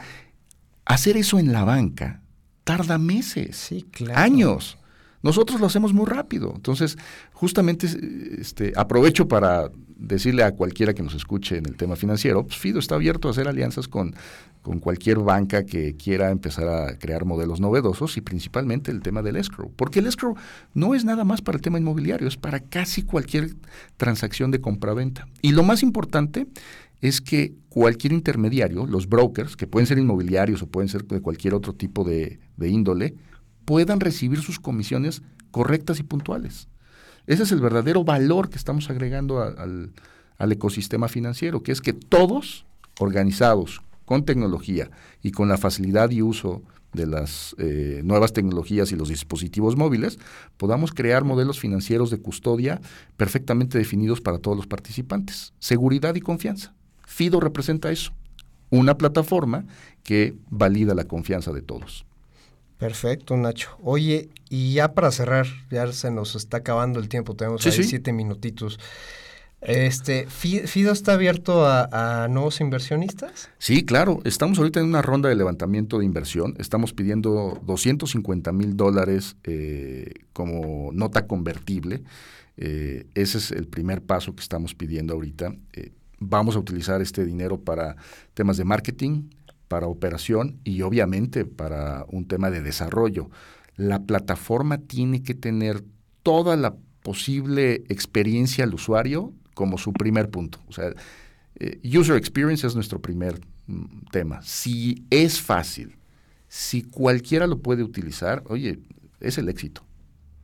Hacer 0.85 1.17
eso 1.17 1.39
en 1.39 1.53
la 1.53 1.65
banca 1.65 2.23
tarda 2.67 2.99
meses, 2.99 3.73
años. 4.13 4.77
Nosotros 5.23 5.61
lo 5.61 5.67
hacemos 5.67 5.93
muy 5.93 6.05
rápido. 6.05 6.53
Entonces, 6.55 6.99
justamente 7.33 7.87
este, 8.39 8.73
aprovecho 8.77 9.29
para 9.29 9.71
decirle 9.97 10.43
a 10.43 10.51
cualquiera 10.51 10.93
que 10.93 11.03
nos 11.03 11.15
escuche 11.15 11.59
en 11.59 11.67
el 11.67 11.77
tema 11.77 11.95
financiero, 11.95 12.45
pues 12.45 12.59
Fido 12.59 12.81
está 12.81 12.97
abierto 12.97 13.29
a 13.29 13.31
hacer 13.31 13.47
alianzas 13.47 13.87
con, 13.87 14.17
con 14.63 14.81
cualquier 14.81 15.21
banca 15.21 15.65
que 15.65 15.97
quiera 15.97 16.31
empezar 16.33 16.69
a 16.69 16.99
crear 16.99 17.25
modelos 17.25 17.61
novedosos 17.61 18.17
y 18.17 18.21
principalmente 18.21 18.91
el 18.91 19.01
tema 19.01 19.23
del 19.23 19.37
escrow. 19.37 19.73
Porque 19.77 20.01
el 20.01 20.09
escrow 20.09 20.35
no 20.75 20.97
es 20.97 21.05
nada 21.05 21.23
más 21.23 21.43
para 21.43 21.57
el 21.57 21.63
tema 21.63 21.79
inmobiliario, 21.79 22.27
es 22.27 22.37
para 22.37 22.59
casi 22.59 23.03
cualquier 23.03 23.55
transacción 23.97 24.51
de 24.51 24.61
compra-venta. 24.61 25.29
Y 25.41 25.53
lo 25.53 25.63
más 25.63 25.85
importante 25.85 26.49
es 27.07 27.21
que 27.21 27.55
cualquier 27.69 28.13
intermediario, 28.13 28.87
los 28.87 29.09
brokers, 29.09 29.57
que 29.57 29.67
pueden 29.67 29.87
ser 29.87 29.99
inmobiliarios 29.99 30.63
o 30.63 30.67
pueden 30.67 30.89
ser 30.89 31.05
de 31.05 31.21
cualquier 31.21 31.55
otro 31.55 31.75
tipo 31.75 32.05
de, 32.05 32.39
índole, 32.59 33.15
puedan 33.65 34.01
recibir 34.01 34.41
sus 34.41 34.59
comisiones 34.59 35.23
correctas 35.51 36.01
y 36.01 36.03
puntuales. 36.03 36.69
Ese 37.27 37.43
es 37.43 37.53
el 37.53 37.61
verdadero 37.61 38.05
valor 38.05 38.51
que 38.51 38.57
estamos 38.57 38.89
agregando 38.89 39.43
al, 39.43 39.93
al 40.39 40.53
ecosistema 40.53 41.09
financiero, 41.09 41.63
que 41.63 41.73
es 41.73 41.81
que 41.81 41.93
todos 41.93 42.67
organizados 42.99 43.83
con 44.05 44.25
tecnología 44.25 44.91
y 45.23 45.33
con 45.33 45.49
la 45.49 45.59
facilidad 45.59 46.11
y 46.11 46.23
uso 46.23 46.63
de 46.93 47.07
las 47.07 47.55
eh, 47.59 48.01
nuevas 48.05 48.33
tecnologías 48.33 48.91
y 48.91 48.97
los 48.97 49.09
dispositivos 49.09 49.77
móviles, 49.77 50.19
podamos 50.57 50.93
crear 50.93 51.25
modelos 51.25 51.61
financieros 51.61 52.11
de 52.11 52.19
custodia 52.19 52.81
perfectamente 53.17 53.79
definidos 53.79 54.21
para 54.21 54.39
todos 54.39 54.57
los 54.57 54.67
participantes. 54.67 55.53
Seguridad 55.59 56.15
y 56.15 56.21
confianza. 56.21 56.76
FIDO 57.07 57.41
representa 57.41 57.91
eso, 57.91 58.13
una 58.69 58.99
plataforma 58.99 59.65
que 60.03 60.35
valida 60.51 60.95
la 60.95 61.05
confianza 61.05 61.53
de 61.53 61.63
todos. 61.63 62.05
Perfecto, 62.79 63.37
Nacho. 63.37 63.71
Oye, 63.83 64.29
y 64.51 64.75
ya 64.75 64.93
para 64.93 65.11
cerrar, 65.11 65.47
ya 65.71 65.91
se 65.93 66.11
nos 66.11 66.37
está 66.37 66.59
acabando 66.59 67.01
el 67.01 67.09
tiempo, 67.09 67.35
tenemos 67.35 67.65
ahí 67.67 67.85
siete 67.85 68.13
minutitos. 68.13 68.79
Este, 69.63 70.27
¿Fido 70.29 70.93
está 70.93 71.15
abierto 71.15 71.67
a, 71.67 72.29
nuevos 72.31 72.61
inversionistas? 72.61 73.49
Sí, 73.59 73.85
claro. 73.85 74.21
Estamos 74.25 74.59
ahorita 74.59 74.81
en 74.81 74.87
una 74.87 75.03
ronda 75.03 75.29
de 75.29 75.35
levantamiento 75.35 75.99
de 75.99 76.05
inversión. 76.05 76.55
Estamos 76.59 76.93
pidiendo 76.93 77.61
250 77.65 78.53
mil 78.53 78.77
dólares 78.77 79.37
eh, 79.45 80.13
como 80.33 80.91
nota 80.93 81.27
convertible. 81.27 82.03
Eh, 82.59 83.07
ese 83.15 83.39
es 83.39 83.51
el 83.51 83.67
primer 83.67 84.03
paso 84.03 84.35
que 84.37 84.43
estamos 84.43 84.75
pidiendo 84.75 85.15
ahorita. 85.15 85.55
Eh, 85.73 85.91
vamos 86.19 86.57
a 86.57 86.59
utilizar 86.59 87.01
este 87.03 87.25
dinero 87.25 87.61
para 87.61 87.97
temas 88.35 88.57
de 88.57 88.65
marketing, 88.65 89.31
para 89.69 89.87
operación 89.87 90.61
y 90.65 90.83
obviamente 90.83 91.45
para 91.45 92.05
un 92.09 92.27
tema 92.27 92.51
de 92.51 92.63
desarrollo. 92.63 93.31
La 93.77 94.05
plataforma 94.05 94.79
tiene 94.79 95.23
que 95.23 95.35
tener 95.35 95.85
toda 96.23 96.57
la 96.57 96.77
posible 97.03 97.85
experiencia 97.89 98.65
al 98.65 98.75
usuario 98.75 99.33
como 99.55 99.79
su 99.79 99.93
primer 99.93 100.31
punto. 100.31 100.61
O 100.69 100.73
sea, 100.73 100.93
eh, 101.57 101.81
user 101.85 102.17
experience 102.17 102.67
es 102.67 102.75
nuestro 102.75 103.01
primer 103.01 103.41
mm, 103.67 104.07
tema. 104.11 104.41
Si 104.43 105.05
es 105.11 105.41
fácil, 105.41 105.97
si 106.49 106.83
cualquiera 106.83 107.47
lo 107.47 107.59
puede 107.61 107.83
utilizar, 107.83 108.43
oye, 108.47 108.81
es 109.21 109.39
el 109.39 109.49
éxito. 109.49 109.83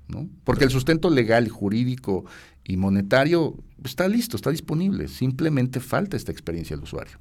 ¿no? 0.09 0.29
Porque 0.45 0.65
el 0.65 0.71
sustento 0.71 1.11
legal, 1.11 1.49
jurídico 1.49 2.25
y 2.65 2.77
monetario 2.77 3.55
está 3.85 4.09
listo, 4.09 4.37
está 4.37 4.51
disponible. 4.51 5.09
Simplemente 5.09 5.81
falta 5.81 6.17
esta 6.17 6.33
experiencia 6.33 6.77
del 6.77 6.85
usuario. 6.85 7.19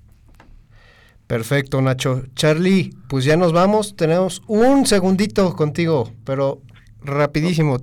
Perfecto, 1.27 1.81
Nacho. 1.81 2.23
Charlie, 2.35 2.91
pues 3.07 3.23
ya 3.23 3.37
nos 3.37 3.53
vamos. 3.53 3.95
Tenemos 3.95 4.41
un 4.47 4.85
segundito 4.85 5.55
contigo, 5.55 6.11
pero 6.25 6.61
rapidísimo. 7.03 7.77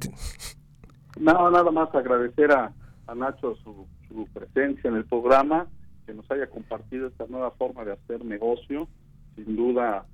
No, 1.19 1.51
nada 1.51 1.71
más 1.71 1.93
agradecer 1.95 2.53
a, 2.53 2.73
Nacho 3.17 3.57
su, 3.65 3.87
presencia 4.35 4.89
en 4.89 4.97
el 4.97 5.07
programa, 5.07 5.67
que 6.07 6.13
nos 6.13 6.31
haya 6.31 6.47
compartido 6.49 7.09
esta 7.09 7.25
nueva 7.29 7.51
forma 7.53 7.85
de 7.85 7.93
hacer 7.93 8.25
negocio, 8.25 8.87
sin 9.35 9.57
duda 9.57 10.05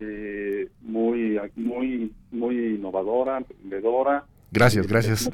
eh, 0.00 0.68
muy, 0.82 1.40
muy, 1.56 2.12
muy 2.30 2.74
innovadora, 2.74 3.38
emprendedora. 3.38 4.26
Gracias, 4.50 4.86
gracias. 4.86 5.30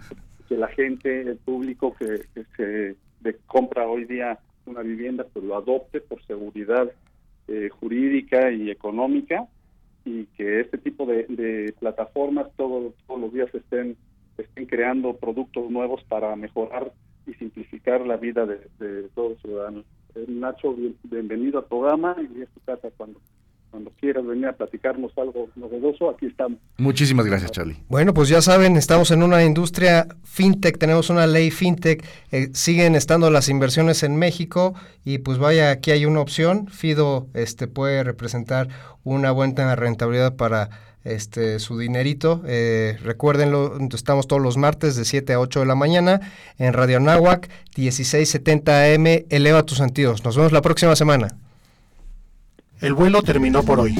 Que 0.48 0.56
la 0.56 0.68
gente, 0.68 1.22
el 1.22 1.36
público 1.36 1.94
que, 1.94 2.22
se 2.56 2.96
de 3.20 3.36
compra 3.46 3.86
hoy 3.86 4.04
día 4.04 4.38
una 4.66 4.82
vivienda, 4.82 5.26
pues 5.32 5.44
lo 5.44 5.56
adopte 5.56 6.00
por 6.00 6.22
seguridad 6.26 6.90
eh, 7.48 7.68
jurídica 7.70 8.50
y 8.52 8.70
económica 8.70 9.46
y 10.04 10.24
que 10.36 10.60
este 10.60 10.78
tipo 10.78 11.06
de, 11.06 11.74
plataformas 11.80 12.48
todos, 12.56 12.94
todos 13.06 13.20
los 13.20 13.32
días 13.32 13.54
estén, 13.54 13.96
estén 14.36 14.66
creando 14.66 15.16
productos 15.16 15.70
nuevos 15.70 16.02
para 16.04 16.34
mejorar 16.36 16.92
y 17.26 17.34
simplificar 17.34 18.06
la 18.06 18.16
vida 18.16 18.46
de, 18.46 19.08
todos 19.14 19.32
los 19.32 19.40
ciudadanos. 19.42 19.84
Eh, 20.14 20.24
Nacho, 20.28 20.74
bienvenido 21.04 21.58
al 21.58 21.66
programa 21.66 22.16
y 22.18 22.42
es 22.42 22.48
tu 22.50 22.60
casa 22.60 22.88
cuando 22.96 23.20
cuando 23.70 23.90
quieras 24.00 24.26
venir 24.26 24.46
a 24.46 24.52
platicarnos 24.52 25.12
algo 25.16 25.48
novedoso, 25.56 26.10
aquí 26.10 26.26
estamos. 26.26 26.58
Muchísimas 26.78 27.26
gracias, 27.26 27.50
Charlie. 27.50 27.76
Bueno, 27.88 28.14
pues 28.14 28.28
ya 28.28 28.40
saben, 28.40 28.76
estamos 28.76 29.10
en 29.10 29.22
una 29.22 29.44
industria 29.44 30.06
fintech, 30.24 30.78
tenemos 30.78 31.10
una 31.10 31.26
ley 31.26 31.50
fintech, 31.50 32.04
eh, 32.30 32.48
siguen 32.52 32.94
estando 32.94 33.30
las 33.30 33.48
inversiones 33.48 34.02
en 34.02 34.16
México 34.16 34.74
y 35.04 35.18
pues 35.18 35.38
vaya, 35.38 35.70
aquí 35.70 35.90
hay 35.90 36.06
una 36.06 36.20
opción, 36.20 36.68
Fido 36.68 37.26
este 37.34 37.66
puede 37.66 38.04
representar 38.04 38.68
una 39.04 39.30
buena 39.30 39.76
rentabilidad 39.76 40.36
para 40.36 40.70
este 41.04 41.58
su 41.58 41.78
dinerito. 41.78 42.42
Eh, 42.46 42.96
recuérdenlo, 43.02 43.78
estamos 43.94 44.26
todos 44.26 44.42
los 44.42 44.56
martes 44.56 44.96
de 44.96 45.04
7 45.04 45.32
a 45.32 45.40
8 45.40 45.60
de 45.60 45.66
la 45.66 45.74
mañana 45.74 46.20
en 46.58 46.72
Radio 46.72 47.00
Nahuac, 47.00 47.48
1670 47.76 48.94
AM, 48.94 49.24
eleva 49.30 49.62
tus 49.62 49.78
sentidos. 49.78 50.24
Nos 50.24 50.36
vemos 50.36 50.52
la 50.52 50.62
próxima 50.62 50.96
semana. 50.96 51.28
El 52.80 52.94
vuelo 52.94 53.22
terminó 53.22 53.64
por 53.64 53.80
hoy. 53.80 53.96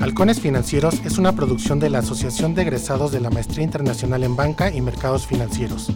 Halcones 0.00 0.40
Financieros 0.40 1.00
es 1.04 1.16
una 1.16 1.36
producción 1.36 1.78
de 1.78 1.90
la 1.90 2.00
Asociación 2.00 2.56
de 2.56 2.62
Egresados 2.62 3.12
de 3.12 3.20
la 3.20 3.30
Maestría 3.30 3.62
Internacional 3.62 4.24
en 4.24 4.34
Banca 4.34 4.72
y 4.72 4.80
Mercados 4.80 5.28
Financieros. 5.28 5.92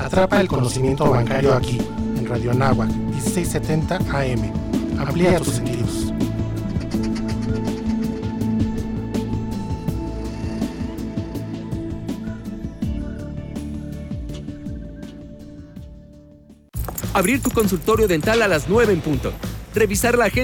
Atrapa 0.00 0.40
el 0.40 0.48
conocimiento 0.48 1.08
bancario 1.08 1.54
aquí, 1.54 1.78
en 2.16 2.26
Radio 2.26 2.50
Anáhuac, 2.50 2.90
1670 2.90 3.96
AM. 4.10 4.52
Amplía 4.98 5.38
tus 5.38 5.54
sentidos. 5.54 6.12
Abrir 17.14 17.40
tu 17.40 17.50
consultorio 17.50 18.08
dental 18.08 18.42
a 18.42 18.48
las 18.48 18.68
9 18.68 18.92
en 18.92 19.00
punto. 19.00 19.32
Revisar 19.74 20.18
la 20.18 20.24
agenda 20.24 20.36